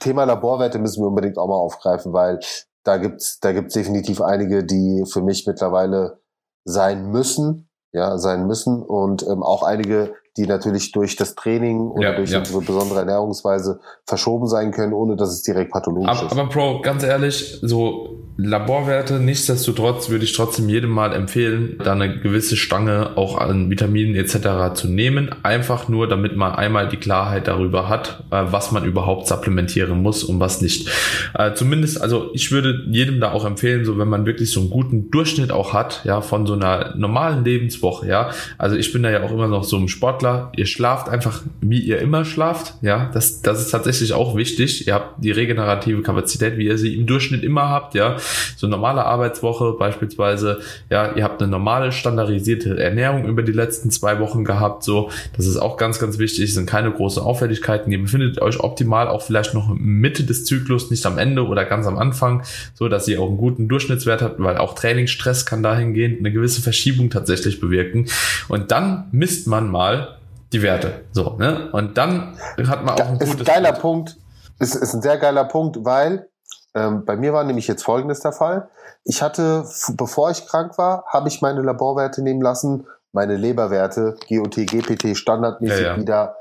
Thema 0.00 0.24
Laborwerte 0.24 0.78
müssen 0.78 1.02
wir 1.02 1.08
unbedingt 1.08 1.38
auch 1.38 1.48
mal 1.48 1.54
aufgreifen, 1.54 2.12
weil 2.12 2.40
da 2.84 2.96
gibt's, 2.96 3.38
da 3.40 3.52
gibt's 3.52 3.74
definitiv 3.74 4.20
einige, 4.20 4.64
die 4.64 5.04
für 5.10 5.22
mich 5.22 5.46
mittlerweile 5.46 6.20
sein 6.64 7.10
müssen, 7.10 7.68
ja, 7.92 8.18
sein 8.18 8.46
müssen 8.46 8.82
und 8.82 9.22
ähm, 9.22 9.42
auch 9.42 9.62
einige, 9.62 10.14
die 10.40 10.46
natürlich 10.46 10.92
durch 10.92 11.16
das 11.16 11.34
Training 11.34 11.90
oder 11.90 12.10
ja, 12.10 12.16
durch 12.16 12.30
ja. 12.30 12.38
unsere 12.38 12.62
besondere 12.62 13.00
Ernährungsweise 13.00 13.80
verschoben 14.06 14.46
sein 14.46 14.70
können, 14.72 14.94
ohne 14.94 15.16
dass 15.16 15.30
es 15.30 15.42
direkt 15.42 15.70
pathologisch 15.70 16.08
aber, 16.08 16.26
ist. 16.26 16.32
Aber 16.32 16.46
Bro, 16.46 16.80
ganz 16.80 17.02
ehrlich, 17.02 17.58
so 17.62 18.20
Laborwerte, 18.42 19.20
nichtsdestotrotz 19.20 20.08
würde 20.08 20.24
ich 20.24 20.32
trotzdem 20.32 20.68
jedem 20.68 20.90
mal 20.90 21.12
empfehlen, 21.12 21.76
da 21.84 21.92
eine 21.92 22.20
gewisse 22.20 22.56
Stange 22.56 23.16
auch 23.16 23.36
an 23.36 23.68
Vitaminen 23.68 24.14
etc. 24.14 24.72
zu 24.74 24.88
nehmen. 24.88 25.30
Einfach 25.42 25.88
nur, 25.88 26.08
damit 26.08 26.36
man 26.36 26.54
einmal 26.54 26.88
die 26.88 26.96
Klarheit 26.96 27.48
darüber 27.48 27.90
hat, 27.90 28.24
äh, 28.30 28.44
was 28.50 28.72
man 28.72 28.84
überhaupt 28.84 29.26
supplementieren 29.26 30.02
muss 30.02 30.24
und 30.24 30.40
was 30.40 30.62
nicht. 30.62 30.88
Äh, 31.34 31.52
zumindest, 31.52 32.00
also 32.00 32.30
ich 32.32 32.50
würde 32.50 32.84
jedem 32.88 33.20
da 33.20 33.32
auch 33.32 33.44
empfehlen, 33.44 33.84
so 33.84 33.98
wenn 33.98 34.08
man 34.08 34.24
wirklich 34.24 34.50
so 34.50 34.60
einen 34.60 34.70
guten 34.70 35.10
Durchschnitt 35.10 35.52
auch 35.52 35.74
hat, 35.74 36.00
ja, 36.04 36.22
von 36.22 36.46
so 36.46 36.54
einer 36.54 36.94
normalen 36.96 37.44
Lebenswoche, 37.44 38.08
ja. 38.08 38.30
Also 38.56 38.76
ich 38.76 38.90
bin 38.92 39.02
da 39.02 39.10
ja 39.10 39.22
auch 39.22 39.32
immer 39.32 39.48
noch 39.48 39.64
so 39.64 39.76
ein 39.76 39.88
Sportler. 39.88 40.29
Ihr 40.56 40.66
schlaft 40.66 41.08
einfach, 41.08 41.42
wie 41.60 41.80
ihr 41.80 41.98
immer 41.98 42.24
schlaft, 42.24 42.74
ja. 42.82 43.10
Das, 43.12 43.42
das 43.42 43.60
ist 43.60 43.70
tatsächlich 43.70 44.12
auch 44.12 44.36
wichtig. 44.36 44.86
Ihr 44.86 44.94
habt 44.94 45.24
die 45.24 45.30
regenerative 45.30 46.02
Kapazität, 46.02 46.56
wie 46.56 46.66
ihr 46.66 46.78
sie 46.78 46.94
im 46.94 47.06
Durchschnitt 47.06 47.42
immer 47.42 47.68
habt, 47.68 47.94
ja. 47.94 48.16
So 48.56 48.66
normale 48.66 49.04
Arbeitswoche 49.04 49.76
beispielsweise, 49.78 50.60
ja, 50.88 51.14
ihr 51.14 51.24
habt 51.24 51.42
eine 51.42 51.50
normale 51.50 51.92
standardisierte 51.92 52.78
Ernährung 52.78 53.26
über 53.26 53.42
die 53.42 53.52
letzten 53.52 53.90
zwei 53.90 54.20
Wochen 54.20 54.44
gehabt, 54.44 54.82
so, 54.84 55.10
das 55.36 55.46
ist 55.46 55.56
auch 55.56 55.76
ganz, 55.76 55.98
ganz 55.98 56.18
wichtig, 56.18 56.44
es 56.44 56.54
sind 56.54 56.66
keine 56.66 56.90
großen 56.90 57.22
Auffälligkeiten, 57.22 57.92
ihr 57.92 58.00
befindet 58.00 58.40
euch 58.40 58.60
optimal 58.60 59.08
auch 59.08 59.22
vielleicht 59.22 59.54
noch 59.54 59.74
Mitte 59.74 60.24
des 60.24 60.44
Zyklus, 60.44 60.90
nicht 60.90 61.04
am 61.06 61.18
Ende 61.18 61.46
oder 61.46 61.64
ganz 61.64 61.86
am 61.86 61.98
Anfang, 61.98 62.42
so, 62.74 62.88
dass 62.88 63.08
ihr 63.08 63.20
auch 63.20 63.28
einen 63.28 63.38
guten 63.38 63.68
Durchschnittswert 63.68 64.22
habt, 64.22 64.40
weil 64.42 64.56
auch 64.56 64.74
Trainingsstress 64.74 65.46
kann 65.46 65.62
dahingehend 65.62 66.20
eine 66.20 66.32
gewisse 66.32 66.62
Verschiebung 66.62 67.10
tatsächlich 67.10 67.60
bewirken. 67.60 68.06
Und 68.48 68.70
dann 68.70 69.08
misst 69.12 69.46
man 69.46 69.70
mal 69.70 70.16
die 70.52 70.62
Werte, 70.62 71.04
so, 71.12 71.36
ne, 71.38 71.70
und 71.72 71.96
dann 71.96 72.36
hat 72.66 72.84
man 72.84 72.94
auch 72.94 73.00
ein 73.00 73.18
gutes... 73.18 73.34
Ist 73.34 73.40
ein 73.40 73.44
geiler 73.44 73.72
Punkt, 73.72 74.16
ist, 74.58 74.74
ist 74.74 74.94
ein 74.94 75.02
sehr 75.02 75.18
geiler 75.18 75.44
Punkt, 75.44 75.84
weil 75.84 76.28
ähm, 76.74 77.04
bei 77.04 77.16
mir 77.16 77.32
war 77.32 77.44
nämlich 77.44 77.66
jetzt 77.66 77.82
folgendes 77.82 78.20
der 78.20 78.32
Fall. 78.32 78.68
Ich 79.04 79.22
hatte, 79.22 79.64
bevor 79.96 80.30
ich 80.30 80.46
krank 80.46 80.78
war, 80.78 81.04
habe 81.06 81.28
ich 81.28 81.40
meine 81.40 81.62
Laborwerte 81.62 82.22
nehmen 82.22 82.42
lassen, 82.42 82.86
meine 83.12 83.36
Leberwerte, 83.36 84.16
GOT, 84.28 84.66
GPT 84.66 85.16
standardmäßig 85.16 85.80
ja, 85.80 85.94
ja. 85.94 85.96
wieder 85.96 86.36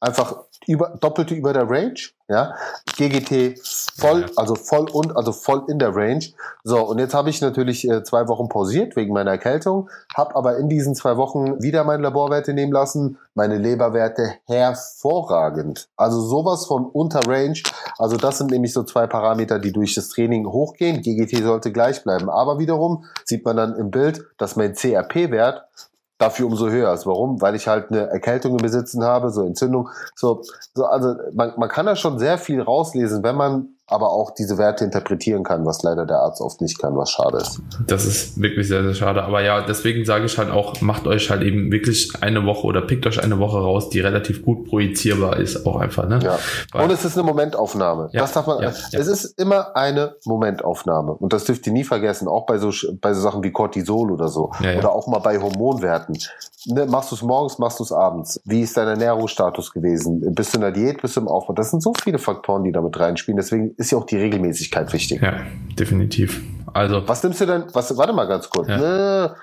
einfach 0.00 0.44
über, 0.66 0.96
doppelte 1.00 1.34
über 1.34 1.52
der 1.52 1.68
Range, 1.68 1.98
ja. 2.28 2.54
GGT 2.96 3.58
voll, 3.96 4.30
also 4.36 4.54
voll 4.54 4.88
und, 4.90 5.16
also 5.16 5.32
voll 5.32 5.64
in 5.68 5.78
der 5.78 5.94
Range. 5.94 6.24
So, 6.64 6.80
und 6.80 6.98
jetzt 6.98 7.14
habe 7.14 7.30
ich 7.30 7.40
natürlich 7.40 7.88
äh, 7.88 8.02
zwei 8.04 8.28
Wochen 8.28 8.48
pausiert 8.48 8.96
wegen 8.96 9.12
meiner 9.12 9.32
Erkältung, 9.32 9.90
habe 10.16 10.34
aber 10.36 10.56
in 10.58 10.68
diesen 10.68 10.94
zwei 10.94 11.16
Wochen 11.16 11.62
wieder 11.62 11.84
meine 11.84 12.02
Laborwerte 12.02 12.54
nehmen 12.54 12.72
lassen, 12.72 13.18
meine 13.34 13.58
Leberwerte 13.58 14.34
hervorragend. 14.46 15.88
Also 15.96 16.20
sowas 16.20 16.66
von 16.66 16.86
unter 16.86 17.20
Range. 17.26 17.58
Also 17.98 18.16
das 18.16 18.38
sind 18.38 18.50
nämlich 18.50 18.72
so 18.72 18.82
zwei 18.82 19.06
Parameter, 19.06 19.58
die 19.58 19.72
durch 19.72 19.94
das 19.94 20.08
Training 20.08 20.46
hochgehen. 20.46 21.02
GGT 21.02 21.42
sollte 21.42 21.72
gleich 21.72 22.02
bleiben. 22.02 22.30
Aber 22.30 22.58
wiederum 22.58 23.04
sieht 23.24 23.44
man 23.44 23.56
dann 23.56 23.76
im 23.76 23.90
Bild, 23.90 24.24
dass 24.38 24.56
mein 24.56 24.74
CRP-Wert 24.74 25.66
dafür 26.22 26.46
umso 26.46 26.70
höher 26.70 26.92
ist. 26.92 27.06
Warum? 27.06 27.40
Weil 27.42 27.54
ich 27.54 27.68
halt 27.68 27.90
eine 27.90 28.08
Erkältung 28.08 28.52
im 28.52 28.58
Besitzen 28.58 29.04
habe, 29.04 29.30
so 29.30 29.42
Entzündung. 29.42 29.88
So, 30.14 30.42
so 30.74 30.86
also 30.86 31.14
man, 31.34 31.52
man 31.56 31.68
kann 31.68 31.86
da 31.86 31.96
schon 31.96 32.18
sehr 32.18 32.38
viel 32.38 32.62
rauslesen, 32.62 33.22
wenn 33.22 33.36
man 33.36 33.76
aber 33.86 34.10
auch 34.10 34.30
diese 34.30 34.58
Werte 34.58 34.84
interpretieren 34.84 35.42
kann, 35.42 35.66
was 35.66 35.82
leider 35.82 36.06
der 36.06 36.18
Arzt 36.18 36.40
oft 36.40 36.60
nicht 36.60 36.78
kann, 36.78 36.96
was 36.96 37.10
schade 37.10 37.38
ist. 37.38 37.60
Das 37.86 38.06
ist 38.06 38.40
wirklich 38.40 38.68
sehr, 38.68 38.82
sehr 38.84 38.94
schade. 38.94 39.22
Aber 39.24 39.42
ja, 39.42 39.60
deswegen 39.66 40.04
sage 40.04 40.24
ich 40.24 40.38
halt 40.38 40.50
auch, 40.50 40.80
macht 40.80 41.06
euch 41.06 41.30
halt 41.30 41.42
eben 41.42 41.70
wirklich 41.70 42.12
eine 42.20 42.46
Woche 42.46 42.66
oder 42.66 42.82
pickt 42.82 43.06
euch 43.06 43.22
eine 43.22 43.38
Woche 43.38 43.58
raus, 43.58 43.90
die 43.90 44.00
relativ 44.00 44.42
gut 44.42 44.68
projizierbar 44.68 45.38
ist, 45.38 45.66
auch 45.66 45.76
einfach. 45.76 46.08
Ne? 46.08 46.20
Ja. 46.22 46.38
Weil, 46.72 46.84
und 46.84 46.92
es 46.92 47.04
ist 47.04 47.18
eine 47.18 47.26
Momentaufnahme. 47.26 48.08
Ja, 48.12 48.20
das 48.20 48.32
darf 48.32 48.46
man. 48.46 48.62
Ja, 48.62 48.70
ja. 48.70 48.98
Es 48.98 49.06
ist 49.08 49.38
immer 49.38 49.76
eine 49.76 50.16
Momentaufnahme. 50.24 51.12
Und 51.12 51.32
das 51.32 51.44
dürft 51.44 51.66
ihr 51.66 51.72
nie 51.72 51.84
vergessen, 51.84 52.28
auch 52.28 52.46
bei 52.46 52.58
so, 52.58 52.70
bei 53.00 53.12
so 53.12 53.20
Sachen 53.20 53.42
wie 53.42 53.52
Cortisol 53.52 54.10
oder 54.10 54.28
so. 54.28 54.52
Oder 54.60 54.92
auch 54.92 55.06
mal 55.06 55.18
bei 55.18 55.38
Hormonwerten. 55.38 56.16
Ne, 56.66 56.86
machst 56.86 57.10
du 57.10 57.16
es 57.16 57.22
morgens, 57.22 57.58
machst 57.58 57.80
du 57.80 57.84
es 57.84 57.90
abends? 57.90 58.40
Wie 58.44 58.60
ist 58.60 58.76
dein 58.76 58.86
Ernährungsstatus 58.86 59.72
gewesen? 59.72 60.32
Bist 60.32 60.54
du 60.54 60.58
in 60.58 60.62
der 60.62 60.70
Diät, 60.70 61.02
bist 61.02 61.16
du 61.16 61.20
im 61.20 61.28
Aufbau? 61.28 61.54
Das 61.54 61.70
sind 61.70 61.82
so 61.82 61.92
viele 62.00 62.18
Faktoren, 62.18 62.62
die 62.62 62.70
damit 62.70 62.98
reinspielen. 62.98 63.36
Deswegen 63.36 63.74
ist 63.82 63.90
ja 63.90 63.98
auch 63.98 64.06
die 64.06 64.16
Regelmäßigkeit 64.16 64.92
wichtig. 64.92 65.20
Ja, 65.20 65.40
definitiv. 65.78 66.40
Also. 66.72 67.06
Was 67.06 67.22
nimmst 67.22 67.40
du 67.40 67.46
denn? 67.46 67.64
Was, 67.72 67.96
warte 67.96 68.12
mal 68.12 68.26
ganz 68.26 68.48
kurz. 68.48 68.68
Ja. 68.68 68.78
Ne, 68.78 69.36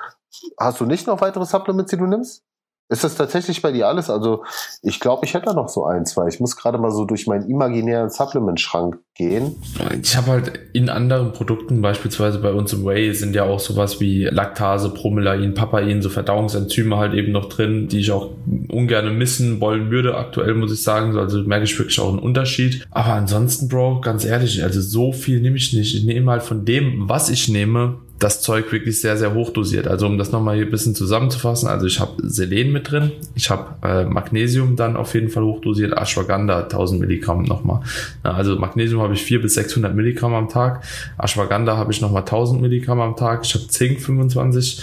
hast 0.59 0.79
du 0.79 0.85
nicht 0.85 1.07
noch 1.07 1.21
weitere 1.21 1.45
Supplements, 1.45 1.91
die 1.91 1.97
du 1.97 2.05
nimmst? 2.05 2.43
Ist 2.91 3.03
das 3.03 3.15
tatsächlich 3.15 3.61
bei 3.61 3.71
dir 3.71 3.87
alles? 3.87 4.09
Also 4.09 4.43
ich 4.81 4.99
glaube, 4.99 5.23
ich 5.23 5.35
hätte 5.35 5.53
noch 5.53 5.69
so 5.69 5.85
ein, 5.85 6.07
zwei. 6.07 6.27
Ich 6.27 6.39
muss 6.39 6.55
gerade 6.55 6.79
mal 6.79 6.89
so 6.89 7.05
durch 7.05 7.27
meinen 7.27 7.47
imaginären 7.47 8.09
Supplement-Schrank 8.09 8.97
gehen. 9.13 9.55
Ich 10.01 10.17
habe 10.17 10.31
halt 10.31 10.59
in 10.73 10.89
anderen 10.89 11.31
Produkten, 11.31 11.83
beispielsweise 11.83 12.39
bei 12.39 12.51
uns 12.51 12.73
im 12.73 12.83
Whey, 12.85 13.13
sind 13.13 13.35
ja 13.35 13.43
auch 13.43 13.59
sowas 13.59 13.99
wie 13.99 14.23
Laktase, 14.23 14.89
Promelain, 14.89 15.53
Papain, 15.53 16.01
so 16.01 16.09
Verdauungsenzyme 16.09 16.97
halt 16.97 17.13
eben 17.13 17.31
noch 17.31 17.45
drin, 17.45 17.89
die 17.89 17.99
ich 17.99 18.11
auch 18.11 18.31
ungern 18.69 19.15
missen 19.15 19.61
wollen 19.61 19.91
würde. 19.91 20.17
Aktuell 20.17 20.55
muss 20.55 20.73
ich 20.73 20.81
sagen, 20.81 21.15
also 21.15 21.43
merke 21.43 21.65
ich 21.65 21.77
wirklich 21.77 21.99
auch 21.99 22.09
einen 22.09 22.17
Unterschied. 22.17 22.87
Aber 22.89 23.13
ansonsten, 23.13 23.67
Bro, 23.67 24.01
ganz 24.01 24.25
ehrlich, 24.25 24.63
also 24.63 24.81
so 24.81 25.11
viel 25.11 25.41
nehme 25.41 25.57
ich 25.57 25.73
nicht. 25.73 25.93
Ich 25.93 26.05
nehme 26.05 26.31
halt 26.31 26.41
von 26.41 26.65
dem, 26.65 27.07
was 27.07 27.29
ich 27.29 27.49
nehme, 27.49 27.99
das 28.19 28.41
Zeug 28.41 28.71
wirklich 28.71 28.99
sehr, 28.99 29.17
sehr 29.17 29.33
hoch 29.33 29.51
dosiert. 29.51 29.87
Also 29.87 30.05
um 30.05 30.17
das 30.17 30.31
nochmal 30.31 30.55
hier 30.57 30.65
ein 30.65 30.71
bisschen 30.71 30.93
zusammenzufassen, 30.93 31.69
also 31.69 31.87
ich 31.87 31.99
habe 31.99 32.21
Selen 32.21 32.71
mit 32.71 32.91
drin, 32.91 33.13
ich 33.33 33.49
habe 33.49 33.75
äh, 33.87 34.03
Magnesium 34.03 34.75
dann 34.75 34.97
auf 34.97 35.13
jeden 35.13 35.29
Fall 35.29 35.43
hochdosiert, 35.43 35.93
Ashwagandha 35.93 36.63
1000 36.63 36.99
Milligramm 36.99 37.43
nochmal. 37.43 37.81
Also 38.23 38.57
Magnesium 38.57 39.01
habe 39.01 39.13
ich 39.13 39.23
400 39.23 39.43
bis 39.43 39.53
600 39.55 39.95
Milligramm 39.95 40.33
am 40.33 40.49
Tag, 40.49 40.83
Ashwagandha 41.17 41.77
habe 41.77 41.93
ich 41.93 42.01
nochmal 42.01 42.23
1000 42.23 42.61
Milligramm 42.61 42.99
am 42.99 43.15
Tag, 43.15 43.41
ich 43.45 43.55
habe 43.55 43.67
Zink 43.67 44.01
25 44.01 44.81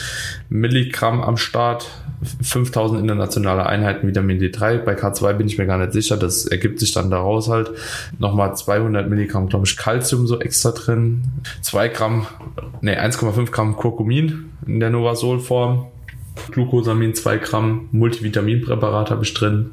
Milligramm 0.49 1.22
am 1.22 1.37
Start, 1.37 1.87
5000 2.42 3.01
internationale 3.01 3.66
Einheiten 3.66 4.07
Vitamin 4.09 4.38
D3. 4.38 4.79
Bei 4.79 4.94
K2 4.94 5.35
bin 5.35 5.46
ich 5.46 5.59
mir 5.59 5.66
gar 5.66 5.79
nicht 5.79 5.92
sicher, 5.92 6.16
das 6.16 6.46
ergibt 6.46 6.81
sich 6.81 6.92
dann 6.92 7.11
daraus 7.11 7.49
halt. 7.49 7.70
Nochmal 8.18 8.57
200 8.57 9.09
Milligramm, 9.09 9.49
glaube 9.49 9.66
ich, 9.66 9.77
Calcium 9.77 10.27
so 10.27 10.40
extra 10.40 10.70
drin, 10.70 11.22
2 11.62 11.88
Gramm, 11.88 12.27
ne 12.81 12.99
1, 12.99 13.18
1,5 13.27 13.51
Gramm 13.51 13.77
Kurkumin 13.77 14.53
in 14.67 14.79
der 14.79 14.91
Novasol-Form, 14.91 15.87
Glucosamin 16.53 17.15
2 17.15 17.39
Gramm, 17.39 17.89
Multivitaminpräparat 17.93 19.11
habe 19.11 19.25
ich 19.25 19.35
drin. 19.35 19.73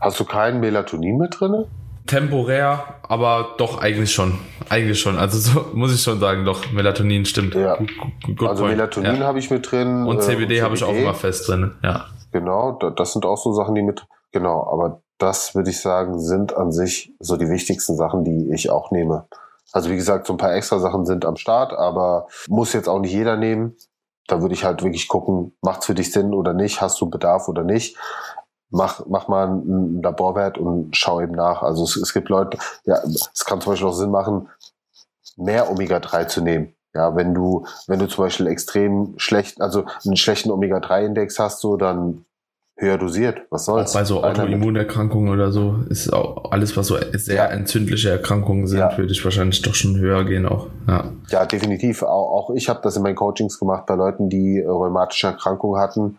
Hast 0.00 0.18
du 0.18 0.24
kein 0.24 0.58
Melatonin 0.60 1.18
mit 1.18 1.38
drin? 1.38 1.66
Temporär, 2.06 2.96
aber 3.02 3.54
doch 3.58 3.78
eigentlich 3.78 4.12
schon. 4.12 4.38
Eigentlich 4.68 5.00
schon. 5.00 5.18
Also 5.18 5.38
so 5.38 5.66
muss 5.74 5.94
ich 5.94 6.02
schon 6.02 6.18
sagen, 6.18 6.44
doch, 6.44 6.72
Melatonin 6.72 7.26
stimmt. 7.26 7.54
Ja. 7.54 7.76
Good, 8.26 8.48
also 8.48 8.64
point. 8.64 8.76
Melatonin 8.76 9.16
ja. 9.16 9.26
habe 9.26 9.38
ich 9.38 9.50
mit 9.50 9.70
drin. 9.70 10.06
Und 10.06 10.22
CBD, 10.22 10.58
äh, 10.58 10.62
habe 10.62 10.74
ich 10.74 10.82
auch 10.82 10.94
immer 10.94 11.14
fest 11.14 11.48
drin. 11.48 11.74
Ja. 11.84 12.06
Genau, 12.32 12.72
das 12.72 13.12
sind 13.12 13.24
auch 13.24 13.38
so 13.38 13.52
Sachen, 13.52 13.74
die 13.74 13.82
mit. 13.82 14.04
Genau, 14.32 14.68
aber 14.72 15.02
das 15.18 15.54
würde 15.54 15.70
ich 15.70 15.80
sagen, 15.80 16.18
sind 16.18 16.56
an 16.56 16.72
sich 16.72 17.12
so 17.20 17.36
die 17.36 17.48
wichtigsten 17.48 17.96
Sachen, 17.96 18.24
die 18.24 18.50
ich 18.52 18.70
auch 18.70 18.90
nehme. 18.90 19.26
Also 19.78 19.90
wie 19.90 19.96
gesagt, 19.96 20.26
so 20.26 20.32
ein 20.32 20.38
paar 20.38 20.56
extra 20.56 20.80
Sachen 20.80 21.06
sind 21.06 21.24
am 21.24 21.36
Start, 21.36 21.72
aber 21.72 22.26
muss 22.48 22.72
jetzt 22.72 22.88
auch 22.88 22.98
nicht 22.98 23.12
jeder 23.12 23.36
nehmen. 23.36 23.76
Da 24.26 24.42
würde 24.42 24.52
ich 24.52 24.64
halt 24.64 24.82
wirklich 24.82 25.06
gucken, 25.06 25.56
macht's 25.62 25.86
für 25.86 25.94
dich 25.94 26.10
Sinn 26.10 26.34
oder 26.34 26.52
nicht, 26.52 26.80
hast 26.80 27.00
du 27.00 27.08
Bedarf 27.08 27.46
oder 27.46 27.62
nicht. 27.62 27.96
Mach, 28.70 29.06
mach 29.06 29.28
mal 29.28 29.46
einen 29.46 30.02
Laborwert 30.02 30.58
und 30.58 30.96
schau 30.96 31.20
eben 31.20 31.36
nach. 31.36 31.62
Also 31.62 31.84
es, 31.84 31.94
es 31.94 32.12
gibt 32.12 32.28
Leute, 32.28 32.58
ja, 32.86 32.96
es 33.04 33.44
kann 33.44 33.60
zum 33.60 33.70
Beispiel 33.70 33.86
auch 33.86 33.92
Sinn 33.92 34.10
machen, 34.10 34.48
mehr 35.36 35.70
Omega-3 35.70 36.26
zu 36.26 36.40
nehmen. 36.40 36.74
Ja, 36.92 37.14
wenn 37.14 37.32
du, 37.32 37.64
wenn 37.86 38.00
du 38.00 38.08
zum 38.08 38.24
Beispiel 38.24 38.48
extrem 38.48 39.14
schlecht, 39.16 39.60
also 39.60 39.84
einen 40.04 40.16
schlechten 40.16 40.50
Omega-3-Index 40.50 41.38
hast, 41.38 41.60
so, 41.60 41.76
dann 41.76 42.24
höher 42.78 42.96
dosiert. 42.96 43.42
Was 43.50 43.64
soll's? 43.64 43.90
Auch 43.90 44.00
bei 44.00 44.04
so 44.04 44.24
Autoimmunerkrankungen 44.24 45.32
oder 45.32 45.52
so 45.52 45.76
ist 45.90 46.12
auch 46.12 46.50
alles, 46.52 46.76
was 46.76 46.86
so 46.86 46.96
sehr 47.12 47.34
ja. 47.34 47.46
entzündliche 47.46 48.10
Erkrankungen 48.10 48.66
sind, 48.66 48.78
ja. 48.78 48.96
würde 48.96 49.12
ich 49.12 49.22
wahrscheinlich 49.24 49.62
doch 49.62 49.74
schon 49.74 49.98
höher 49.98 50.24
gehen 50.24 50.46
auch. 50.46 50.68
Ja, 50.86 51.12
ja 51.28 51.44
definitiv. 51.44 52.02
Auch, 52.02 52.32
auch 52.32 52.50
ich 52.54 52.68
habe 52.68 52.80
das 52.82 52.96
in 52.96 53.02
meinen 53.02 53.16
Coachings 53.16 53.58
gemacht 53.58 53.86
bei 53.86 53.94
Leuten, 53.94 54.28
die 54.30 54.60
rheumatische 54.60 55.28
Erkrankungen 55.28 55.80
hatten 55.80 56.18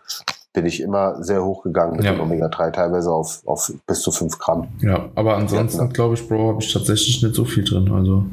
bin 0.52 0.66
ich 0.66 0.82
immer 0.82 1.24
sehr 1.24 1.46
hoch 1.46 1.62
gegangen 1.62 1.96
mit 1.96 2.06
ja. 2.06 2.12
dem 2.12 2.22
Omega-3, 2.22 2.72
teilweise 2.72 3.12
auf, 3.12 3.44
auf 3.46 3.72
bis 3.86 4.02
zu 4.02 4.12
5 4.12 4.40
Gramm. 4.40 4.68
Ja, 4.82 5.08
aber 5.14 5.38
ansonsten, 5.38 5.94
glaube 5.94 6.16
ich, 6.16 6.28
Bro, 6.28 6.50
habe 6.50 6.62
ich 6.62 6.74
tatsächlich 6.74 7.22
nicht 7.22 7.36
so 7.36 7.46
viel 7.46 7.64
drin. 7.64 7.92
Also 7.94 8.26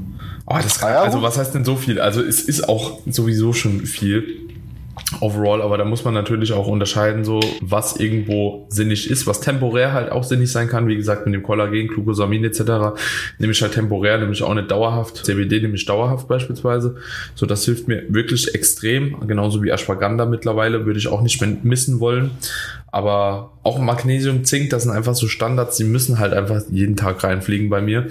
Oh, 0.48 0.54
das 0.62 0.78
kann, 0.78 0.92
also 0.92 1.22
was 1.22 1.38
heißt 1.38 1.54
denn 1.54 1.64
so 1.64 1.74
viel? 1.74 2.00
Also 2.00 2.22
es 2.22 2.42
ist 2.42 2.68
auch 2.68 2.98
sowieso 3.06 3.52
schon 3.52 3.80
viel 3.80 4.45
overall, 5.20 5.62
aber 5.62 5.78
da 5.78 5.84
muss 5.84 6.04
man 6.04 6.14
natürlich 6.14 6.52
auch 6.52 6.66
unterscheiden, 6.66 7.24
so 7.24 7.40
was 7.60 7.96
irgendwo 7.96 8.66
sinnig 8.68 9.10
ist, 9.10 9.26
was 9.26 9.40
temporär 9.40 9.92
halt 9.92 10.10
auch 10.12 10.24
sinnig 10.24 10.50
sein 10.50 10.68
kann. 10.68 10.88
Wie 10.88 10.96
gesagt, 10.96 11.26
mit 11.26 11.34
dem 11.34 11.42
Kollagen, 11.42 11.88
Glucosamin 11.88 12.44
etc. 12.44 12.60
nehme 13.38 13.52
ich 13.52 13.62
halt 13.62 13.72
temporär, 13.72 14.18
nämlich 14.18 14.42
auch 14.42 14.54
nicht 14.54 14.70
dauerhaft. 14.70 15.24
CBD 15.24 15.60
nehme 15.60 15.74
ich 15.74 15.86
dauerhaft 15.86 16.28
beispielsweise. 16.28 16.96
So, 17.34 17.46
das 17.46 17.64
hilft 17.64 17.88
mir 17.88 18.04
wirklich 18.08 18.54
extrem. 18.54 19.26
Genauso 19.26 19.62
wie 19.62 19.70
Ashwagandha 19.70 20.26
mittlerweile 20.26 20.86
würde 20.86 20.98
ich 20.98 21.08
auch 21.08 21.22
nicht 21.22 21.40
mehr 21.40 21.56
missen 21.62 22.00
wollen. 22.00 22.30
Aber 22.92 23.52
auch 23.62 23.78
Magnesium, 23.78 24.44
Zink, 24.44 24.70
das 24.70 24.84
sind 24.84 24.92
einfach 24.92 25.14
so 25.14 25.28
Standards, 25.28 25.76
die 25.76 25.84
müssen 25.84 26.18
halt 26.18 26.32
einfach 26.32 26.62
jeden 26.70 26.96
Tag 26.96 27.22
reinfliegen 27.22 27.68
bei 27.68 27.82
mir. 27.82 28.08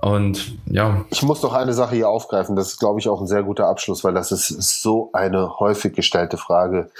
Und 0.00 0.56
ja. 0.66 1.04
Ich 1.10 1.22
muss 1.22 1.42
noch 1.42 1.52
eine 1.52 1.72
Sache 1.72 1.96
hier 1.96 2.08
aufgreifen. 2.08 2.56
Das 2.56 2.68
ist, 2.68 2.78
glaube 2.78 3.00
ich, 3.00 3.08
auch 3.08 3.20
ein 3.20 3.26
sehr 3.26 3.42
guter 3.42 3.66
Abschluss, 3.66 4.04
weil 4.04 4.14
das 4.14 4.30
ist 4.32 4.82
so 4.82 5.10
eine 5.12 5.58
häufig 5.58 5.94
gestellte 5.94 6.27
Frage. 6.36 6.90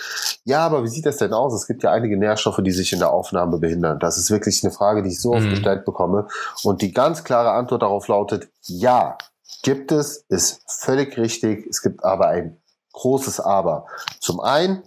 Ja, 0.44 0.64
aber 0.64 0.82
wie 0.82 0.88
sieht 0.88 1.06
das 1.06 1.18
denn 1.18 1.32
aus? 1.32 1.52
Es 1.52 1.66
gibt 1.66 1.82
ja 1.82 1.90
einige 1.90 2.16
Nährstoffe, 2.16 2.60
die 2.62 2.70
sich 2.70 2.92
in 2.92 3.00
der 3.00 3.12
Aufnahme 3.12 3.58
behindern. 3.58 3.98
Das 3.98 4.16
ist 4.16 4.30
wirklich 4.30 4.64
eine 4.64 4.72
Frage, 4.72 5.02
die 5.02 5.10
ich 5.10 5.20
so 5.20 5.34
oft 5.34 5.44
mhm. 5.44 5.50
gestellt 5.50 5.84
bekomme. 5.84 6.28
Und 6.62 6.82
die 6.82 6.92
ganz 6.92 7.24
klare 7.24 7.50
Antwort 7.50 7.82
darauf 7.82 8.08
lautet, 8.08 8.48
ja, 8.62 9.18
gibt 9.62 9.92
es, 9.92 10.24
ist 10.28 10.62
völlig 10.66 11.18
richtig. 11.18 11.66
Es 11.68 11.82
gibt 11.82 12.04
aber 12.04 12.28
ein 12.28 12.56
großes 12.92 13.40
Aber. 13.40 13.86
Zum 14.20 14.40
einen, 14.40 14.82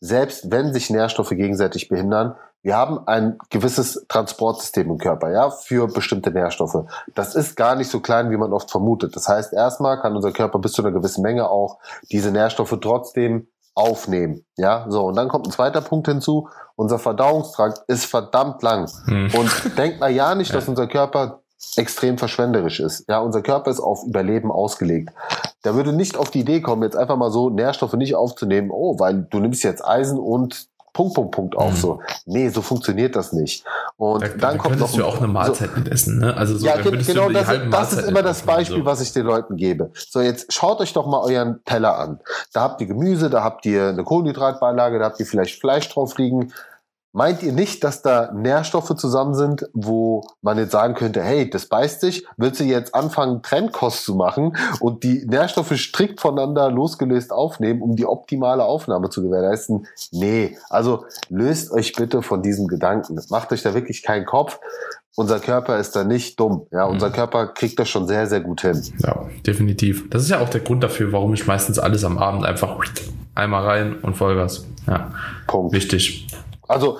selbst 0.00 0.50
wenn 0.50 0.72
sich 0.72 0.90
Nährstoffe 0.90 1.30
gegenseitig 1.30 1.88
behindern, 1.88 2.36
wir 2.66 2.76
haben 2.76 3.06
ein 3.06 3.38
gewisses 3.50 4.06
Transportsystem 4.08 4.90
im 4.90 4.98
Körper, 4.98 5.30
ja, 5.30 5.50
für 5.50 5.86
bestimmte 5.86 6.32
Nährstoffe. 6.32 6.84
Das 7.14 7.36
ist 7.36 7.54
gar 7.54 7.76
nicht 7.76 7.88
so 7.88 8.00
klein, 8.00 8.32
wie 8.32 8.36
man 8.36 8.52
oft 8.52 8.72
vermutet. 8.72 9.14
Das 9.14 9.28
heißt, 9.28 9.52
erstmal 9.52 10.00
kann 10.00 10.16
unser 10.16 10.32
Körper 10.32 10.58
bis 10.58 10.72
zu 10.72 10.82
einer 10.82 10.90
gewissen 10.90 11.22
Menge 11.22 11.48
auch 11.48 11.78
diese 12.10 12.32
Nährstoffe 12.32 12.76
trotzdem 12.80 13.46
aufnehmen, 13.76 14.44
ja. 14.56 14.86
So, 14.88 15.04
und 15.04 15.16
dann 15.16 15.28
kommt 15.28 15.46
ein 15.46 15.52
zweiter 15.52 15.82
Punkt 15.82 16.08
hinzu. 16.08 16.48
Unser 16.74 16.98
Verdauungstrakt 16.98 17.82
ist 17.86 18.06
verdammt 18.06 18.62
lang. 18.62 18.90
Hm. 19.04 19.30
Und 19.34 19.78
denkt 19.78 20.00
mal 20.00 20.10
ja 20.10 20.34
nicht, 20.34 20.52
dass 20.54 20.66
unser 20.66 20.88
Körper 20.88 21.42
extrem 21.76 22.18
verschwenderisch 22.18 22.80
ist. 22.80 23.08
Ja, 23.08 23.20
unser 23.20 23.42
Körper 23.42 23.70
ist 23.70 23.80
auf 23.80 24.02
Überleben 24.04 24.50
ausgelegt. 24.50 25.10
Der 25.64 25.74
würde 25.74 25.92
nicht 25.92 26.16
auf 26.16 26.30
die 26.30 26.40
Idee 26.40 26.60
kommen, 26.60 26.82
jetzt 26.82 26.96
einfach 26.96 27.16
mal 27.16 27.30
so 27.30 27.50
Nährstoffe 27.50 27.94
nicht 27.94 28.14
aufzunehmen, 28.14 28.70
oh, 28.70 28.98
weil 28.98 29.26
du 29.30 29.38
nimmst 29.40 29.62
jetzt 29.62 29.84
Eisen 29.84 30.18
und 30.18 30.68
Punkt, 30.96 31.14
Punkt, 31.14 31.32
Punkt 31.32 31.56
auf. 31.58 31.72
Mhm. 31.72 31.76
So, 31.76 32.00
nee, 32.24 32.48
so 32.48 32.62
funktioniert 32.62 33.16
das 33.16 33.34
nicht. 33.34 33.64
Und 33.98 34.22
da, 34.22 34.28
dann 34.28 34.38
da 34.38 34.56
kommt 34.56 34.80
noch. 34.80 34.90
du 34.90 35.04
auch 35.04 35.18
eine 35.18 35.26
Mahlzeit 35.26 35.68
so, 35.74 35.78
mit 35.78 35.88
essen, 35.88 36.18
ne? 36.20 36.34
Also 36.34 36.56
so, 36.56 36.64
ja, 36.64 36.76
genau, 36.80 37.28
das, 37.28 37.46
das 37.70 37.92
ist 37.92 38.08
immer 38.08 38.22
das 38.22 38.40
Beispiel, 38.40 38.78
so. 38.78 38.84
was 38.86 39.02
ich 39.02 39.12
den 39.12 39.26
Leuten 39.26 39.56
gebe. 39.56 39.90
So, 39.94 40.22
jetzt 40.22 40.50
schaut 40.54 40.80
euch 40.80 40.94
doch 40.94 41.06
mal 41.06 41.20
euren 41.20 41.62
Teller 41.66 41.98
an. 41.98 42.20
Da 42.54 42.62
habt 42.62 42.80
ihr 42.80 42.86
Gemüse, 42.86 43.28
da 43.28 43.44
habt 43.44 43.66
ihr 43.66 43.88
eine 43.88 44.04
Kohlenhydratbeilage, 44.04 44.98
da 44.98 45.04
habt 45.04 45.20
ihr 45.20 45.26
vielleicht 45.26 45.60
Fleisch 45.60 45.86
drauf 45.90 46.16
liegen, 46.16 46.50
Meint 47.16 47.42
ihr 47.42 47.52
nicht, 47.52 47.82
dass 47.82 48.02
da 48.02 48.30
Nährstoffe 48.34 48.94
zusammen 48.94 49.32
sind, 49.32 49.66
wo 49.72 50.22
man 50.42 50.58
jetzt 50.58 50.72
sagen 50.72 50.92
könnte, 50.92 51.22
hey, 51.22 51.48
das 51.48 51.64
beißt 51.64 52.02
sich, 52.02 52.26
willst 52.36 52.60
du 52.60 52.64
jetzt 52.64 52.94
anfangen, 52.94 53.40
Trennkost 53.40 54.04
zu 54.04 54.16
machen 54.16 54.54
und 54.80 55.02
die 55.02 55.24
Nährstoffe 55.26 55.72
strikt 55.78 56.20
voneinander 56.20 56.70
losgelöst 56.70 57.32
aufnehmen, 57.32 57.80
um 57.80 57.96
die 57.96 58.04
optimale 58.04 58.64
Aufnahme 58.64 59.08
zu 59.08 59.22
gewährleisten? 59.22 59.86
Nee, 60.12 60.58
also 60.68 61.06
löst 61.30 61.72
euch 61.72 61.94
bitte 61.94 62.20
von 62.20 62.42
diesem 62.42 62.66
Gedanken. 62.66 63.18
Macht 63.30 63.50
euch 63.50 63.62
da 63.62 63.72
wirklich 63.72 64.02
keinen 64.02 64.26
Kopf. 64.26 64.60
Unser 65.14 65.40
Körper 65.40 65.78
ist 65.78 65.96
da 65.96 66.04
nicht 66.04 66.38
dumm. 66.38 66.66
Ja, 66.70 66.84
unser 66.84 67.08
mhm. 67.08 67.12
Körper 67.14 67.46
kriegt 67.46 67.78
das 67.78 67.88
schon 67.88 68.06
sehr, 68.06 68.26
sehr 68.26 68.40
gut 68.40 68.60
hin. 68.60 68.82
Ja, 68.98 69.24
definitiv. 69.46 70.10
Das 70.10 70.20
ist 70.20 70.28
ja 70.28 70.40
auch 70.40 70.50
der 70.50 70.60
Grund 70.60 70.84
dafür, 70.84 71.12
warum 71.12 71.32
ich 71.32 71.46
meistens 71.46 71.78
alles 71.78 72.04
am 72.04 72.18
Abend 72.18 72.44
einfach 72.44 72.76
einmal 73.34 73.64
rein 73.64 74.00
und 74.02 74.18
Vollgas. 74.18 74.66
Ja. 74.86 75.12
Punkt. 75.46 75.72
Wichtig. 75.72 76.26
Also 76.68 76.98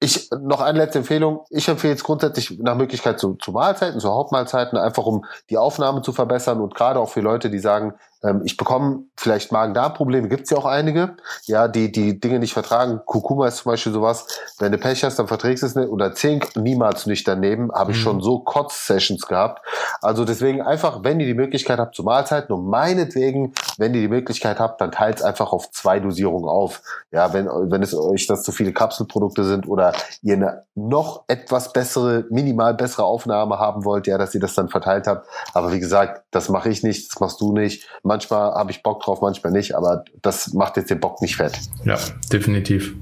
ich 0.00 0.30
noch 0.30 0.62
eine 0.62 0.78
letzte 0.78 1.00
Empfehlung. 1.00 1.44
Ich 1.50 1.68
empfehle 1.68 1.92
jetzt 1.92 2.04
grundsätzlich 2.04 2.58
nach 2.58 2.74
Möglichkeit 2.74 3.20
zu, 3.20 3.34
zu 3.34 3.52
Mahlzeiten, 3.52 4.00
zu 4.00 4.10
Hauptmahlzeiten, 4.10 4.78
einfach 4.78 5.04
um 5.04 5.26
die 5.50 5.58
Aufnahme 5.58 6.00
zu 6.00 6.12
verbessern 6.12 6.60
und 6.60 6.74
gerade 6.74 6.98
auch 6.98 7.10
für 7.10 7.20
Leute, 7.20 7.50
die 7.50 7.58
sagen, 7.58 7.94
ähm, 8.22 8.42
ich 8.44 8.56
bekomme 8.56 9.04
vielleicht 9.16 9.52
Magen-Darm-Probleme, 9.52 10.28
gibt's 10.28 10.50
ja 10.50 10.58
auch 10.58 10.66
einige, 10.66 11.16
ja, 11.44 11.68
die 11.68 11.90
die 11.90 12.20
Dinge 12.20 12.38
nicht 12.38 12.52
vertragen. 12.52 13.00
Kurkuma 13.06 13.46
ist 13.46 13.58
zum 13.58 13.72
Beispiel 13.72 13.92
sowas, 13.92 14.26
wenn 14.58 14.72
du 14.72 14.78
Pech 14.78 15.02
hast, 15.04 15.18
dann 15.18 15.28
verträgst 15.28 15.62
du 15.62 15.66
es 15.66 15.74
nicht. 15.74 15.88
Oder 15.88 16.14
Zink 16.14 16.56
niemals 16.56 17.06
nicht 17.06 17.26
daneben, 17.26 17.72
habe 17.72 17.92
ich 17.92 17.98
mhm. 17.98 18.02
schon 18.02 18.20
so 18.20 18.40
Kotz-Sessions 18.40 19.26
gehabt. 19.26 19.64
Also 20.02 20.24
deswegen 20.24 20.62
einfach, 20.62 21.02
wenn 21.02 21.20
ihr 21.20 21.26
die 21.26 21.34
Möglichkeit 21.34 21.78
habt 21.78 21.94
zu 21.94 22.02
Mahlzeiten 22.02 22.54
und 22.54 22.66
meinetwegen, 22.66 23.54
wenn 23.78 23.94
ihr 23.94 24.02
die 24.02 24.08
Möglichkeit 24.08 24.60
habt, 24.60 24.80
dann 24.80 24.92
teilt 24.92 25.18
es 25.18 25.22
einfach 25.22 25.52
auf 25.52 25.70
zwei 25.70 26.00
Dosierungen 26.00 26.48
auf. 26.48 26.82
Ja, 27.12 27.32
wenn, 27.32 27.46
wenn 27.46 27.82
es 27.82 27.94
euch 27.94 28.26
das 28.26 28.42
zu 28.42 28.52
viele 28.52 28.72
Kapselprodukte 28.72 29.44
sind 29.44 29.66
oder 29.66 29.92
ihr 30.22 30.34
eine 30.34 30.64
noch 30.74 31.24
etwas 31.26 31.72
bessere, 31.72 32.24
minimal 32.30 32.74
bessere 32.74 33.04
Aufnahme 33.04 33.58
haben 33.58 33.84
wollt, 33.84 34.06
ja, 34.06 34.18
dass 34.18 34.34
ihr 34.34 34.40
das 34.40 34.54
dann 34.54 34.68
verteilt 34.68 35.06
habt. 35.06 35.26
Aber 35.54 35.72
wie 35.72 35.80
gesagt, 35.80 36.22
das 36.30 36.48
mache 36.48 36.68
ich 36.68 36.82
nicht, 36.82 37.10
das 37.10 37.20
machst 37.20 37.40
du 37.40 37.52
nicht 37.52 37.86
Manchmal 38.10 38.54
habe 38.54 38.72
ich 38.72 38.82
Bock 38.82 39.04
drauf, 39.04 39.20
manchmal 39.22 39.52
nicht, 39.52 39.76
aber 39.76 40.04
das 40.20 40.52
macht 40.52 40.76
jetzt 40.76 40.90
den 40.90 40.98
Bock 40.98 41.22
nicht 41.22 41.36
fett. 41.36 41.52
Ja, 41.84 41.96
definitiv. 42.32 42.92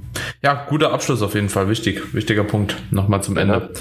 Ja, 0.43 0.67
guter 0.69 0.93
Abschluss 0.93 1.23
auf 1.23 1.35
jeden 1.35 1.49
Fall. 1.49 1.71
Wichtig, 1.71 2.13
wichtiger 2.13 2.45
Punkt. 2.45 2.77
Nochmal 2.91 3.23
zum 3.23 3.39
Ende. 3.39 3.71
Ja. 3.73 3.81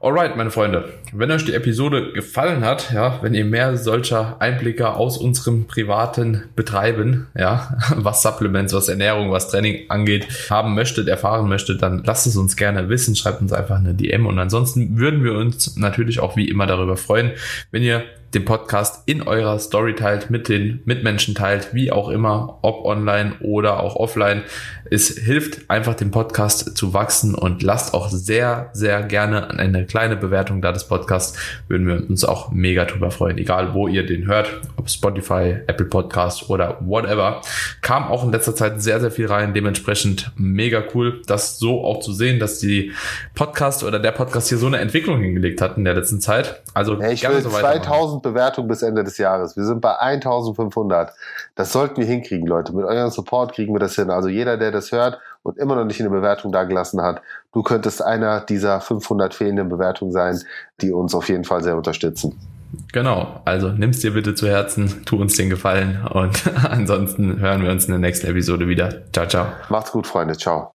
Alright, 0.00 0.36
meine 0.36 0.52
Freunde. 0.52 0.88
Wenn 1.12 1.32
euch 1.32 1.44
die 1.44 1.54
Episode 1.54 2.12
gefallen 2.12 2.64
hat, 2.64 2.92
ja, 2.92 3.18
wenn 3.22 3.34
ihr 3.34 3.44
mehr 3.44 3.76
solcher 3.76 4.36
Einblicke 4.38 4.94
aus 4.94 5.18
unserem 5.18 5.66
privaten 5.66 6.44
Betreiben, 6.54 7.26
ja, 7.36 7.76
was 7.96 8.22
Supplements, 8.22 8.72
was 8.72 8.88
Ernährung, 8.88 9.32
was 9.32 9.48
Training 9.48 9.90
angeht, 9.90 10.28
haben 10.48 10.76
möchtet, 10.76 11.08
erfahren 11.08 11.48
möchtet, 11.48 11.82
dann 11.82 12.04
lasst 12.04 12.28
es 12.28 12.36
uns 12.36 12.54
gerne 12.54 12.88
wissen. 12.88 13.16
Schreibt 13.16 13.40
uns 13.40 13.52
einfach 13.52 13.78
eine 13.78 13.94
DM 13.94 14.26
und 14.26 14.38
ansonsten 14.38 14.96
würden 14.96 15.24
wir 15.24 15.32
uns 15.32 15.76
natürlich 15.76 16.20
auch 16.20 16.36
wie 16.36 16.48
immer 16.48 16.66
darüber 16.66 16.96
freuen, 16.96 17.32
wenn 17.72 17.82
ihr 17.82 18.04
den 18.34 18.44
Podcast 18.46 19.02
in 19.06 19.22
eurer 19.22 19.58
Story 19.58 19.94
teilt, 19.94 20.30
mit 20.30 20.48
den 20.48 20.80
Mitmenschen 20.84 21.34
teilt, 21.34 21.74
wie 21.74 21.92
auch 21.92 22.08
immer, 22.08 22.58
ob 22.62 22.84
online 22.84 23.34
oder 23.40 23.80
auch 23.80 23.96
offline. 23.96 24.42
Es 24.90 25.08
hilft 25.08 25.70
einfach 25.70 25.94
dem 25.94 26.10
Podcast 26.10 26.76
zu 26.76 26.94
wachsen 26.94 27.34
und 27.34 27.62
lasst 27.62 27.92
auch 27.94 28.08
sehr, 28.08 28.70
sehr 28.72 29.02
gerne 29.02 29.50
eine 29.50 29.84
kleine 29.86 30.16
Bewertung 30.16 30.62
da 30.62 30.72
des 30.72 30.84
Podcasts. 30.88 31.38
Würden 31.68 31.86
wir 31.86 32.08
uns 32.08 32.24
auch 32.24 32.50
mega 32.52 32.84
drüber 32.84 33.10
freuen. 33.10 33.38
Egal 33.38 33.74
wo 33.74 33.86
ihr 33.86 34.06
den 34.06 34.26
hört, 34.26 34.60
ob 34.76 34.88
Spotify, 34.88 35.58
Apple 35.66 35.86
Podcast 35.86 36.48
oder 36.48 36.78
whatever. 36.80 37.42
Kam 37.82 38.04
auch 38.04 38.24
in 38.24 38.32
letzter 38.32 38.54
Zeit 38.54 38.82
sehr, 38.82 39.00
sehr 39.00 39.10
viel 39.10 39.26
rein. 39.26 39.52
Dementsprechend 39.52 40.32
mega 40.36 40.82
cool, 40.94 41.20
das 41.26 41.58
so 41.58 41.84
auch 41.84 42.00
zu 42.00 42.12
sehen, 42.12 42.38
dass 42.38 42.58
die 42.58 42.92
Podcast 43.34 43.84
oder 43.84 43.98
der 43.98 44.12
Podcast 44.12 44.48
hier 44.48 44.58
so 44.58 44.66
eine 44.66 44.78
Entwicklung 44.78 45.20
hingelegt 45.20 45.60
hat 45.60 45.76
in 45.76 45.84
der 45.84 45.94
letzten 45.94 46.20
Zeit. 46.20 46.62
Also 46.74 47.00
ja, 47.00 47.10
ich 47.10 47.28
will 47.28 47.40
so 47.42 47.50
2000 47.50 48.21
Bewertungen 48.22 48.68
bis 48.68 48.82
Ende 48.82 49.04
des 49.04 49.18
Jahres. 49.18 49.56
Wir 49.56 49.64
sind 49.64 49.80
bei 49.80 49.96
1500. 49.96 51.12
Das 51.54 51.72
sollten 51.72 51.98
wir 51.98 52.06
hinkriegen, 52.06 52.46
Leute. 52.46 52.72
Mit 52.74 52.84
eurem 52.84 53.10
Support 53.10 53.52
kriegen 53.54 53.74
wir 53.74 53.80
das 53.80 53.94
hin. 53.94 54.10
Also 54.10 54.28
jeder, 54.28 54.56
der 54.56 54.70
das 54.70 54.92
hört 54.92 55.18
und 55.42 55.58
immer 55.58 55.76
noch 55.76 55.84
nicht 55.84 56.00
eine 56.00 56.10
Bewertung 56.10 56.52
dagelassen 56.52 57.02
hat, 57.02 57.20
du 57.52 57.62
könntest 57.62 58.02
einer 58.02 58.40
dieser 58.40 58.80
500 58.80 59.34
fehlenden 59.34 59.68
Bewertungen 59.68 60.12
sein, 60.12 60.40
die 60.80 60.92
uns 60.92 61.14
auf 61.14 61.28
jeden 61.28 61.44
Fall 61.44 61.62
sehr 61.62 61.76
unterstützen. 61.76 62.38
Genau, 62.92 63.40
also 63.44 63.68
nimm's 63.68 64.00
dir 64.00 64.12
bitte 64.12 64.34
zu 64.34 64.48
Herzen, 64.48 65.04
tu 65.04 65.20
uns 65.20 65.36
den 65.36 65.50
Gefallen 65.50 66.06
und 66.10 66.42
ansonsten 66.70 67.38
hören 67.40 67.62
wir 67.62 67.70
uns 67.70 67.84
in 67.84 67.90
der 67.90 68.00
nächsten 68.00 68.26
Episode 68.26 68.66
wieder. 68.66 69.02
Ciao, 69.12 69.26
ciao. 69.26 69.46
Macht's 69.68 69.92
gut, 69.92 70.06
Freunde. 70.06 70.36
Ciao. 70.36 70.70